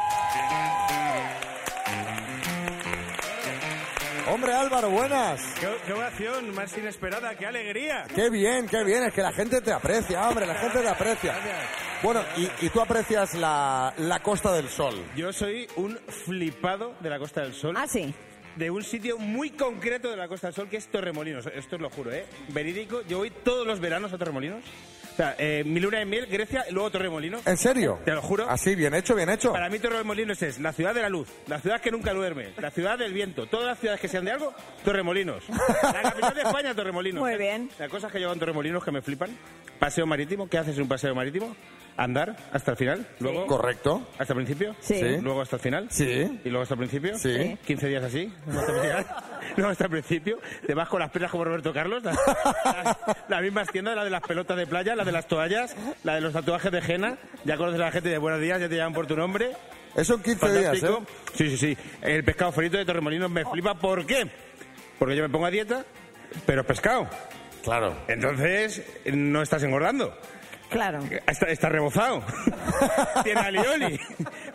Hombre 4.31 4.53
Álvaro, 4.53 4.91
buenas. 4.91 5.41
¿Qué, 5.59 5.69
qué 5.87 5.93
ovación 5.93 6.55
más 6.55 6.77
inesperada, 6.77 7.35
qué 7.37 7.47
alegría. 7.47 8.05
Qué 8.15 8.29
bien, 8.29 8.67
qué 8.69 8.85
bien, 8.85 9.05
es 9.05 9.15
que 9.15 9.23
la 9.23 9.33
gente 9.33 9.61
te 9.61 9.73
aprecia, 9.73 10.29
hombre, 10.29 10.47
la 10.47 10.55
gente 10.57 10.81
te 10.81 10.89
aprecia. 10.89 11.35
Bueno, 12.03 12.23
y, 12.37 12.67
y 12.67 12.69
tú 12.71 12.81
aprecias 12.81 13.35
la, 13.35 13.95
la 13.97 14.21
Costa 14.21 14.53
del 14.53 14.69
Sol. 14.69 14.95
Yo 15.17 15.33
soy 15.33 15.67
un 15.77 15.99
flipado 16.27 16.95
de 17.01 17.11
la 17.11 17.19
Costa 17.19 17.41
del 17.41 17.55
Sol. 17.55 17.75
Ah, 17.77 17.87
sí. 17.87 18.13
De 18.57 18.71
un 18.71 18.83
sitio 18.83 19.19
muy 19.19 19.51
concreto 19.51 20.11
de 20.11 20.17
la 20.17 20.29
Costa 20.29 20.49
del 20.49 20.55
Sol 20.55 20.69
que 20.69 20.77
es 20.77 20.89
Torremolinos. 20.89 21.47
Esto 21.47 21.77
os 21.77 21.83
lo 21.83 21.91
juro, 21.91 22.13
¿eh? 22.13 22.27
Verídico, 22.49 23.03
yo 23.09 23.19
voy 23.19 23.31
todos 23.31 23.67
los 23.67 23.81
veranos 23.81 24.13
a 24.13 24.19
Torremolinos. 24.19 24.63
O 25.19 25.21
sea, 25.21 25.35
eh, 25.37 25.65
mi 25.67 25.81
luna 25.81 25.99
de 25.99 26.05
miel, 26.05 26.27
Grecia, 26.27 26.65
y 26.71 26.73
luego 26.73 26.93
Torremolinos. 26.93 27.45
¿En 27.45 27.57
serio? 27.57 27.99
Te 28.05 28.13
lo 28.13 28.23
juro. 28.23 28.49
Así, 28.49 28.77
bien 28.77 28.95
hecho, 28.95 29.17
bien 29.17 29.29
hecho. 29.29 29.51
Para 29.53 29.69
mí 29.69 29.81
Torremolinos 29.81 30.41
es 30.43 30.61
la 30.61 30.73
ciudad 30.73 30.95
de 30.95 31.03
la 31.03 31.09
luz, 31.09 31.27
la 31.49 31.59
ciudad 31.59 31.81
que 31.81 31.91
nunca 31.91 32.13
duerme, 32.13 32.51
la 32.57 32.71
ciudad 32.71 32.97
del 32.97 33.13
viento. 33.13 33.47
Todas 33.47 33.67
las 33.67 33.81
ciudades 33.81 34.01
que 34.01 34.07
sean 34.07 34.25
de 34.27 34.31
algo, 34.31 34.55
Torremolinos. 34.85 35.43
La 35.83 36.03
capital 36.03 36.35
de 36.37 36.43
España, 36.43 36.73
Torremolinos. 36.73 37.21
Muy 37.21 37.37
bien. 37.37 37.69
Las 37.81 37.89
cosas 37.91 38.13
que 38.13 38.21
llevan 38.21 38.39
Torremolinos 38.39 38.85
que 38.85 38.93
me 38.93 39.03
flipan. 39.03 39.37
Paseo 39.81 40.07
marítimo, 40.07 40.49
¿qué 40.49 40.59
haces 40.59 40.77
en 40.77 40.83
un 40.83 40.89
paseo 40.89 41.13
marítimo? 41.17 41.57
Andar 41.97 42.37
hasta 42.53 42.71
el 42.71 42.77
final, 42.77 43.09
luego... 43.19 43.45
Correcto. 43.47 44.07
¿Hasta 44.21 44.35
el 44.35 44.37
principio? 44.37 44.77
Sí. 44.79 45.01
Sí. 45.01 45.17
Luego 45.21 45.41
hasta 45.41 45.57
el 45.57 45.63
final. 45.63 45.89
Sí. 45.91 46.05
Y 46.45 46.49
luego 46.49 46.63
hasta 46.63 46.75
el 46.75 46.79
principio. 46.79 47.19
Sí. 47.19 47.59
15 47.67 47.89
días 47.89 48.05
así. 48.05 48.33
hasta 48.47 48.73
el 48.73 48.81
final. 48.83 49.07
Luego 49.63 49.71
hasta 49.73 49.85
el 49.85 49.91
principio. 49.91 50.39
Te 50.67 50.75
vas 50.75 50.89
con 50.89 51.01
las 51.01 51.11
piernas 51.11 51.31
como 51.31 51.45
Roberto 51.45 51.73
Carlos. 51.73 52.03
Las, 52.05 52.17
las- 52.65 52.97
las 53.29 53.43
mismas 53.43 53.69
tiendas, 53.71 53.95
la 53.97 54.05
de 54.05 54.11
las 54.11 54.23
pelotas 54.23 54.57
de 54.57 54.67
playa, 54.67 54.95
la 54.97 55.05
de 55.05 55.13
las 55.13 55.27
toallas, 55.29 55.75
la 56.05 56.15
de 56.15 56.21
los 56.21 56.33
tatuajes 56.33 56.71
de 56.73 56.79
henna. 56.79 57.17
Ya 57.45 57.57
conoces 57.57 57.81
a 57.81 57.85
la 57.85 57.91
gente 57.93 58.09
de 58.09 58.19
buenos 58.19 58.41
días, 58.41 58.61
ya 58.61 58.69
te 58.69 58.77
llaman 58.77 58.95
por 58.95 59.07
tu 59.07 59.17
nombre. 59.17 59.51
Eso 59.97 60.15
en 60.15 60.23
15 60.23 60.47
días, 60.51 60.55
¿eh? 60.57 60.65
Fantástico. 60.81 61.07
Sí, 61.35 61.51
sí, 61.51 61.57
sí. 61.57 61.79
El 62.03 62.23
pescado 62.25 62.53
frito 62.53 62.77
de 62.77 62.85
Torremolinos 62.85 63.31
me 63.31 63.45
flipa. 63.45 63.75
¿Por 63.75 64.07
qué? 64.07 64.29
Porque 64.99 65.17
yo 65.17 65.23
me 65.23 65.29
pongo 65.29 65.47
a 65.47 65.51
dieta, 65.51 65.85
pero 66.47 66.61
es 66.63 66.67
pescado. 66.67 67.09
Claro. 67.65 67.97
Entonces, 68.07 68.83
no 69.13 69.43
estás 69.43 69.63
engordando. 69.63 70.17
Claro. 70.71 71.01
Está, 71.27 71.47
está 71.47 71.69
rebozado. 71.69 72.23
Tiene 73.25 73.41
alioli. 73.41 73.99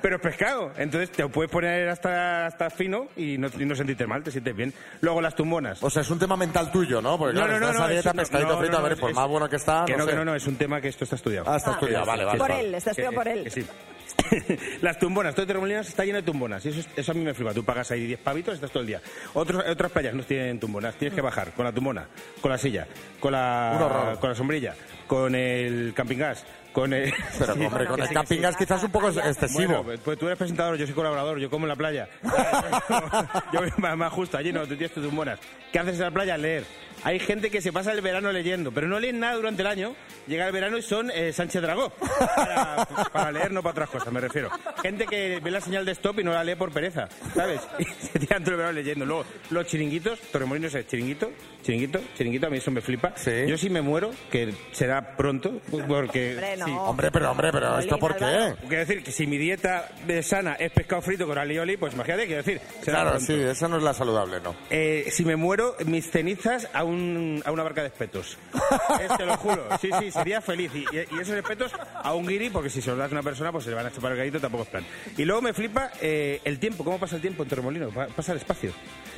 Pero 0.01 0.17
es 0.17 0.21
pescado. 0.21 0.71
Entonces 0.77 1.11
te 1.11 1.27
puedes 1.27 1.51
poner 1.51 1.89
hasta, 1.89 2.45
hasta 2.45 2.69
fino 2.69 3.07
y 3.15 3.37
no, 3.37 3.47
y 3.57 3.65
no 3.65 3.75
sentirte 3.75 4.05
mal, 4.05 4.23
te 4.23 4.31
sientes 4.31 4.55
bien. 4.55 4.73
Luego 5.01 5.21
las 5.21 5.35
tumbonas. 5.35 5.81
O 5.83 5.89
sea, 5.89 6.01
es 6.03 6.09
un 6.09 6.19
tema 6.19 6.35
mental 6.37 6.71
tuyo, 6.71 7.01
¿no? 7.01 7.17
Porque 7.17 7.33
No, 7.33 7.45
claro, 7.45 7.53
no, 7.59 7.59
no, 7.59 7.71
estás 7.71 7.81
a 7.81 7.87
no, 7.87 7.93
dieta, 7.93 8.13
no, 8.13 8.19
pescadito 8.21 8.49
no, 8.53 8.59
frito, 8.59 8.73
no, 8.73 8.77
a 8.79 8.81
ver, 8.83 8.91
es- 8.93 8.99
por 8.99 9.09
es- 9.09 9.15
más 9.15 9.27
bueno 9.27 9.49
que 9.49 9.55
está, 9.55 9.85
Que 9.85 9.93
no 9.93 9.99
no, 9.99 10.03
sé. 10.05 10.09
que 10.11 10.15
no, 10.17 10.25
no, 10.25 10.35
es 10.35 10.45
un 10.47 10.55
tema 10.55 10.79
que 10.81 10.87
esto 10.89 11.03
está 11.03 11.15
estudiado. 11.15 11.49
Ah, 11.51 11.57
está 11.57 11.71
estudiado, 11.71 12.05
vale, 12.05 12.25
vale. 12.25 12.37
Por 12.39 12.51
él, 12.51 12.75
está 12.75 12.91
estudiado 12.91 13.11
Que- 13.11 13.17
por 13.17 13.27
él. 13.27 13.43
que 13.45 13.49
sí. 13.49 13.65
Las 14.81 14.99
tumbonas, 14.99 15.33
todo 15.33 15.47
Torremolinos 15.47 15.87
está 15.87 16.05
lleno 16.05 16.17
de 16.17 16.23
tumbonas 16.23 16.63
y 16.65 16.69
eso, 16.69 16.81
es- 16.81 16.89
eso 16.95 17.11
a 17.11 17.15
mí 17.15 17.21
me 17.23 17.33
flipa. 17.33 17.53
Tú 17.53 17.63
pagas 17.63 17.89
ahí 17.91 18.05
10 18.05 18.19
pavitos 18.19 18.53
y 18.53 18.55
estás 18.55 18.69
todo 18.71 18.81
el 18.81 18.87
día. 18.87 19.01
Otros, 19.33 19.63
otras 19.67 19.91
playas 19.91 20.13
no 20.13 20.23
tienen 20.23 20.59
tumbonas, 20.59 20.95
tienes 20.95 21.15
que 21.15 21.21
bajar 21.21 21.51
con 21.53 21.65
la 21.65 21.71
tumbona, 21.71 22.05
con 22.41 22.51
la 22.51 22.57
silla, 22.57 22.87
con 23.19 23.33
Un 23.33 23.39
horror. 23.39 24.13
la, 24.13 24.19
con 24.19 24.29
la 24.29 24.35
sombrilla, 24.35 24.75
con 25.07 25.35
el 25.35 25.93
camping 25.95 26.17
gas, 26.17 26.45
con 26.71 26.93
el... 26.93 27.13
Pero, 27.39 27.53
hombre, 27.53 27.85
con 27.85 28.01
el 28.01 28.09
camping 28.09 28.41
gas 28.41 28.55
quizás 28.55 28.83
un 28.83 28.91
poco 28.91 29.09
es 29.09 29.17
excesivo. 29.17 29.83
Bueno, 29.83 30.01
pues 30.03 30.17
tú 30.17 30.25
eres 30.27 30.37
presentador, 30.37 30.77
yo 30.77 30.85
soy 30.85 30.95
colaborador, 30.95 31.39
yo 31.39 31.49
como 31.49 31.65
en 31.65 31.69
la 31.69 31.75
playa. 31.75 32.07
yo 33.53 33.59
voy 33.59 33.71
más, 33.97 34.13
justo, 34.13 34.37
allí 34.37 34.51
no, 34.51 34.61
tú 34.61 34.75
tienes 34.75 34.91
tus 34.91 35.03
tumbonas. 35.03 35.39
¿Qué 35.71 35.79
haces 35.79 35.95
en 35.95 36.01
la 36.01 36.11
playa? 36.11 36.37
Leer. 36.37 36.63
Hay 37.03 37.19
gente 37.19 37.49
que 37.51 37.61
se 37.61 37.73
pasa 37.73 37.91
el 37.91 38.01
verano 38.01 38.31
leyendo, 38.31 38.71
pero 38.71 38.87
no 38.87 38.99
leen 38.99 39.19
nada 39.19 39.35
durante 39.35 39.61
el 39.61 39.67
año. 39.67 39.95
Llega 40.27 40.47
el 40.47 40.53
verano 40.53 40.77
y 40.77 40.81
son 40.81 41.11
eh, 41.11 41.33
Sánchez 41.33 41.61
Dragó. 41.61 41.89
Para, 41.89 42.85
para 43.11 43.31
leer, 43.31 43.51
no 43.51 43.61
para 43.61 43.71
otras 43.71 43.89
cosas, 43.89 44.13
me 44.13 44.21
refiero. 44.21 44.49
Gente 44.81 45.05
que 45.05 45.39
ve 45.43 45.51
la 45.51 45.59
señal 45.61 45.85
de 45.85 45.91
stop 45.91 46.19
y 46.19 46.23
no 46.23 46.31
la 46.31 46.43
lee 46.43 46.55
por 46.55 46.71
pereza, 46.71 47.07
¿sabes? 47.35 47.61
Y 47.79 47.85
se 47.85 48.19
tiran 48.19 48.41
todo 48.43 48.51
el 48.51 48.57
verano 48.57 48.73
leyendo. 48.73 49.05
Luego, 49.05 49.25
los 49.49 49.65
chiringuitos, 49.67 50.19
Torremolinos 50.31 50.73
es 50.75 50.87
chiringuito, 50.87 51.31
chiringuito, 51.61 51.99
chiringuito, 52.15 52.47
a 52.47 52.49
mí 52.49 52.57
eso 52.57 52.71
me 52.71 52.81
flipa. 52.81 53.13
Yo 53.47 53.57
si 53.57 53.69
me 53.69 53.81
muero, 53.81 54.11
que 54.31 54.53
será 54.71 55.15
pronto, 55.17 55.59
porque... 55.87 56.33
Hombre, 56.35 56.57
no. 56.57 56.65
sí. 56.65 56.71
Hombre, 56.77 57.11
pero 57.11 57.31
hombre, 57.31 57.51
pero 57.51 57.79
¿esto 57.79 57.97
por 57.97 58.15
qué? 58.15 58.53
Quiero 58.67 58.85
decir 58.85 59.03
que 59.03 59.11
si 59.11 59.27
mi 59.27 59.37
dieta 59.37 59.89
sana 60.21 60.53
es 60.53 60.71
pescado 60.71 61.01
frito 61.01 61.27
con 61.27 61.37
alioli, 61.37 61.75
pues 61.77 61.93
imagínate, 61.93 62.27
quiero 62.27 62.43
decir, 62.43 62.61
será 62.81 62.99
Claro, 63.01 63.09
pronto. 63.17 63.25
sí, 63.25 63.33
esa 63.41 63.67
no 63.67 63.77
es 63.77 63.83
la 63.83 63.93
saludable, 63.93 64.39
¿no? 64.41 64.55
Eh, 64.69 65.07
si 65.11 65.25
me 65.25 65.35
muero, 65.35 65.75
mis 65.85 66.09
cenizas 66.09 66.69
a, 66.73 66.83
un, 66.93 67.43
a 67.45 67.51
una 67.51 67.63
barca 67.63 67.81
de 67.81 67.87
espetos. 67.87 68.37
Eh, 68.99 69.07
te 69.17 69.25
lo 69.25 69.35
juro. 69.37 69.65
Sí, 69.81 69.89
sí, 69.99 70.11
sería 70.11 70.41
feliz. 70.41 70.71
Y, 70.75 70.85
y 70.95 71.19
esos 71.19 71.35
espetos 71.35 71.71
a 71.95 72.13
un 72.13 72.27
guiri, 72.27 72.49
porque 72.49 72.69
si 72.69 72.81
se 72.81 72.89
los 72.89 72.99
das 72.99 73.09
a 73.11 73.13
una 73.13 73.23
persona, 73.23 73.51
pues 73.51 73.63
se 73.63 73.69
le 73.69 73.75
van 73.75 73.85
a 73.85 73.91
chupar 73.91 74.11
el 74.11 74.17
gallito, 74.17 74.39
tampoco 74.39 74.63
es 74.63 74.69
plan. 74.69 74.85
Y 75.17 75.25
luego 75.25 75.41
me 75.41 75.53
flipa 75.53 75.91
eh, 76.01 76.41
el 76.43 76.59
tiempo. 76.59 76.83
¿Cómo 76.83 76.99
pasa 76.99 77.15
el 77.15 77.21
tiempo 77.21 77.43
en 77.43 77.49
Torremolinos? 77.49 77.93
Pasa 78.15 78.33
despacio. 78.33 78.71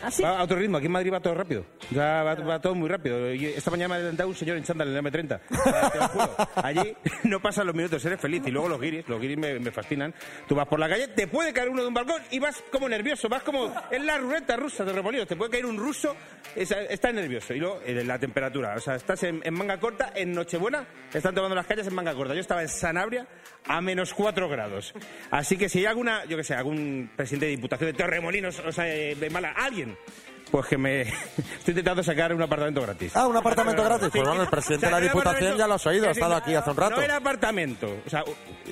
¿Ah? 0.06 0.22
Va 0.24 0.40
a 0.40 0.44
otro 0.44 0.58
ritmo. 0.58 0.78
Aquí 0.78 0.86
en 0.88 0.92
Madrid 0.92 1.12
va 1.14 1.20
todo 1.20 1.34
rápido. 1.36 1.66
Ya 1.92 2.24
va, 2.24 2.36
va 2.36 2.60
todo 2.62 2.76
muy 2.76 2.88
rápido. 2.90 3.26
Esta 3.28 3.72
mañana 3.72 3.90
me 3.90 3.94
ha 3.96 3.98
adelantado 3.98 4.30
un 4.30 4.36
señor 4.36 4.58
en 4.58 4.64
chándal 4.64 4.90
en 4.90 4.96
el 4.98 5.04
M30. 5.14 5.40
Ah, 5.66 5.90
Te 5.92 5.98
lo 6.00 6.08
juro. 6.10 6.36
Allí 6.56 6.96
no 7.24 7.40
pasan 7.42 7.66
los 7.68 7.76
minutos, 7.76 8.04
eres 8.06 8.20
feliz. 8.20 8.42
Y 8.46 8.52
luego 8.52 8.70
los 8.70 8.80
guiris, 8.80 9.08
los 9.10 9.20
guiris 9.20 9.38
me, 9.38 9.60
me 9.60 9.72
fascinan. 9.72 10.14
Tú 10.48 10.56
vas 10.56 10.68
por 10.68 10.80
la 10.80 10.88
calle, 10.88 11.08
te 11.10 11.28
puede 11.28 11.52
caer 11.54 11.70
uno 11.70 11.82
de 11.82 11.88
un 11.88 11.94
balcón 11.94 12.22
y 12.32 12.40
vas 12.40 12.64
como 12.72 12.88
nervioso. 12.88 13.28
Vas 13.30 13.44
como 13.44 13.74
en 13.92 14.06
la 14.06 14.18
ruleta 14.18 14.56
rusa 14.56 14.84
de 14.84 14.92
Torremolinos. 14.92 15.28
Te 15.28 15.36
puede 15.36 15.52
caer 15.52 15.66
un 15.66 15.78
ruso, 15.78 16.16
es- 16.56 16.72
está 16.72 17.12
nervioso. 17.12 17.54
Y 17.54 17.60
luego 17.60 17.82
eh, 17.86 18.04
la 18.06 18.20
temperatura. 18.20 18.76
O 18.76 18.80
sea, 18.80 18.96
estás 18.96 19.24
en, 19.24 19.42
en 19.44 19.54
manga 19.54 19.80
corta, 19.80 20.12
en 20.16 20.34
Nochebuena, 20.34 20.86
están 21.14 21.34
tomando 21.36 21.56
las 21.56 21.66
calles 21.66 21.88
en 21.88 21.94
manga 21.96 22.14
corta. 22.14 22.34
Yo 22.34 22.42
estaba 22.42 22.62
en 22.62 22.70
Sanabria 22.70 23.28
a 23.68 23.82
menos 23.82 24.14
4 24.14 24.48
grados. 24.48 24.94
Así 25.32 25.58
que 25.58 25.68
si 25.70 25.80
hay 25.80 25.86
alguna, 25.88 26.24
yo 26.26 26.38
que 26.38 26.44
sé, 26.44 26.54
algún 26.54 27.10
presidente 27.16 27.46
de 27.48 27.52
diputación 27.52 27.92
de 27.92 27.98
Torremolinos, 27.98 28.60
o 28.60 28.72
sea, 28.72 28.88
eh, 28.94 29.16
de 29.16 29.30
mala, 29.30 29.52
alguien, 29.58 29.95
pues 30.52 30.68
que 30.68 30.78
me. 30.78 31.02
Estoy 31.02 31.72
intentando 31.72 32.04
sacar 32.04 32.34
un 32.34 32.42
apartamento 32.42 32.82
gratis. 32.82 33.12
Ah, 33.16 33.28
un 33.28 33.36
apartamento 33.36 33.84
gratis. 33.84 34.10
Pues 34.12 34.24
bueno, 34.26 34.44
el 34.44 34.48
presidente 34.50 34.86
O 34.86 34.90
sea, 34.90 35.00
de 35.00 35.06
la 35.06 35.12
Diputación 35.12 35.58
ya 35.58 35.68
lo 35.68 35.74
has 35.74 35.86
oído, 35.86 36.08
ha 36.08 36.12
estado 36.12 36.36
aquí 36.36 36.54
hace 36.56 36.70
un 36.70 36.78
rato. 36.78 36.96
No 36.96 37.02
era 37.02 37.16
apartamento. 37.18 37.98
O 38.06 38.10
sea, 38.10 38.24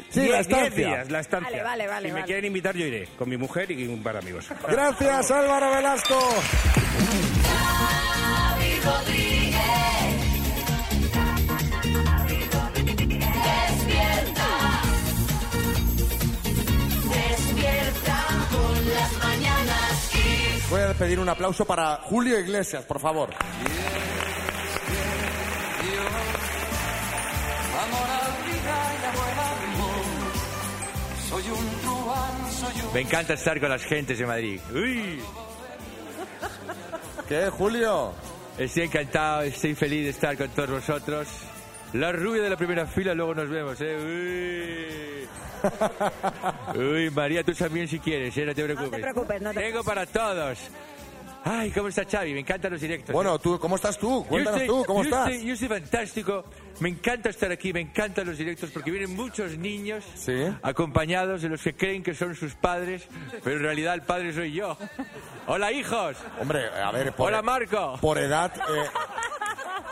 Sí, 0.09 0.21
diez- 0.21 0.29
la 0.29 0.37
diez 0.37 0.39
estancia. 0.47 0.87
días, 0.87 1.09
la 1.11 1.19
estancia. 1.19 1.49
Vale, 1.51 1.63
vale, 1.63 1.87
vale, 1.87 2.07
Si 2.07 2.13
me 2.13 2.19
vale. 2.21 2.25
quieren 2.25 2.45
invitar, 2.45 2.75
yo 2.75 2.85
iré. 2.85 3.07
Con 3.17 3.29
mi 3.29 3.37
mujer 3.37 3.69
y 3.71 3.87
un 3.87 4.01
par 4.03 4.13
de 4.13 4.19
amigos. 4.19 4.47
Gracias, 4.67 5.31
Álvaro 5.31 5.71
Velasco. 5.71 6.19
Voy 20.69 20.81
a 20.81 20.93
pedir 20.93 21.19
un 21.19 21.29
aplauso 21.29 21.65
para 21.65 21.97
Julio 21.97 22.39
Iglesias, 22.39 22.83
por 22.85 22.99
favor. 22.99 23.29
Me 32.93 33.01
encanta 33.01 33.33
estar 33.33 33.59
con 33.59 33.69
las 33.69 33.83
gentes 33.83 34.19
de 34.19 34.25
Madrid. 34.25 34.59
Uy, 34.73 35.19
¿Qué, 37.27 37.49
Julio? 37.49 38.13
estoy 38.57 38.83
encantado, 38.83 39.41
estoy 39.41 39.73
feliz 39.73 40.03
de 40.03 40.09
estar 40.11 40.37
con 40.37 40.49
todos 40.49 40.69
vosotros. 40.69 41.27
La 41.93 42.11
rubia 42.11 42.41
de 42.41 42.49
la 42.49 42.57
primera 42.57 42.85
fila, 42.87 43.13
luego 43.13 43.35
nos 43.35 43.49
vemos, 43.49 43.77
¿eh? 43.81 45.27
Uy, 46.75 46.79
Uy 46.79 47.09
María, 47.11 47.43
tú 47.43 47.53
también 47.53 47.87
si 47.87 47.99
quieres, 47.99 48.35
¿eh? 48.37 48.45
No 48.45 48.53
te 48.55 48.63
preocupes. 48.63 48.99
preocupes, 49.01 49.41
no 49.41 49.53
te 49.53 49.59
Tengo 49.61 49.83
para 49.83 50.05
todos. 50.05 50.57
Ay, 51.45 51.71
¿cómo 51.71 51.89
está 51.89 52.05
Xavi? 52.09 52.33
Me 52.33 52.39
encantan 52.39 52.71
los 52.71 52.79
directos. 52.79 53.11
Bueno, 53.13 53.37
tú, 53.37 53.59
¿cómo 53.59 53.75
estás 53.75 53.97
tú? 53.99 54.25
Cuéntanos 54.27 54.65
tú, 54.65 54.85
¿cómo 54.85 55.03
yo 55.03 55.09
estás? 55.09 55.29
estoy- 55.29 55.45
yo 55.47 55.53
estoy 55.53 55.67
fantástico. 55.67 56.45
Me 56.79 56.87
encanta 56.89 57.29
estar 57.29 57.51
aquí, 57.51 57.73
me 57.73 57.81
encantan 57.81 58.25
los 58.27 58.37
directos 58.37 58.71
porque 58.71 58.89
vienen 58.91 59.13
muchos 59.15 59.57
niños 59.57 60.05
acompañados 60.61 61.41
de 61.41 61.49
los 61.49 61.61
que 61.61 61.73
creen 61.75 62.01
que 62.01 62.15
son 62.15 62.33
sus 62.35 62.55
padres, 62.55 63.07
pero 63.43 63.57
en 63.57 63.61
realidad 63.61 63.93
el 63.93 64.03
padre 64.03 64.31
soy 64.33 64.53
yo. 64.53 64.77
Hola, 65.47 65.71
hijos. 65.73 66.15
Hombre, 66.41 66.65
a 66.69 66.91
ver, 66.91 67.11
por, 67.13 67.27
Hola, 67.27 67.41
Marco. 67.41 67.97
por 67.99 68.17
edad, 68.17 68.51
eh, 68.55 68.85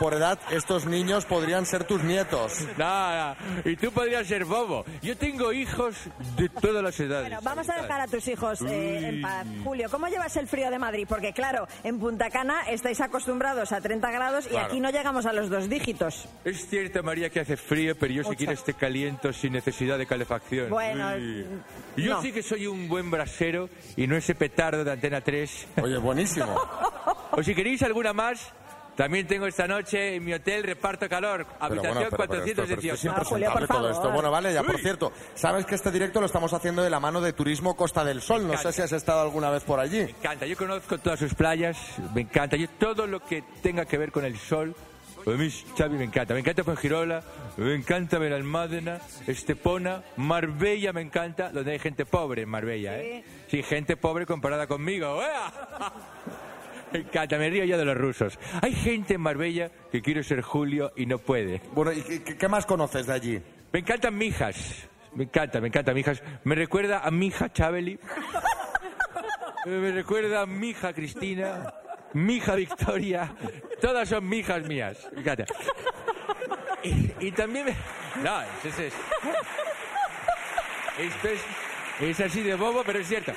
por 0.02 0.14
edad, 0.14 0.36
estos 0.50 0.84
niños 0.84 1.24
podrían 1.26 1.64
ser 1.64 1.84
tus 1.84 2.02
nietos. 2.02 2.66
Nada, 2.76 3.36
y 3.64 3.76
tú 3.76 3.92
podrías 3.92 4.26
ser 4.26 4.44
bobo. 4.44 4.84
Yo 5.00 5.16
tengo 5.16 5.52
hijos 5.52 5.94
de 6.36 6.48
todas 6.48 6.82
las 6.82 6.98
edades. 6.98 7.28
Bueno, 7.28 7.38
vamos 7.44 7.68
a 7.70 7.80
dejar 7.80 8.00
a 8.00 8.08
tus 8.08 8.26
hijos 8.26 8.60
eh, 8.62 8.98
en 9.10 9.22
paz. 9.22 9.46
Julio, 9.62 9.88
¿cómo 9.88 10.08
llevas 10.08 10.36
el 10.36 10.48
frío 10.48 10.72
de 10.72 10.78
Madrid? 10.80 11.06
Porque 11.08 11.32
claro, 11.32 11.68
en 11.84 12.00
Punta 12.00 12.30
Cana 12.30 12.62
estáis 12.68 13.00
acostumbrados 13.00 13.70
a 13.70 13.80
30 13.80 14.10
grados 14.10 14.46
y 14.46 14.48
Claro. 14.48 14.66
aquí 14.66 14.80
no 14.80 14.90
llegamos 14.90 15.24
a 15.24 15.32
los 15.32 15.48
dos 15.48 15.68
dígitos. 15.68 16.26
Es 16.44 16.66
cierto, 16.68 17.00
María, 17.04 17.30
que 17.30 17.38
hace 17.38 17.56
frío, 17.56 17.94
pero 17.96 18.12
yo 18.12 18.24
si 18.24 18.34
quiero 18.34 18.54
este 18.54 18.74
caliento 18.74 19.32
sin 19.32 19.52
necesidad 19.52 19.98
de 19.98 20.06
calefacción. 20.06 20.68
Bueno, 20.68 21.12
Uy. 21.14 21.46
Y 21.96 22.02
Yo 22.02 22.14
no. 22.14 22.22
sí 22.22 22.32
que 22.32 22.42
soy 22.42 22.66
un 22.66 22.88
buen 22.88 23.08
brasero 23.08 23.68
y 23.96 24.08
no 24.08 24.16
ese 24.16 24.34
petardo 24.34 24.82
de 24.82 24.90
Antena 24.90 25.20
3. 25.20 25.68
Oye, 25.80 25.96
buenísimo. 25.98 26.60
o 27.30 27.40
si 27.42 27.54
queréis 27.54 27.82
alguna 27.84 28.12
más, 28.12 28.52
también 28.96 29.26
tengo 29.26 29.46
esta 29.46 29.66
noche 29.66 30.16
en 30.16 30.24
mi 30.24 30.32
hotel 30.34 30.62
Reparto 30.64 31.08
Calor, 31.08 31.46
habitación 31.60 31.94
bueno, 31.94 32.10
pero- 32.10 32.26
pero 32.28 32.44
esto- 32.44 32.62
pero 32.62 32.62
esto 32.62 32.62
418. 32.62 32.94
es 32.94 33.04
impresentable 33.04 33.66
todo 33.66 33.90
esto. 33.90 34.10
Bueno, 34.10 34.30
vale, 34.30 34.52
ya 34.52 34.62
por 34.62 34.78
cierto, 34.78 35.12
sabes 35.34 35.64
que 35.66 35.74
este 35.74 35.90
directo 35.90 36.20
lo 36.20 36.26
estamos 36.26 36.52
haciendo 36.52 36.82
de 36.82 36.90
la 36.90 37.00
mano 37.00 37.20
de 37.20 37.32
Turismo 37.32 37.74
Costa 37.76 38.04
del 38.04 38.20
Sol. 38.22 38.46
No 38.46 38.56
sé 38.56 38.72
si 38.72 38.82
has 38.82 38.92
estado 38.92 39.20
alguna 39.22 39.50
vez 39.50 39.62
por 39.64 39.80
allí. 39.80 39.98
Me 40.04 40.10
encanta, 40.10 40.46
yo 40.46 40.56
conozco 40.56 40.98
todas 40.98 41.18
sus 41.18 41.34
playas, 41.34 41.76
me 42.14 42.22
encanta. 42.22 42.56
Yo 42.56 42.68
todo 42.78 43.06
lo 43.06 43.20
que 43.20 43.42
tenga 43.62 43.84
que 43.86 43.98
ver 43.98 44.12
con 44.12 44.24
el 44.24 44.36
sol, 44.38 44.74
a 45.26 45.30
mí 45.30 45.48
Xavi 45.78 45.96
me 45.96 46.04
encanta. 46.04 46.34
Me 46.34 46.40
encanta 46.40 46.64
Fuengirola, 46.64 47.22
me 47.56 47.74
encanta 47.74 48.18
Benalmádena, 48.18 48.98
Estepona, 49.26 50.02
Marbella 50.16 50.92
me 50.92 51.00
encanta, 51.00 51.50
donde 51.50 51.72
hay 51.72 51.78
gente 51.78 52.04
pobre 52.04 52.42
en 52.42 52.48
Marbella, 52.48 52.98
¿eh? 52.98 53.24
Sí, 53.48 53.62
gente 53.62 53.96
pobre 53.96 54.26
comparada 54.26 54.66
conmigo. 54.66 55.20
¡Ea! 55.22 55.52
Me 56.94 56.98
encanta, 57.00 57.38
me 57.38 57.48
río 57.48 57.64
ya 57.64 57.76
de 57.76 57.84
los 57.84 57.96
rusos. 57.96 58.38
Hay 58.60 58.74
gente 58.74 59.14
en 59.14 59.20
Marbella 59.20 59.70
que 59.90 60.02
quiere 60.02 60.22
ser 60.22 60.42
Julio 60.42 60.92
y 60.96 61.06
no 61.06 61.18
puede. 61.18 61.62
Bueno, 61.72 61.92
¿y 61.92 62.02
qué, 62.02 62.36
qué 62.36 62.48
más 62.48 62.66
conoces 62.66 63.06
de 63.06 63.12
allí? 63.12 63.42
Me 63.72 63.80
encantan 63.80 64.16
mijas. 64.16 64.88
Me 65.14 65.24
encanta, 65.24 65.60
me 65.60 65.68
encanta 65.68 65.94
mijas. 65.94 66.22
Me 66.44 66.54
recuerda 66.54 67.00
a 67.00 67.10
mi 67.10 67.26
hija 67.26 67.52
Chabeli. 67.52 67.98
Me 69.66 69.92
recuerda 69.92 70.42
a 70.42 70.46
mi 70.46 70.70
hija 70.70 70.92
Cristina. 70.92 71.72
Mi 72.12 72.36
hija 72.36 72.54
Victoria. 72.54 73.34
Todas 73.80 74.08
son 74.08 74.28
mijas 74.28 74.66
mías. 74.66 75.08
Me 75.14 75.20
encanta. 75.20 75.46
Y, 76.82 77.26
y 77.26 77.32
también 77.32 77.66
me... 77.66 77.76
No, 78.22 78.42
es, 78.42 78.78
es, 78.78 78.92
esto 80.98 81.28
es, 81.28 81.40
es 82.00 82.20
así 82.20 82.42
de 82.42 82.54
bobo, 82.54 82.82
pero 82.84 82.98
es 82.98 83.08
cierto. 83.08 83.32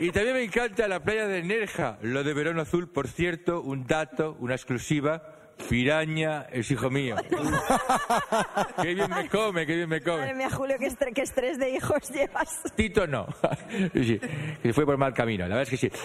Y 0.00 0.10
también 0.12 0.34
me 0.36 0.42
encanta 0.44 0.86
la 0.86 1.00
playa 1.02 1.26
de 1.26 1.42
Nerja, 1.42 1.98
lo 2.02 2.22
de 2.22 2.32
Verón 2.34 2.58
Azul, 2.60 2.88
por 2.88 3.08
cierto, 3.08 3.60
un 3.62 3.86
dato, 3.86 4.36
una 4.40 4.54
exclusiva. 4.54 5.34
Piraña 5.68 6.46
es 6.52 6.70
hijo 6.70 6.88
mío. 6.88 7.16
qué 8.82 8.94
bien 8.94 9.10
me 9.10 9.28
come, 9.28 9.66
qué 9.66 9.74
bien 9.74 9.88
me 9.88 9.98
Madre 10.00 10.12
come. 10.28 10.34
mía, 10.34 10.50
Julio, 10.50 10.76
qué, 10.78 11.22
estrés 11.22 11.58
de 11.58 11.70
hijos 11.70 12.10
llevas. 12.14 12.62
Tito 12.76 13.06
no. 13.08 13.26
Sí, 13.92 14.20
que 14.62 14.72
fue 14.72 14.86
por 14.86 14.96
mal 14.96 15.12
camino, 15.12 15.48
la 15.48 15.56
verdad 15.56 15.72
es 15.72 15.80
que 15.80 15.90
sí. 15.90 15.98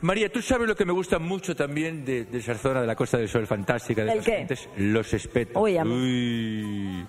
María, 0.00 0.32
¿tú 0.32 0.40
sabes 0.40 0.66
lo 0.66 0.74
que 0.74 0.86
me 0.86 0.92
gusta 0.92 1.18
mucho 1.18 1.54
también 1.54 2.04
de, 2.04 2.24
de 2.24 2.38
esa 2.38 2.54
zona 2.54 2.80
de 2.80 2.86
la 2.86 2.96
Costa 2.96 3.18
del 3.18 3.28
Sol 3.28 3.46
fantástica 3.46 4.04
de 4.04 4.10
¿El 4.12 4.16
las 4.18 4.24
qué? 4.24 4.36
gentes? 4.38 4.68
Los 4.78 5.12
espetos. 5.12 5.60
Uy. 5.62 5.78
Uy, 5.80 7.06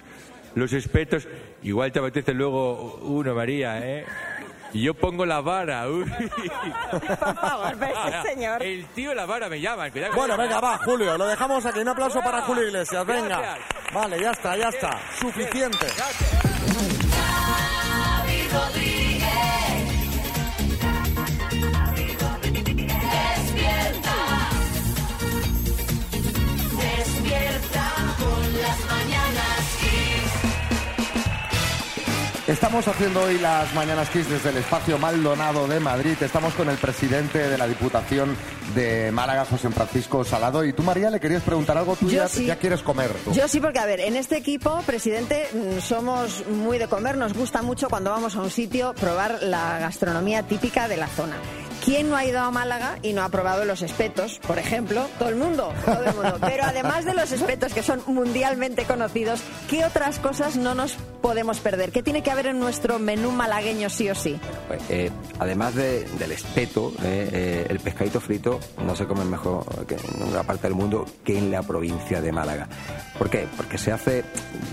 los 0.55 0.74
espetos. 0.74 1.28
Igual 1.63 1.91
te 1.93 1.99
apetece 1.99 2.34
luego 2.34 2.95
uno, 3.03 3.34
María, 3.34 3.80
¿eh? 3.88 4.05
Y 4.74 4.84
yo 4.84 4.93
pongo 4.93 5.26
la 5.26 5.41
vara. 5.41 5.89
Uy. 5.89 6.05
Por 6.91 7.17
favor, 7.17 7.74
ese 7.74 7.93
Ah, 7.95 8.24
señor. 8.24 8.61
El 8.63 8.86
tío 8.88 9.13
la 9.13 9.26
vara 9.26 9.49
me. 9.49 9.59
Cuidado, 9.59 10.15
Bueno, 10.15 10.38
venga, 10.38 10.59
va, 10.59 10.78
Julio, 10.80 11.17
lo 11.17 11.26
dejamos 11.28 11.65
aquí. 11.65 11.80
Un 11.80 11.88
aplauso 11.89 12.22
para 12.22 12.41
Julio 12.41 12.67
Iglesias, 12.67 13.05
venga. 13.05 13.39
Gracias. 13.39 13.67
Vale, 13.93 14.22
ya 14.22 14.32
está, 14.32 14.55
ya 14.57 14.70
está. 14.70 14.99
Suficiente. 15.20 15.88
Estamos 32.50 32.88
haciendo 32.88 33.22
hoy 33.22 33.38
las 33.38 33.72
Mañanas 33.76 34.10
Kiss 34.10 34.28
desde 34.28 34.50
el 34.50 34.58
espacio 34.58 34.97
Maldonado 34.97 35.68
de 35.68 35.80
Madrid. 35.80 36.18
Estamos 36.20 36.56
con 36.56 36.68
el 36.68 36.78
presidente 36.78 37.47
de 37.47 37.56
la 37.60 37.68
Diputación 37.68 38.36
de 38.74 39.12
Málaga, 39.12 39.45
José 39.45 39.70
Francisco 39.70 40.24
Salado. 40.24 40.66
Y 40.66 40.74
tú, 40.74 40.82
María, 40.82 41.12
le 41.12 41.20
querías 41.20 41.43
preguntar 41.43 41.78
algo. 41.78 41.95
Tú 41.95 42.10
ya, 42.10 42.28
sí. 42.28 42.47
ya 42.47 42.56
quieres 42.56 42.82
comer. 42.82 43.12
tú. 43.24 43.34
Yo 43.34 43.47
sí, 43.47 43.60
porque 43.60 43.78
a 43.78 43.86
ver, 43.86 44.00
en 44.00 44.16
este 44.16 44.36
equipo, 44.36 44.82
presidente, 44.82 45.47
mm, 45.54 45.80
somos 45.80 46.43
muy 46.47 46.80
de 46.80 46.88
comer, 46.88 47.18
nos 47.18 47.34
gusta 47.34 47.62
mucho 47.62 47.88
cuando 47.88 48.10
vamos 48.10 48.36
a 48.36 48.41
un 48.41 48.50
sitio 48.50 48.95
probar 48.95 49.43
la 49.43 49.78
gastronomía 49.78 50.41
típica 50.41 50.88
de 50.88 50.97
la 50.97 51.08
zona. 51.08 51.36
¿Quién 51.86 52.10
no 52.10 52.16
ha 52.18 52.26
ido 52.26 52.40
a 52.42 52.52
Málaga 52.52 53.00
y 53.02 53.14
no 53.14 53.24
ha 53.24 53.30
probado 53.30 53.66
los 53.66 53.82
espetos, 53.82 54.40
por 54.46 54.60
ejemplo? 54.60 55.08
Todo 55.18 55.30
el 55.30 55.36
mundo, 55.38 55.74
todo 55.86 56.04
el 56.04 56.14
mundo. 56.14 56.38
Pero 56.42 56.64
además 56.66 57.06
de 57.06 57.14
los 57.14 57.32
espetos 57.32 57.74
que 57.74 57.82
son 57.82 58.02
mundialmente 58.06 58.84
conocidos, 58.84 59.42
¿qué 59.70 59.86
otras 59.86 60.20
cosas 60.20 60.56
no 60.56 60.76
nos 60.76 60.94
podemos 61.22 61.60
perder? 61.60 61.92
¿Qué 61.92 62.04
tiene 62.04 62.22
que 62.22 62.32
haber 62.32 62.48
en 62.48 62.60
nuestro 62.60 63.00
menú 63.00 63.32
malagueño 63.32 63.90
sí 63.90 64.10
o 64.10 64.14
sí? 64.16 64.40
Pues, 64.68 64.82
eh, 64.90 65.10
además 65.40 65.74
de- 65.76 66.04
del 66.20 66.32
espeto, 66.32 66.92
eh, 67.04 67.30
eh, 67.32 67.68
el 67.70 67.80
pescadito 67.80 68.20
frito 68.20 68.60
no 68.86 68.96
se 68.96 69.06
come 69.06 69.24
mejor 69.26 69.64
que 69.88 69.96
en 69.96 70.20
ninguna 70.20 70.44
parte 70.44 70.68
del 70.68 70.76
mundo 70.76 71.06
que 71.24 71.38
en 71.38 71.50
la 71.50 71.64
provincia 71.64 72.22
de 72.22 72.32
Málaga. 72.32 72.68
¿Por 73.18 73.30
qué? 73.30 73.48
Porque 73.58 73.78
se 73.78 73.92
hace 73.92 74.24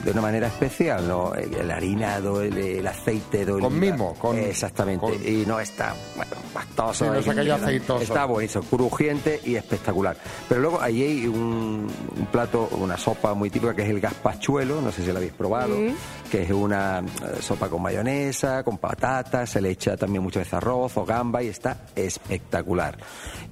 de 0.04 0.10
una 0.10 0.20
manera 0.20 0.48
especial, 0.48 1.06
¿no? 1.08 1.34
El, 1.34 1.54
el 1.54 1.70
harinado, 1.70 2.42
el, 2.42 2.56
el 2.58 2.86
aceite 2.86 3.44
de 3.46 3.52
oliva. 3.52 3.68
Con 3.68 3.78
mimo, 3.78 4.14
con- 4.14 4.38
Exactamente. 4.38 5.14
Y 5.28 5.44
no 5.46 5.58
está, 5.60 5.94
bueno, 6.16 6.32
pastoso. 6.52 6.95
Sí, 6.98 7.50
aceitoso. 7.50 8.02
Está 8.02 8.24
buenísimo, 8.24 8.64
crujiente 8.64 9.40
y 9.44 9.56
espectacular. 9.56 10.16
Pero 10.48 10.60
luego 10.60 10.80
ahí 10.80 11.02
hay 11.02 11.26
un, 11.26 11.86
un 12.16 12.26
plato, 12.32 12.68
una 12.78 12.96
sopa 12.96 13.34
muy 13.34 13.50
típica 13.50 13.74
que 13.74 13.82
es 13.82 13.90
el 13.90 14.00
gazpachuelo, 14.00 14.80
no 14.80 14.90
sé 14.92 15.02
si 15.04 15.10
lo 15.12 15.18
habéis 15.18 15.32
probado, 15.32 15.76
Mm. 15.76 15.94
que 16.30 16.42
es 16.42 16.50
una 16.50 17.00
eh, 17.00 17.40
sopa 17.40 17.68
con 17.68 17.82
mayonesa, 17.82 18.62
con 18.64 18.78
patatas, 18.78 19.50
se 19.50 19.60
le 19.60 19.70
echa 19.70 19.96
también 19.96 20.22
muchas 20.22 20.40
veces 20.42 20.54
arroz 20.54 20.96
o 20.96 21.04
gamba 21.04 21.42
y 21.42 21.48
está 21.48 21.76
espectacular. 21.94 22.96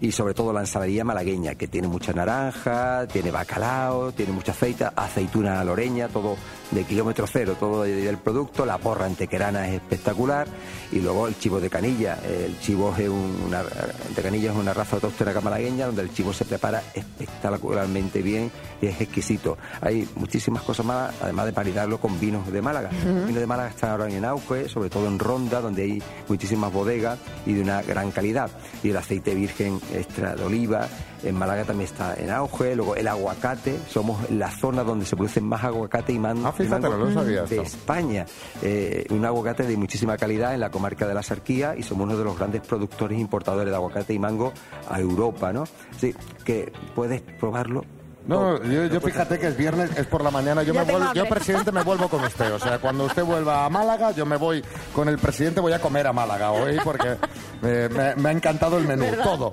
Y 0.00 0.12
sobre 0.12 0.34
todo 0.34 0.52
la 0.52 0.60
ensaladilla 0.60 1.04
malagueña, 1.04 1.54
que 1.54 1.68
tiene 1.68 1.88
mucha 1.88 2.12
naranja, 2.12 3.06
tiene 3.06 3.30
bacalao, 3.30 4.12
tiene 4.12 4.32
mucha 4.32 4.52
aceite, 4.52 4.86
aceituna 4.94 5.62
loreña, 5.64 6.08
todo 6.08 6.36
de 6.74 6.84
kilómetro 6.84 7.26
cero, 7.26 7.56
todo 7.58 7.84
del 7.84 8.18
producto, 8.18 8.66
la 8.66 8.78
porra 8.78 9.06
antequerana 9.06 9.68
es 9.68 9.74
espectacular 9.74 10.46
y 10.90 11.00
luego 11.00 11.28
el 11.28 11.38
chivo 11.38 11.60
de 11.60 11.70
canilla. 11.70 12.18
El 12.26 12.58
chivo 12.60 12.92
es 12.98 13.08
un- 13.08 13.42
una, 13.46 13.62
de 13.62 14.22
canilla 14.22 14.50
es 14.50 14.56
una 14.56 14.74
raza 14.74 14.96
autóctona 14.96 15.40
malagueña 15.40 15.86
donde 15.86 16.02
el 16.02 16.12
chivo 16.12 16.32
se 16.32 16.44
prepara 16.44 16.82
espectacularmente 16.94 18.22
bien 18.22 18.50
y 18.80 18.86
es 18.86 19.00
exquisito. 19.00 19.56
Hay 19.80 20.08
muchísimas 20.16 20.62
cosas 20.62 20.84
más, 20.86 21.14
además 21.22 21.46
de 21.46 21.52
maridarlo 21.52 21.98
con 21.98 22.18
vinos 22.18 22.50
de 22.50 22.60
Málaga. 22.62 22.90
Los 22.92 23.26
vinos 23.26 23.40
de 23.40 23.46
Málaga 23.46 23.68
están 23.70 23.90
ahora 23.90 24.08
en 24.08 24.24
auge, 24.24 24.68
sobre 24.68 24.90
todo 24.90 25.06
en 25.06 25.18
Ronda, 25.18 25.60
donde 25.60 25.82
hay 25.82 26.02
muchísimas 26.28 26.72
bodegas 26.72 27.18
y 27.46 27.52
de 27.54 27.62
una 27.62 27.82
gran 27.82 28.10
calidad. 28.10 28.50
Y 28.82 28.90
el 28.90 28.96
aceite 28.96 29.34
virgen 29.34 29.80
extra 29.92 30.34
de 30.34 30.44
oliva, 30.44 30.88
en 31.24 31.34
Málaga 31.36 31.64
también 31.64 31.88
está 31.90 32.14
en 32.14 32.30
auge. 32.30 32.76
Luego 32.76 32.94
el 32.96 33.08
aguacate, 33.08 33.78
somos 33.90 34.30
la 34.30 34.50
zona 34.50 34.84
donde 34.84 35.04
se 35.06 35.16
producen 35.16 35.44
más 35.44 35.64
aguacate 35.64 36.12
y 36.12 36.18
man- 36.18 36.42
Ah, 36.44 36.52
fíjate, 36.52 36.86
y 36.86 36.90
mango 36.90 36.96
no 36.98 37.10
lo 37.10 37.14
sabía 37.14 37.42
de 37.44 37.56
esto. 37.56 37.62
España. 37.62 38.26
Eh, 38.62 39.06
un 39.10 39.24
aguacate 39.24 39.64
de 39.64 39.76
muchísima 39.76 40.16
calidad 40.16 40.54
en 40.54 40.60
la 40.60 40.70
comarca 40.70 41.06
de 41.06 41.14
la 41.14 41.22
Sarquía 41.22 41.74
y 41.76 41.82
somos 41.82 42.04
uno 42.06 42.16
de 42.16 42.24
los 42.24 42.38
grandes 42.38 42.60
productores 42.62 43.18
e 43.18 43.20
importadores 43.20 43.70
de 43.70 43.76
aguacate 43.76 44.12
y 44.14 44.18
mango 44.18 44.52
a 44.90 45.00
Europa, 45.00 45.52
¿no? 45.52 45.64
Sí, 45.98 46.14
que 46.44 46.72
puedes 46.94 47.20
probarlo. 47.22 47.84
No, 48.26 48.56
yo, 48.64 48.86
yo 48.86 49.00
fíjate 49.02 49.38
que 49.38 49.48
es 49.48 49.56
viernes, 49.58 49.90
es 49.98 50.06
por 50.06 50.24
la 50.24 50.30
mañana, 50.30 50.62
yo, 50.62 50.72
me 50.72 50.82
vuelvo, 50.84 51.12
yo 51.12 51.26
presidente 51.26 51.70
me 51.72 51.82
vuelvo 51.82 52.08
con 52.08 52.24
usted, 52.24 52.54
o 52.54 52.58
sea, 52.58 52.78
cuando 52.78 53.04
usted 53.04 53.22
vuelva 53.22 53.66
a 53.66 53.68
Málaga, 53.68 54.12
yo 54.12 54.24
me 54.24 54.38
voy 54.38 54.64
con 54.94 55.10
el 55.10 55.18
presidente, 55.18 55.60
voy 55.60 55.74
a 55.74 55.78
comer 55.78 56.06
a 56.06 56.14
Málaga 56.14 56.50
hoy 56.52 56.78
porque 56.82 57.18
eh, 57.62 57.90
me, 57.94 58.14
me 58.22 58.28
ha 58.30 58.32
encantado 58.32 58.78
el 58.78 58.86
menú, 58.86 59.04
¿Verdad? 59.04 59.24
todo. 59.24 59.52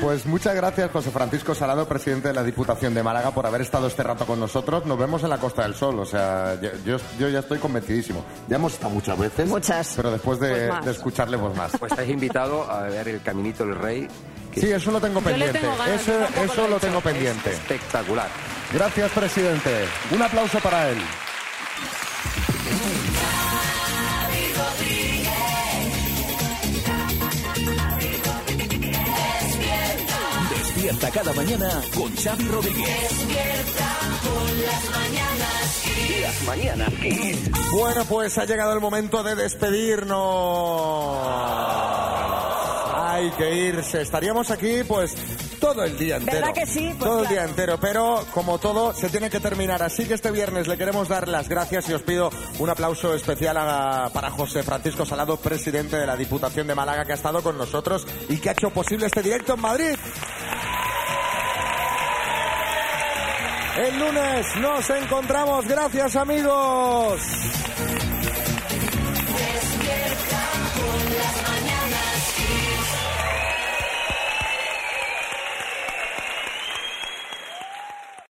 Pues 0.00 0.26
muchas 0.26 0.54
gracias, 0.56 0.90
José 0.90 1.10
Francisco 1.10 1.54
Salado, 1.54 1.86
presidente 1.86 2.28
de 2.28 2.34
la 2.34 2.42
Diputación 2.42 2.92
de 2.94 3.02
Málaga, 3.02 3.30
por 3.30 3.46
haber 3.46 3.60
estado 3.60 3.86
este 3.86 4.02
rato 4.02 4.26
con 4.26 4.40
nosotros. 4.40 4.84
Nos 4.86 4.98
vemos 4.98 5.22
en 5.22 5.30
la 5.30 5.38
Costa 5.38 5.62
del 5.62 5.74
Sol. 5.74 5.98
O 6.00 6.04
sea, 6.04 6.58
yo, 6.60 6.70
yo- 6.84 6.96
yo 7.18 7.28
ya 7.28 7.38
estoy 7.40 7.58
convencidísimo. 7.58 8.24
Ya 8.48 8.56
hemos 8.56 8.72
estado 8.72 8.90
muchas 8.90 9.16
veces. 9.18 9.48
Muchas. 9.48 9.92
Pero 9.94 10.10
después 10.10 10.40
de, 10.40 10.68
Pues 10.68 10.84
de 10.86 10.90
escucharle, 10.90 11.38
pues 11.38 11.54
más. 11.56 11.72
Pues 11.78 11.92
estáis 11.92 12.10
invitados 12.10 12.68
a 12.68 12.80
ver 12.82 13.06
el 13.08 13.22
Caminito 13.22 13.64
del 13.64 13.76
Rey. 13.76 14.08
que 14.50 14.60
Sí, 14.60 14.70
eso 14.72 14.90
lo 14.90 15.00
tengo 15.00 15.20
pendiente. 15.20 15.58
tengo 15.60 15.76
ganas, 15.76 16.00
eso 16.02 16.12
eso 16.42 16.68
lo 16.68 16.76
he 16.78 16.80
tengo 16.80 16.98
Es 16.98 17.04
pendiente. 17.04 17.50
espectacular. 17.52 18.28
Gracias, 18.72 19.10
presidente. 19.12 19.84
Un 20.10 20.22
aplauso 20.22 20.58
para 20.60 20.88
él. 20.88 20.98
Despierta 31.02 31.10
cada 31.24 31.32
mañana 31.34 31.82
con 31.96 32.14
Xavi 32.16 32.44
Rodríguez. 32.44 32.86
Despierta 33.10 33.98
con 34.22 34.62
las 34.62 34.90
mañanas 34.90 35.82
Kiss. 35.82 36.20
Las 36.22 36.42
mañanas 36.42 36.88
Kiss. 37.02 37.50
Bueno, 37.72 38.04
pues 38.04 38.38
ha 38.38 38.44
llegado 38.44 38.72
el 38.72 38.80
momento 38.80 39.22
de 39.24 39.34
despedirnos. 39.34 41.26
Hay 42.94 43.30
que 43.32 43.52
irse. 43.66 44.02
Estaríamos 44.02 44.50
aquí, 44.52 44.84
pues, 44.86 45.14
todo 45.60 45.82
el 45.82 45.98
día 45.98 46.16
entero. 46.18 46.38
¿Verdad 46.46 46.54
que 46.54 46.66
sí? 46.66 46.94
Pues 46.96 46.98
todo 47.10 47.22
el 47.24 47.28
día 47.28 47.44
entero. 47.44 47.78
Pero, 47.80 48.24
como 48.32 48.58
todo, 48.58 48.94
se 48.94 49.08
tiene 49.08 49.28
que 49.28 49.40
terminar. 49.40 49.82
Así 49.82 50.04
que 50.06 50.14
este 50.14 50.30
viernes 50.30 50.68
le 50.68 50.78
queremos 50.78 51.08
dar 51.08 51.26
las 51.26 51.48
gracias 51.48 51.88
y 51.88 51.94
os 51.94 52.02
pido 52.02 52.30
un 52.60 52.70
aplauso 52.70 53.12
especial 53.14 53.56
a- 53.58 54.08
para 54.14 54.30
José 54.30 54.62
Francisco 54.62 55.04
Salado, 55.04 55.36
presidente 55.36 55.96
de 55.96 56.06
la 56.06 56.16
Diputación 56.16 56.66
de 56.68 56.74
Málaga, 56.76 57.04
que 57.04 57.12
ha 57.12 57.16
estado 57.16 57.42
con 57.42 57.58
nosotros 57.58 58.06
y 58.28 58.36
que 58.38 58.50
ha 58.50 58.52
hecho 58.52 58.70
posible 58.70 59.06
este 59.06 59.22
directo 59.22 59.54
en 59.54 59.60
Madrid. 59.60 59.94
El 63.76 63.98
lunes 63.98 64.56
nos 64.60 64.90
encontramos. 64.90 65.66
Gracias, 65.66 66.16
amigos. 66.16 67.22